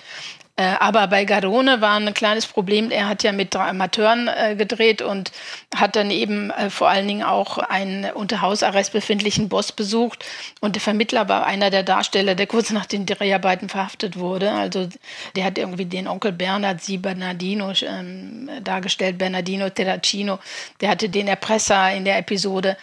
Äh, 0.61 0.75
aber 0.79 1.07
bei 1.07 1.25
Garone 1.25 1.81
war 1.81 1.99
ein 1.99 2.13
kleines 2.13 2.45
Problem. 2.45 2.91
Er 2.91 3.07
hat 3.07 3.23
ja 3.23 3.31
mit 3.31 3.55
drei 3.55 3.69
Amateuren 3.69 4.27
äh, 4.27 4.55
gedreht 4.55 5.01
und 5.01 5.31
hat 5.75 5.95
dann 5.95 6.11
eben 6.11 6.51
äh, 6.51 6.69
vor 6.69 6.87
allen 6.87 7.07
Dingen 7.07 7.23
auch 7.23 7.57
einen 7.57 8.05
unter 8.11 8.41
Hausarrest 8.41 8.93
befindlichen 8.93 9.49
Boss 9.49 9.71
besucht. 9.71 10.23
Und 10.59 10.75
der 10.75 10.81
Vermittler 10.81 11.27
war 11.27 11.47
einer 11.47 11.71
der 11.71 11.81
Darsteller, 11.81 12.35
der 12.35 12.45
kurz 12.45 12.69
nach 12.69 12.85
den 12.85 13.07
Dreharbeiten 13.07 13.69
verhaftet 13.69 14.19
wurde. 14.19 14.51
Also 14.51 14.87
der 15.35 15.45
hat 15.45 15.57
irgendwie 15.57 15.85
den 15.85 16.07
Onkel 16.07 16.31
Bernhard 16.31 16.81
Sie 16.81 16.99
Bernardino 16.99 17.73
ähm, 17.81 18.47
dargestellt, 18.63 19.17
Bernardino 19.17 19.67
Terracino. 19.69 20.37
Der 20.79 20.89
hatte 20.89 21.09
den 21.09 21.27
Erpresser 21.27 21.91
in 21.91 22.05
der 22.05 22.19
Episode 22.19 22.77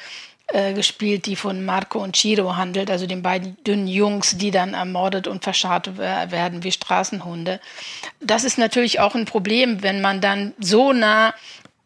äh, 0.48 0.72
gespielt, 0.72 1.26
die 1.26 1.36
von 1.36 1.64
Marco 1.64 1.98
und 1.98 2.16
Ciro 2.16 2.56
handelt, 2.56 2.90
also 2.90 3.06
den 3.06 3.22
beiden 3.22 3.56
dünnen 3.64 3.86
Jungs, 3.86 4.36
die 4.38 4.50
dann 4.50 4.74
ermordet 4.74 5.26
und 5.26 5.44
verscharrt 5.44 5.98
werden 5.98 6.64
wie 6.64 6.72
Straßenhunde. 6.72 7.60
Das 8.20 8.44
ist 8.44 8.58
natürlich 8.58 9.00
auch 9.00 9.14
ein 9.14 9.24
Problem, 9.24 9.82
wenn 9.82 10.00
man 10.00 10.20
dann 10.20 10.54
so 10.58 10.92
nah 10.92 11.34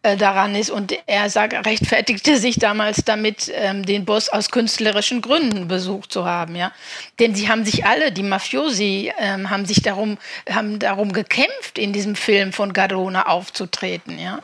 äh, 0.04 0.16
daran 0.16 0.56
ist. 0.56 0.70
Und 0.70 0.92
er 1.06 1.30
sagt, 1.30 1.54
rechtfertigte 1.64 2.36
sich 2.36 2.56
damals 2.56 3.04
damit, 3.04 3.52
ähm, 3.54 3.86
den 3.86 4.04
Boss 4.04 4.28
aus 4.28 4.50
künstlerischen 4.50 5.22
Gründen 5.22 5.68
besucht 5.68 6.12
zu 6.12 6.24
haben, 6.24 6.56
ja. 6.56 6.72
Denn 7.20 7.36
sie 7.36 7.48
haben 7.48 7.64
sich 7.64 7.86
alle, 7.86 8.10
die 8.10 8.24
Mafiosi, 8.24 9.12
ähm, 9.16 9.48
haben 9.48 9.64
sich 9.64 9.80
darum, 9.80 10.18
haben 10.50 10.80
darum 10.80 11.12
gekämpft, 11.12 11.78
in 11.78 11.92
diesem 11.92 12.16
Film 12.16 12.52
von 12.52 12.72
Garona 12.72 13.26
aufzutreten, 13.26 14.18
ja. 14.18 14.40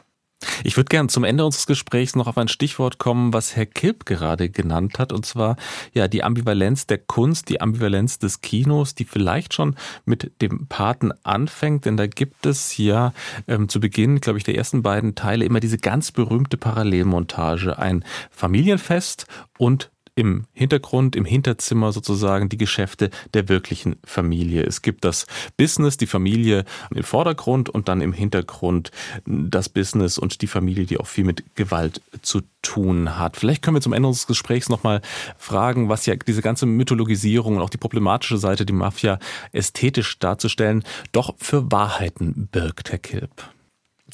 Ich 0.62 0.76
würde 0.76 0.88
gerne 0.88 1.08
zum 1.08 1.24
Ende 1.24 1.44
unseres 1.44 1.66
Gesprächs 1.66 2.14
noch 2.14 2.28
auf 2.28 2.38
ein 2.38 2.48
Stichwort 2.48 2.98
kommen, 2.98 3.32
was 3.32 3.56
Herr 3.56 3.66
Kilp 3.66 4.06
gerade 4.06 4.48
genannt 4.50 4.98
hat, 4.98 5.12
und 5.12 5.26
zwar 5.26 5.56
ja 5.92 6.06
die 6.06 6.22
Ambivalenz 6.22 6.86
der 6.86 6.98
Kunst, 6.98 7.48
die 7.48 7.60
Ambivalenz 7.60 8.18
des 8.18 8.40
Kinos, 8.40 8.94
die 8.94 9.04
vielleicht 9.04 9.54
schon 9.54 9.74
mit 10.04 10.40
dem 10.40 10.66
Paten 10.68 11.12
anfängt, 11.24 11.86
denn 11.86 11.96
da 11.96 12.06
gibt 12.06 12.46
es 12.46 12.76
ja 12.76 13.12
ähm, 13.48 13.68
zu 13.68 13.80
Beginn, 13.80 14.20
glaube 14.20 14.38
ich, 14.38 14.44
der 14.44 14.56
ersten 14.56 14.82
beiden 14.82 15.14
Teile 15.14 15.44
immer 15.44 15.60
diese 15.60 15.78
ganz 15.78 16.12
berühmte 16.12 16.56
Parallelmontage, 16.56 17.78
ein 17.78 18.04
Familienfest 18.30 19.26
und 19.58 19.90
im 20.18 20.46
Hintergrund, 20.52 21.14
im 21.14 21.24
Hinterzimmer 21.24 21.92
sozusagen 21.92 22.48
die 22.48 22.56
Geschäfte 22.56 23.10
der 23.34 23.48
wirklichen 23.48 23.94
Familie. 24.04 24.64
Es 24.64 24.82
gibt 24.82 25.04
das 25.04 25.28
Business, 25.56 25.96
die 25.96 26.08
Familie 26.08 26.64
im 26.92 27.04
Vordergrund 27.04 27.68
und 27.68 27.88
dann 27.88 28.00
im 28.00 28.12
Hintergrund 28.12 28.90
das 29.24 29.68
Business 29.68 30.18
und 30.18 30.42
die 30.42 30.48
Familie, 30.48 30.86
die 30.86 30.98
auch 30.98 31.06
viel 31.06 31.22
mit 31.22 31.54
Gewalt 31.54 32.02
zu 32.20 32.40
tun 32.62 33.16
hat. 33.16 33.36
Vielleicht 33.36 33.62
können 33.62 33.76
wir 33.76 33.80
zum 33.80 33.92
Ende 33.92 34.08
unseres 34.08 34.26
Gesprächs 34.26 34.68
nochmal 34.68 35.02
fragen, 35.36 35.88
was 35.88 36.04
ja 36.06 36.16
diese 36.16 36.42
ganze 36.42 36.66
Mythologisierung 36.66 37.54
und 37.54 37.62
auch 37.62 37.70
die 37.70 37.78
problematische 37.78 38.38
Seite, 38.38 38.66
die 38.66 38.72
Mafia 38.72 39.20
ästhetisch 39.52 40.18
darzustellen, 40.18 40.82
doch 41.12 41.36
für 41.38 41.70
Wahrheiten 41.70 42.48
birgt, 42.50 42.90
Herr 42.90 42.98
Kilp. 42.98 43.48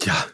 Ja, 0.02 0.26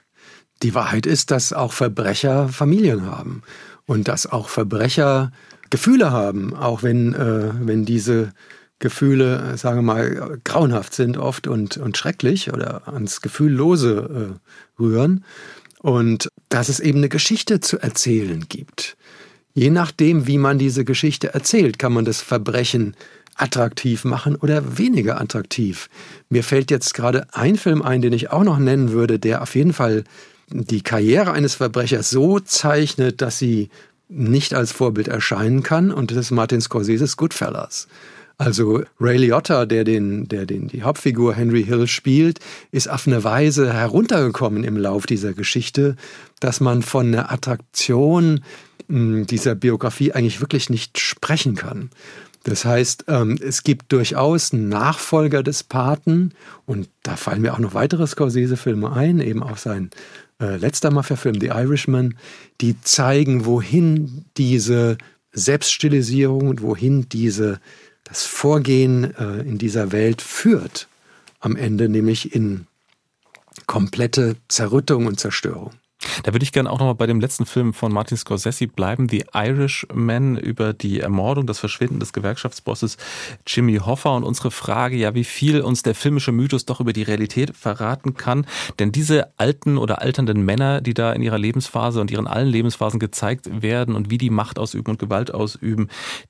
die 0.65 0.75
Wahrheit 0.75 1.07
ist, 1.07 1.31
dass 1.31 1.53
auch 1.53 1.73
Verbrecher 1.73 2.49
Familien 2.49 3.07
haben 3.07 3.45
und 3.91 4.07
dass 4.07 4.27
auch 4.27 4.49
Verbrecher 4.49 5.33
Gefühle 5.71 6.11
haben, 6.11 6.55
auch 6.55 6.83
wenn, 6.83 7.15
äh, 7.15 7.51
wenn 7.61 7.85
diese 7.85 8.33
Gefühle, 8.81 9.57
sagen 9.57 9.79
wir 9.79 9.83
mal, 9.83 10.41
grauenhaft 10.45 10.95
sind 10.95 11.19
oft 11.19 11.47
und, 11.47 11.77
und 11.77 11.97
schrecklich 11.97 12.53
oder 12.53 12.89
ans 12.89 13.21
Gefühllose 13.21 14.39
äh, 14.79 14.83
rühren. 14.83 15.25
Und 15.81 16.29
dass 16.49 16.69
es 16.69 16.81
eben 16.81 16.99
eine 16.99 17.09
Geschichte 17.09 17.61
zu 17.61 17.79
erzählen 17.79 18.47
gibt. 18.49 18.97
Je 19.55 19.71
nachdem, 19.71 20.27
wie 20.27 20.39
man 20.39 20.59
diese 20.59 20.85
Geschichte 20.85 21.35
erzählt, 21.35 21.79
kann 21.79 21.93
man 21.93 22.05
das 22.05 22.21
Verbrechen 22.21 22.95
attraktiv 23.35 24.05
machen 24.05 24.37
oder 24.37 24.79
weniger 24.79 25.21
attraktiv. 25.21 25.89
Mir 26.29 26.45
fällt 26.45 26.71
jetzt 26.71 26.95
gerade 26.95 27.27
ein 27.33 27.57
Film 27.57 27.83
ein, 27.83 28.03
den 28.03 28.13
ich 28.13 28.31
auch 28.31 28.45
noch 28.45 28.59
nennen 28.59 28.93
würde, 28.93 29.19
der 29.19 29.43
auf 29.43 29.55
jeden 29.55 29.73
Fall 29.73 30.05
die 30.53 30.83
Karriere 30.83 31.33
eines 31.33 31.55
Verbrechers 31.55 32.11
so 32.11 32.41
zeichnet, 32.41 33.23
dass 33.23 33.39
sie 33.39 33.71
nicht 34.11 34.55
als 34.55 34.73
Vorbild 34.73 35.09
erscheinen 35.09 35.63
kann. 35.63 35.91
Und 35.91 36.11
das 36.11 36.19
ist 36.19 36.31
Martin 36.33 36.61
Scorsese's 36.61 37.17
Goodfellas. 37.17 37.89
Also 38.41 38.83
Ray 38.99 39.19
Liotta, 39.19 39.67
der 39.67 39.85
den, 39.85 40.27
der 40.27 40.47
den 40.47 40.69
die 40.69 40.83
Hauptfigur 40.83 41.35
Henry 41.35 41.63
Hill 41.63 41.87
spielt, 41.87 42.39
ist 42.73 42.89
auf 42.89 43.07
eine 43.07 43.23
Weise 43.23 43.71
heruntergekommen 43.71 44.65
im 44.65 44.79
Lauf 44.79 45.05
dieser 45.05 45.35
Geschichte, 45.35 45.95
dass 46.41 46.61
man 46.61 46.81
von 46.81 47.13
der 47.13 47.31
Attraktion 47.31 48.43
hm, 48.89 49.27
dieser 49.27 49.55
Biografie 49.55 50.13
eigentlich 50.13 50.41
wirklich 50.41 50.71
nicht 50.71 50.99
sprechen 50.99 51.55
kann. 51.55 51.91
Das 52.45 52.65
heißt, 52.65 53.05
ähm, 53.09 53.39
es 53.43 53.65
gibt 53.65 53.93
durchaus 53.93 54.53
Nachfolger 54.53 55.43
des 55.43 55.63
Paten 55.63 56.33
und 56.65 56.89
da 57.03 57.17
fallen 57.17 57.43
mir 57.43 57.53
auch 57.53 57.59
noch 57.59 57.75
weitere 57.75 58.07
Scorsese-Filme 58.07 58.93
ein, 58.93 59.21
eben 59.21 59.43
auch 59.43 59.59
sein 59.59 59.91
äh, 60.41 60.57
letzter 60.57 60.91
Mafia-Film, 60.91 61.39
The 61.39 61.49
Irishman, 61.49 62.17
die 62.61 62.81
zeigen, 62.81 63.45
wohin 63.45 64.25
diese 64.39 64.97
Selbststilisierung 65.33 66.49
und 66.49 66.63
wohin 66.63 67.09
diese, 67.09 67.61
das 68.05 68.25
Vorgehen 68.25 69.15
äh, 69.17 69.41
in 69.41 69.59
dieser 69.59 69.93
Welt 69.93 70.23
führt. 70.23 70.89
Am 71.41 71.57
Ende 71.57 71.89
nämlich 71.89 72.35
in 72.35 72.67
komplette 73.67 74.37
Zerrüttung 74.49 75.07
und 75.07 75.21
Zerstörung. 75.21 75.73
Da 76.23 76.33
würde 76.33 76.45
ich 76.45 76.53
gerne 76.53 76.71
auch 76.71 76.79
nochmal 76.79 76.95
bei 76.95 77.07
dem 77.07 77.21
letzten 77.21 77.45
Film 77.45 77.75
von 77.75 77.93
Martin 77.93 78.17
Scorsese 78.17 78.67
bleiben, 78.67 79.09
The 79.09 79.25
Irishman, 79.35 80.39
über 80.39 80.73
die 80.73 81.01
Ermordung, 81.01 81.47
das 81.47 81.59
Verschwinden 81.59 82.01
des 82.01 82.15
Gewerkschaftsbosses 82.15 82.97
Jimmy 83.47 83.77
Hoffa 83.77 84.17
und 84.17 84.25
unsere 84.25 84.51
Frage, 84.51 84.97
ja, 84.97 85.15
wie 85.15 85.25
viel 85.25 85.61
uns 85.61 85.83
der 85.83 85.95
filmische 85.95 86.33
Mythos 86.33 86.65
doch 86.65 86.81
über 86.81 86.95
die 86.95 87.03
Realität 87.03 87.55
verraten 87.55 88.15
kann. 88.15 88.47
Denn 88.79 88.93
diese 88.93 89.39
alten 89.39 89.77
oder 89.77 90.01
alternden 90.01 90.43
Männer, 90.43 90.81
die 90.81 90.95
da 90.95 91.13
in 91.13 91.23
ihrer 91.23 91.39
Lebensphase 91.39 92.01
und 92.01 92.11
ihren 92.11 92.27
allen 92.27 92.49
Lebensphasen 92.49 92.99
gezeigt 92.99 93.63
werden 93.63 93.95
und 93.95 94.11
wie 94.11 94.19
die 94.19 94.31
Macht 94.31 94.59
ausüben 94.59 94.93
und 94.93 94.99
Gewalt 94.99 95.35
ausüben, 95.35 95.89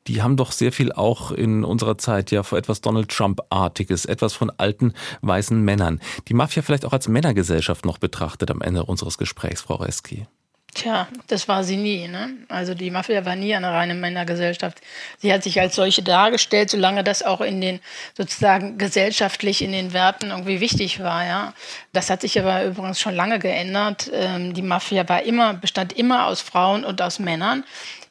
die 0.09 0.23
haben 0.23 0.37
doch 0.37 0.51
sehr 0.51 0.73
viel 0.73 0.93
auch 0.93 1.31
in 1.31 1.65
unserer 1.65 1.97
Zeit 1.97 2.33
ja 2.33 2.43
vor 2.43 2.59
etwas 2.59 2.81
Donald 2.81 3.09
Trump-artiges, 3.09 4.05
etwas 4.05 4.33
von 4.33 4.51
alten 4.57 4.95
weißen 5.23 5.61
Männern. 5.61 6.01
Die 6.29 6.35
Mafia 6.35 6.63
vielleicht 6.63 6.85
auch 6.85 6.93
als 6.93 7.07
Männergesellschaft 7.07 7.85
noch 7.85 7.99
betrachtet 7.99 8.51
am 8.51 8.63
Ende 8.63 8.85
unseres 8.85 9.17
Gesprächs. 9.17 9.60
Frau 9.61 9.77
Reski? 9.77 10.27
Tja, 10.75 11.09
das 11.27 11.49
war 11.49 11.65
sie 11.65 11.77
nie. 11.77 12.07
Ne? 12.07 12.31
Also 12.49 12.75
die 12.75 12.91
Mafia 12.91 13.25
war 13.25 13.35
nie 13.35 13.55
eine 13.55 13.73
reine 13.73 13.95
Männergesellschaft. 13.95 14.81
Sie 15.19 15.33
hat 15.33 15.43
sich 15.43 15.61
als 15.61 15.75
solche 15.75 16.03
dargestellt, 16.03 16.71
solange 16.71 17.03
das 17.03 17.25
auch 17.25 17.41
in 17.41 17.61
den 17.61 17.81
sozusagen 18.17 18.79
gesellschaftlich 18.79 19.63
in 19.63 19.73
den 19.73 19.93
Werten 19.93 20.31
irgendwie 20.31 20.61
wichtig 20.61 21.01
war. 21.01 21.27
Ja, 21.27 21.55
das 21.93 22.09
hat 22.09 22.21
sich 22.21 22.39
aber 22.39 22.65
übrigens 22.65 23.01
schon 23.01 23.17
lange 23.17 23.41
geändert. 23.41 24.11
Ähm, 24.13 24.55
die 24.55 24.63
Mafia 24.63 25.09
war 25.09 25.25
immer 25.25 25.55
bestand 25.55 25.93
immer 25.93 26.27
aus 26.27 26.41
Frauen 26.41 26.85
und 26.85 27.03
aus 27.03 27.19
Männern 27.19 27.65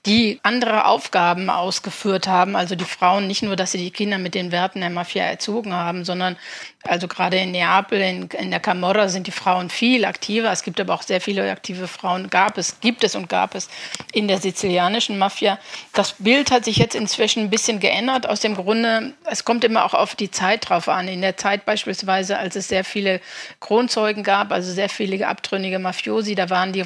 die 0.06 0.40
andere 0.44 0.86
Aufgaben 0.86 1.50
ausgeführt 1.50 2.28
haben. 2.28 2.56
Also 2.56 2.76
die 2.76 2.86
Frauen 2.86 3.28
nicht 3.28 3.44
nur, 3.44 3.56
dass 3.56 3.74
sie 3.74 3.78
die 3.78 3.92
Kinder 3.92 4.18
mit 4.18 4.34
den 4.34 4.52
Werten 4.52 4.80
der 4.80 4.90
Mafia 4.90 5.24
erzogen 5.24 5.74
haben, 5.74 6.06
sondern 6.06 6.38
also 6.84 7.10
gerade 7.10 7.38
in 7.38 7.52
Neapel, 7.52 8.00
in, 8.00 8.30
in 8.30 8.52
der 8.52 8.62
Camorra 8.62 9.10
sind 9.10 9.28
die 9.28 9.32
Frauen 9.32 9.70
viel 9.70 10.06
aktiver. 10.06 10.50
Es 10.52 10.64
gibt 10.64 10.80
aber 10.80 10.94
auch 10.94 11.02
sehr 11.02 11.20
viele 11.20 11.50
aktive 11.52 11.88
Frauen, 11.88 12.30
gab 12.30 12.58
es, 12.58 12.80
gibt 12.80 13.04
es 13.04 13.16
und 13.16 13.28
gab 13.28 13.54
es 13.54 13.68
in 14.14 14.30
der 14.30 14.40
sizilianischen 14.40 15.18
Mafia. 15.18 15.60
Das 15.94 16.16
Bild 16.20 16.52
hat 16.52 16.64
sich 16.64 16.78
jetzt 16.78 16.96
inzwischen 16.96 17.44
ein 17.44 17.50
bisschen 17.50 17.82
geändert. 17.82 18.28
Aus 18.30 18.40
dem 18.40 18.56
Grunde, 18.56 19.14
es 19.26 19.44
kommt 19.44 19.66
immer 19.66 19.84
auch 19.84 19.94
auf 19.94 20.16
die 20.16 20.32
Zeit 20.32 20.70
drauf 20.70 20.88
an. 20.88 21.10
In 21.10 21.22
der 21.22 21.36
Zeit 21.36 21.66
beispielsweise, 21.66 22.38
als 22.38 22.56
es 22.56 22.70
sehr 22.70 22.86
viele 22.86 23.20
Kronzeugen 23.60 24.24
gab, 24.24 24.54
also 24.54 24.72
sehr 24.72 24.90
viele 24.90 25.28
abtrünnige 25.28 25.80
Mafiosi, 25.80 26.34
da 26.34 26.50
waren 26.50 26.72
die, 26.72 26.82
äh, 26.82 26.86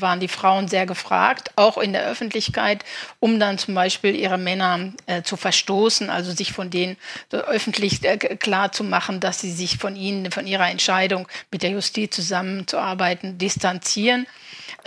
waren 0.00 0.20
die 0.20 0.28
Frauen 0.28 0.68
sehr 0.68 0.86
gefragt, 0.86 1.50
auch 1.56 1.78
in 1.78 1.92
der 1.92 2.06
Öffentlichkeit, 2.06 2.84
um 3.18 3.40
dann 3.40 3.58
zum 3.58 3.74
Beispiel 3.74 4.14
ihre 4.14 4.38
Männer 4.38 4.92
äh, 5.06 5.22
zu 5.22 5.36
verstoßen, 5.36 6.10
also 6.10 6.30
sich 6.30 6.52
von 6.52 6.70
denen 6.70 6.96
so 7.30 7.38
öffentlich 7.38 8.04
äh, 8.04 8.16
klar 8.16 8.70
zu 8.70 8.84
machen, 8.84 9.18
dass 9.18 9.41
sie 9.42 9.52
sich 9.52 9.76
von 9.76 9.94
ihnen, 9.96 10.32
von 10.32 10.46
ihrer 10.46 10.70
Entscheidung 10.70 11.28
mit 11.50 11.62
der 11.62 11.70
Justiz 11.70 12.16
zusammenzuarbeiten, 12.16 13.36
distanzieren. 13.36 14.26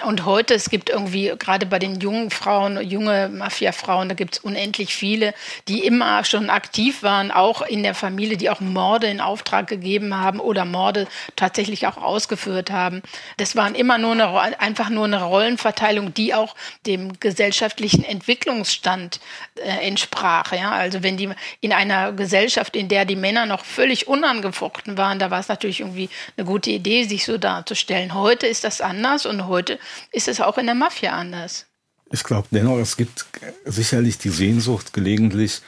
Und 0.04 0.26
heute, 0.26 0.54
es 0.54 0.70
gibt 0.70 0.90
irgendwie, 0.90 1.34
gerade 1.40 1.66
bei 1.66 1.80
den 1.80 2.00
jungen 2.00 2.30
Frauen, 2.30 2.82
junge 2.82 3.30
Mafia-Frauen, 3.30 4.10
da 4.10 4.16
gibt 4.16 4.36
es 4.38 4.44
unendlich 4.44 4.94
viele, 4.94 5.34
die 5.68 5.86
immer 5.86 6.24
schon 6.26 6.50
aktiv 6.50 7.02
waren, 7.02 7.32
auch 7.32 7.62
in 7.62 7.84
der 7.84 7.96
Familie, 7.96 8.38
die 8.38 8.50
auch 8.50 8.60
Morde 8.60 9.08
in 9.08 9.22
Auftrag 9.22 9.68
gegeben 9.68 10.20
haben 10.20 10.40
oder 10.40 10.66
Morde 10.66 11.08
tatsächlich 11.36 11.88
auch 11.88 11.98
ausgeführt 11.98 12.72
haben. 12.72 13.02
Das 13.38 13.56
waren 13.56 13.74
immer 13.74 13.98
nur 13.98 14.12
eine, 14.12 14.60
einfach 14.60 14.90
nur 14.90 15.06
eine 15.06 15.24
Rollenverteilung, 15.24 16.14
die 16.14 16.34
auch 16.34 16.56
dem 16.86 17.20
gesellschaftlichen 17.20 18.04
Entwicklungsstand 18.04 19.20
äh, 19.56 19.88
entsprach. 19.88 20.52
Ja? 20.52 20.72
Also 20.72 21.04
wenn 21.04 21.18
die 21.18 21.30
in 21.62 21.74
einer 21.74 22.12
Gesellschaft, 22.12 22.76
in 22.76 22.88
der 22.88 23.06
die 23.06 23.16
Männer 23.16 23.46
noch 23.46 23.64
völlig 23.64 24.08
unangefochten 24.08 24.98
waren, 24.98 25.20
da 25.20 25.32
war 25.32 25.40
es 25.40 25.48
natürlich 25.48 25.80
irgendwie 25.80 26.10
eine 26.38 26.46
gute 26.46 26.70
Idee, 26.70 27.04
sich 27.04 27.26
so 27.26 27.38
darzustellen. 27.38 28.14
Heute 28.14 28.48
ist 28.48 28.64
das 28.64 28.82
anders 28.82 29.26
und 29.26 29.48
heute 29.48 29.75
ist 30.12 30.28
es 30.28 30.42
auch 30.42 30.58
in 30.58 30.66
der 30.66 30.76
Mafia 30.76 31.12
anders. 31.12 31.66
Ich 32.12 32.24
glaube 32.24 32.48
dennoch, 32.52 32.78
es 32.78 32.98
gibt 32.98 33.26
sicherlich 33.66 34.18
die 34.18 34.30
Sehnsucht 34.30 34.94
gelegentlich, 34.94 35.62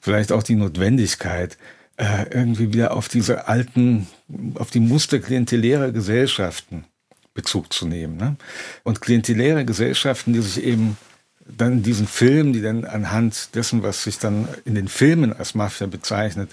vielleicht 0.00 0.32
auch 0.32 0.42
die 0.42 0.56
Notwendigkeit, 0.56 1.56
äh, 1.96 2.26
irgendwie 2.30 2.72
wieder 2.72 2.94
auf 2.96 3.08
diese 3.08 3.48
alten, 3.48 4.08
auf 4.54 4.70
die 4.70 4.80
Muster 4.80 5.18
klientelärer 5.18 5.92
Gesellschaften 5.92 6.84
Bezug 7.34 7.72
zu 7.72 7.86
nehmen. 7.86 8.16
Ne? 8.16 8.36
Und 8.82 9.00
klienteläre 9.00 9.64
Gesellschaften, 9.64 10.32
die 10.32 10.40
sich 10.40 10.64
eben 10.64 10.96
dann 11.46 11.74
in 11.74 11.82
diesen 11.84 12.08
Filmen, 12.08 12.52
die 12.52 12.60
dann 12.60 12.84
anhand 12.84 13.54
dessen, 13.54 13.84
was 13.84 14.02
sich 14.02 14.18
dann 14.18 14.48
in 14.64 14.74
den 14.74 14.88
Filmen 14.88 15.32
als 15.32 15.54
Mafia 15.54 15.86
bezeichnet, 15.86 16.50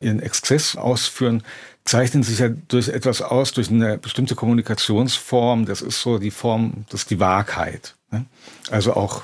ihren 0.00 0.20
Exzess 0.20 0.76
ausführen, 0.76 1.42
zeichnen 1.88 2.22
sich 2.22 2.38
ja 2.38 2.48
durch 2.48 2.88
etwas 2.88 3.22
aus, 3.22 3.52
durch 3.52 3.70
eine 3.70 3.96
bestimmte 3.96 4.34
Kommunikationsform. 4.34 5.64
Das 5.64 5.80
ist 5.80 6.02
so 6.02 6.18
die 6.18 6.30
Form, 6.30 6.84
das 6.90 7.02
ist 7.02 7.10
die 7.10 7.18
Wahrheit. 7.18 7.94
Ne? 8.10 8.26
Also 8.70 8.94
auch 8.94 9.22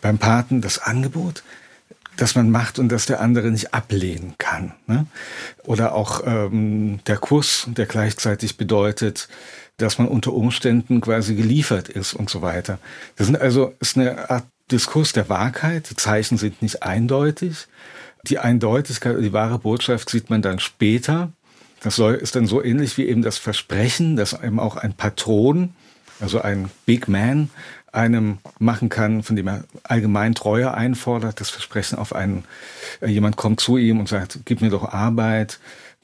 beim 0.00 0.18
Paten 0.18 0.62
das 0.62 0.78
Angebot, 0.78 1.42
das 2.16 2.34
man 2.34 2.50
macht 2.50 2.78
und 2.78 2.88
das 2.88 3.04
der 3.04 3.20
andere 3.20 3.50
nicht 3.50 3.74
ablehnen 3.74 4.34
kann. 4.38 4.72
Ne? 4.86 5.06
Oder 5.64 5.94
auch 5.94 6.22
ähm, 6.24 7.00
der 7.06 7.18
Kuss, 7.18 7.66
der 7.68 7.86
gleichzeitig 7.86 8.56
bedeutet, 8.56 9.28
dass 9.76 9.98
man 9.98 10.08
unter 10.08 10.32
Umständen 10.32 11.02
quasi 11.02 11.34
geliefert 11.34 11.90
ist 11.90 12.14
und 12.14 12.30
so 12.30 12.40
weiter. 12.40 12.78
Das 13.16 13.26
sind 13.26 13.38
also 13.38 13.74
ist 13.80 13.98
eine 13.98 14.30
Art 14.30 14.46
Diskurs 14.70 15.12
der 15.12 15.28
Wahrheit. 15.28 15.90
Die 15.90 15.96
Zeichen 15.96 16.38
sind 16.38 16.62
nicht 16.62 16.82
eindeutig. 16.82 17.66
Die 18.28 18.38
Eindeutigkeit, 18.38 19.18
die 19.20 19.32
wahre 19.34 19.58
Botschaft 19.58 20.08
sieht 20.08 20.30
man 20.30 20.40
dann 20.40 20.58
später. 20.58 21.32
Das 21.82 21.96
soll, 21.96 22.14
ist 22.14 22.36
dann 22.36 22.46
so 22.46 22.62
ähnlich 22.62 22.96
wie 22.96 23.06
eben 23.06 23.22
das 23.22 23.38
Versprechen, 23.38 24.16
dass 24.16 24.34
einem 24.34 24.60
auch 24.60 24.76
ein 24.76 24.94
Patron, 24.94 25.74
also 26.20 26.40
ein 26.40 26.70
Big 26.86 27.08
Man, 27.08 27.50
einem 27.90 28.38
machen 28.58 28.88
kann, 28.88 29.22
von 29.22 29.36
dem 29.36 29.48
er 29.48 29.64
allgemein 29.82 30.34
Treue 30.34 30.72
einfordert, 30.72 31.40
das 31.40 31.50
Versprechen 31.50 31.98
auf 31.98 32.14
einen, 32.14 32.44
äh, 33.00 33.08
jemand 33.08 33.36
kommt 33.36 33.60
zu 33.60 33.76
ihm 33.76 34.00
und 34.00 34.08
sagt, 34.08 34.40
gib 34.44 34.62
mir 34.62 34.70
doch 34.70 34.92
Arbeit, 34.92 35.58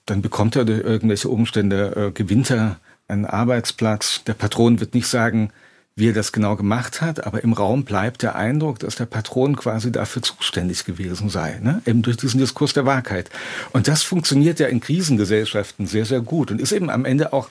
dann 0.04 0.20
bekommt 0.20 0.56
er 0.56 0.64
durch 0.64 0.80
irgendwelche 0.80 1.28
Umstände, 1.28 2.08
äh, 2.08 2.12
gewinnt 2.12 2.50
er 2.50 2.78
einen 3.06 3.24
Arbeitsplatz. 3.24 4.22
Der 4.24 4.34
Patron 4.34 4.80
wird 4.80 4.94
nicht 4.94 5.06
sagen, 5.06 5.50
wie 5.98 6.10
er 6.10 6.12
das 6.12 6.30
genau 6.30 6.54
gemacht 6.54 7.00
hat, 7.00 7.26
aber 7.26 7.42
im 7.42 7.52
Raum 7.52 7.84
bleibt 7.84 8.22
der 8.22 8.36
Eindruck, 8.36 8.78
dass 8.78 8.94
der 8.94 9.06
Patron 9.06 9.56
quasi 9.56 9.90
dafür 9.90 10.22
zuständig 10.22 10.84
gewesen 10.84 11.28
sei, 11.28 11.58
ne? 11.60 11.82
eben 11.86 12.02
durch 12.02 12.16
diesen 12.16 12.38
Diskurs 12.38 12.72
der 12.72 12.86
Wahrheit. 12.86 13.30
Und 13.72 13.88
das 13.88 14.04
funktioniert 14.04 14.60
ja 14.60 14.68
in 14.68 14.78
Krisengesellschaften 14.78 15.88
sehr, 15.88 16.04
sehr 16.04 16.20
gut 16.20 16.52
und 16.52 16.60
ist 16.60 16.70
eben 16.70 16.88
am 16.88 17.04
Ende 17.04 17.32
auch 17.32 17.50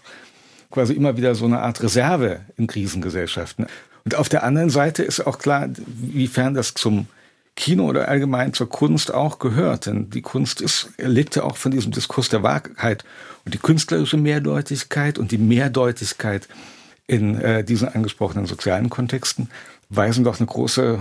quasi 0.71 0.93
immer 0.93 1.17
wieder 1.17 1.35
so 1.35 1.43
eine 1.43 1.59
Art 1.59 1.83
Reserve 1.83 2.39
in 2.55 2.67
Krisengesellschaften. 2.67 3.67
Und 4.05 4.15
auf 4.15 4.29
der 4.29 4.43
anderen 4.43 4.69
Seite 4.69 5.03
ist 5.03 5.27
auch 5.27 5.39
klar, 5.39 5.67
wiefern 5.85 6.53
das 6.53 6.73
zum 6.73 7.07
Kino 7.57 7.85
oder 7.85 8.07
allgemein 8.07 8.53
zur 8.53 8.69
Kunst 8.69 9.13
auch 9.13 9.39
gehört. 9.39 9.87
Denn 9.87 10.09
die 10.09 10.21
Kunst 10.21 10.61
ist, 10.61 10.91
lebt 10.97 11.35
ja 11.35 11.43
auch 11.43 11.57
von 11.57 11.71
diesem 11.71 11.91
Diskurs 11.91 12.29
der 12.29 12.43
Wahrheit 12.43 13.03
und 13.43 13.53
die 13.53 13.57
künstlerische 13.57 14.15
Mehrdeutigkeit 14.15 15.17
und 15.17 15.31
die 15.31 15.37
Mehrdeutigkeit 15.37 16.47
in 17.07 17.39
äh, 17.39 17.63
diesen 17.63 17.87
angesprochenen 17.87 18.45
sozialen 18.45 18.89
Kontexten 18.89 19.49
weisen 19.89 20.25
doch 20.25 20.39
eine 20.39 20.47
große 20.47 20.99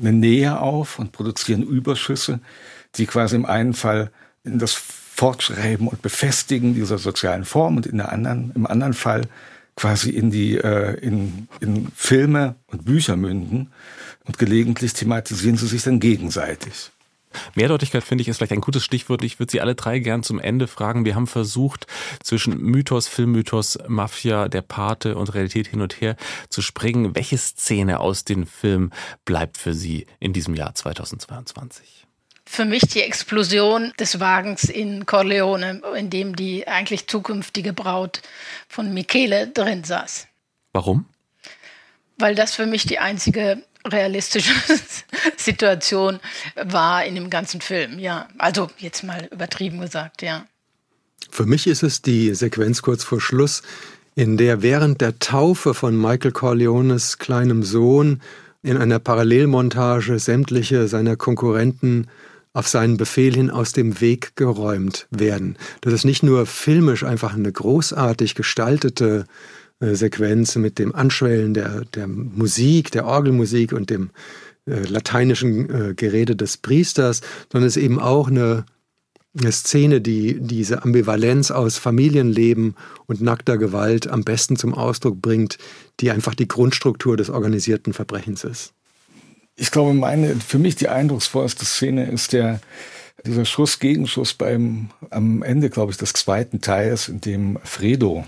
eine 0.00 0.12
Nähe 0.12 0.60
auf 0.60 0.98
und 0.98 1.12
produzieren 1.12 1.62
Überschüsse, 1.62 2.40
die 2.96 3.06
quasi 3.06 3.36
im 3.36 3.46
einen 3.46 3.74
Fall 3.74 4.10
in 4.44 4.58
das 4.58 4.74
Fortschreiben 4.74 5.88
und 5.88 6.02
Befestigen 6.02 6.74
dieser 6.74 6.98
sozialen 6.98 7.44
Form 7.44 7.76
und 7.76 7.86
in 7.86 7.96
der 7.96 8.12
anderen, 8.12 8.52
im 8.54 8.66
anderen 8.66 8.94
Fall 8.94 9.22
quasi 9.74 10.10
in 10.10 10.30
die 10.30 10.56
äh, 10.56 10.94
in, 11.00 11.48
in 11.60 11.88
Filme 11.94 12.56
und 12.66 12.84
Bücher 12.84 13.16
münden 13.16 13.72
und 14.26 14.38
gelegentlich 14.38 14.92
thematisieren 14.92 15.56
sie 15.56 15.66
sich 15.66 15.82
dann 15.82 16.00
gegenseitig. 16.00 16.90
Mehrdeutigkeit 17.54 18.04
finde 18.04 18.22
ich 18.22 18.28
ist 18.28 18.38
vielleicht 18.38 18.52
ein 18.52 18.60
gutes 18.60 18.84
Stichwort. 18.84 19.22
Ich 19.22 19.38
würde 19.38 19.50
Sie 19.50 19.60
alle 19.60 19.74
drei 19.74 19.98
gern 19.98 20.22
zum 20.22 20.38
Ende 20.38 20.66
fragen. 20.66 21.04
Wir 21.04 21.14
haben 21.14 21.26
versucht, 21.26 21.86
zwischen 22.22 22.58
Mythos, 22.60 23.08
Filmmythos, 23.08 23.78
Mafia, 23.88 24.48
der 24.48 24.62
Pate 24.62 25.16
und 25.16 25.34
Realität 25.34 25.68
hin 25.68 25.80
und 25.80 26.00
her 26.00 26.16
zu 26.48 26.62
springen. 26.62 27.14
Welche 27.14 27.38
Szene 27.38 28.00
aus 28.00 28.24
dem 28.24 28.46
Film 28.46 28.90
bleibt 29.24 29.56
für 29.56 29.74
Sie 29.74 30.06
in 30.20 30.32
diesem 30.32 30.54
Jahr 30.54 30.74
2022? 30.74 32.06
Für 32.50 32.64
mich 32.64 32.82
die 32.82 33.02
Explosion 33.02 33.92
des 34.00 34.20
Wagens 34.20 34.64
in 34.64 35.04
Corleone, 35.04 35.82
in 35.94 36.08
dem 36.08 36.34
die 36.34 36.66
eigentlich 36.66 37.06
zukünftige 37.06 37.74
Braut 37.74 38.22
von 38.68 38.94
Michele 38.94 39.48
drin 39.48 39.84
saß. 39.84 40.28
Warum? 40.72 41.04
Weil 42.16 42.34
das 42.34 42.54
für 42.54 42.64
mich 42.64 42.86
die 42.86 42.98
einzige 42.98 43.62
realistische 43.86 44.52
Situation 45.36 46.20
war 46.56 47.04
in 47.04 47.14
dem 47.14 47.30
ganzen 47.30 47.60
Film, 47.60 47.98
ja. 47.98 48.28
Also 48.38 48.68
jetzt 48.78 49.04
mal 49.04 49.28
übertrieben 49.30 49.80
gesagt, 49.80 50.22
ja. 50.22 50.46
Für 51.30 51.46
mich 51.46 51.66
ist 51.66 51.82
es 51.82 52.02
die 52.02 52.34
Sequenz 52.34 52.82
kurz 52.82 53.04
vor 53.04 53.20
Schluss, 53.20 53.62
in 54.14 54.36
der 54.36 54.62
während 54.62 55.00
der 55.00 55.18
Taufe 55.18 55.74
von 55.74 55.96
Michael 55.96 56.32
Corleones 56.32 57.18
kleinem 57.18 57.62
Sohn 57.62 58.20
in 58.62 58.76
einer 58.76 58.98
Parallelmontage 58.98 60.18
sämtliche 60.18 60.88
seiner 60.88 61.16
Konkurrenten 61.16 62.08
auf 62.52 62.66
seinen 62.66 62.96
Befehl 62.96 63.34
hin 63.34 63.50
aus 63.50 63.72
dem 63.72 64.00
Weg 64.00 64.34
geräumt 64.34 65.06
werden. 65.10 65.56
Das 65.80 65.92
ist 65.92 66.04
nicht 66.04 66.24
nur 66.24 66.46
filmisch 66.46 67.04
einfach 67.04 67.34
eine 67.34 67.52
großartig 67.52 68.34
gestaltete 68.34 69.26
Sequenz 69.80 70.56
mit 70.56 70.78
dem 70.78 70.94
Anschwellen 70.94 71.54
der, 71.54 71.84
der 71.84 72.08
Musik, 72.08 72.90
der 72.90 73.06
Orgelmusik 73.06 73.72
und 73.72 73.90
dem 73.90 74.10
äh, 74.66 74.80
lateinischen 74.80 75.70
äh, 75.70 75.94
Gerede 75.94 76.36
des 76.36 76.56
Priesters, 76.56 77.20
sondern 77.50 77.68
es 77.68 77.76
ist 77.76 77.82
eben 77.82 78.00
auch 78.00 78.28
eine, 78.28 78.66
eine 79.38 79.52
Szene, 79.52 80.00
die 80.00 80.38
diese 80.40 80.82
Ambivalenz 80.82 81.50
aus 81.50 81.78
Familienleben 81.78 82.74
und 83.06 83.20
nackter 83.20 83.56
Gewalt 83.56 84.08
am 84.08 84.24
besten 84.24 84.56
zum 84.56 84.74
Ausdruck 84.74 85.22
bringt, 85.22 85.58
die 86.00 86.10
einfach 86.10 86.34
die 86.34 86.48
Grundstruktur 86.48 87.16
des 87.16 87.30
organisierten 87.30 87.92
Verbrechens 87.92 88.44
ist. 88.44 88.72
Ich 89.54 89.70
glaube, 89.70 89.94
meine, 89.94 90.36
für 90.36 90.58
mich 90.58 90.76
die 90.76 90.88
eindrucksvollste 90.88 91.64
Szene 91.64 92.10
ist 92.10 92.32
der, 92.32 92.60
dieser 93.26 93.44
Schuss-Gegenschuss 93.44 94.34
beim, 94.34 94.90
am 95.10 95.42
Ende, 95.42 95.70
glaube 95.70 95.92
ich, 95.92 95.98
des 95.98 96.12
zweiten 96.12 96.60
Teils, 96.60 97.08
in 97.08 97.20
dem 97.20 97.58
Fredo, 97.64 98.24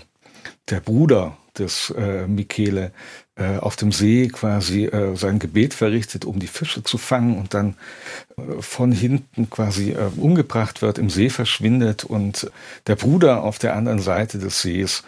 der 0.71 0.79
Bruder 0.79 1.37
des 1.57 1.93
äh, 1.97 2.27
Michele 2.27 2.91
äh, 3.35 3.57
auf 3.57 3.75
dem 3.75 3.91
See 3.91 4.29
quasi 4.29 4.85
äh, 4.85 5.15
sein 5.15 5.39
Gebet 5.39 5.73
verrichtet, 5.73 6.25
um 6.25 6.39
die 6.39 6.47
Fische 6.47 6.83
zu 6.83 6.97
fangen 6.97 7.37
und 7.37 7.53
dann 7.53 7.75
äh, 8.37 8.61
von 8.61 8.91
hinten 8.91 9.49
quasi 9.49 9.91
äh, 9.91 10.09
umgebracht 10.15 10.81
wird, 10.81 10.97
im 10.97 11.09
See 11.09 11.29
verschwindet 11.29 12.03
und 12.03 12.49
der 12.87 12.95
Bruder 12.95 13.43
auf 13.43 13.59
der 13.59 13.75
anderen 13.75 13.99
Seite 13.99 14.39
des 14.39 14.61
Sees 14.61 15.03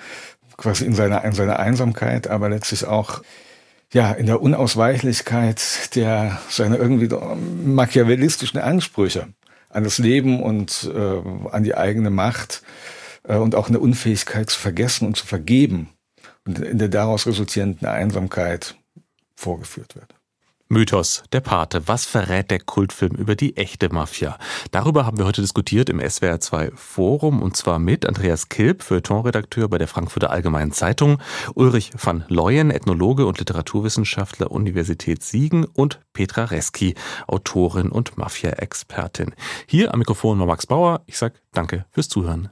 quasi 0.57 0.86
in 0.86 0.93
seiner, 0.93 1.24
in 1.24 1.34
seiner 1.34 1.59
Einsamkeit, 1.59 2.28
aber 2.28 2.49
letztlich 2.49 2.86
auch 2.86 3.24
ja, 3.91 4.11
in 4.11 4.26
der 4.26 4.41
Unausweichlichkeit 4.41 5.95
der 5.95 6.39
seiner 6.49 6.80
irgendwie 6.80 7.09
machiavellistischen 7.64 8.59
Ansprüche 8.59 9.28
an 9.70 9.84
das 9.84 9.97
Leben 9.97 10.41
und 10.41 10.89
äh, 10.93 11.49
an 11.51 11.64
die 11.64 11.76
eigene 11.76 12.09
Macht 12.09 12.64
und 13.24 13.55
auch 13.55 13.69
eine 13.69 13.80
Unfähigkeit 13.80 14.49
zu 14.49 14.59
vergessen 14.59 15.07
und 15.07 15.17
zu 15.17 15.26
vergeben 15.26 15.89
und 16.45 16.59
in 16.59 16.78
der 16.78 16.89
daraus 16.89 17.26
resultierenden 17.26 17.88
Einsamkeit 17.88 18.76
vorgeführt 19.36 19.95
wird. 19.95 20.13
Mythos, 20.74 21.24
der 21.32 21.41
Pate. 21.41 21.88
Was 21.88 22.05
verrät 22.05 22.49
der 22.49 22.59
Kultfilm 22.59 23.15
über 23.15 23.36
die 23.36 23.57
echte 23.57 23.93
Mafia? 23.93 24.39
Darüber 24.71 25.05
haben 25.05 25.19
wir 25.19 25.26
heute 25.26 25.41
diskutiert 25.41 25.88
im 25.88 25.99
SWR2 25.99 26.76
Forum 26.76 27.43
und 27.43 27.55
zwar 27.55 27.78
mit 27.78 28.07
Andreas 28.07 28.49
Kilp, 28.49 28.82
Feuilletonredakteur 28.82 29.67
bei 29.67 29.78
der 29.78 29.88
Frankfurter 29.88 30.32
Allgemeinen 30.32 30.71
Zeitung, 30.71 31.19
Ulrich 31.53 31.91
van 32.01 32.26
Leyen, 32.28 32.71
Ethnologe 32.71 33.28
und 33.28 33.38
Literaturwissenschaftler 33.38 34.49
Universität 34.49 35.21
Siegen 35.21 35.65
und 35.65 35.99
Petra 36.11 36.45
Reski, 36.45 36.95
Autorin 37.28 37.89
und 37.89 38.17
Mafia-Expertin. 38.17 39.36
Hier 39.67 39.93
am 39.93 39.99
Mikrofon 39.99 40.39
war 40.39 40.47
Max 40.47 40.65
Bauer. 40.65 41.03
Ich 41.05 41.19
sage 41.19 41.36
danke 41.51 41.86
fürs 41.91 42.09
Zuhören. 42.09 42.49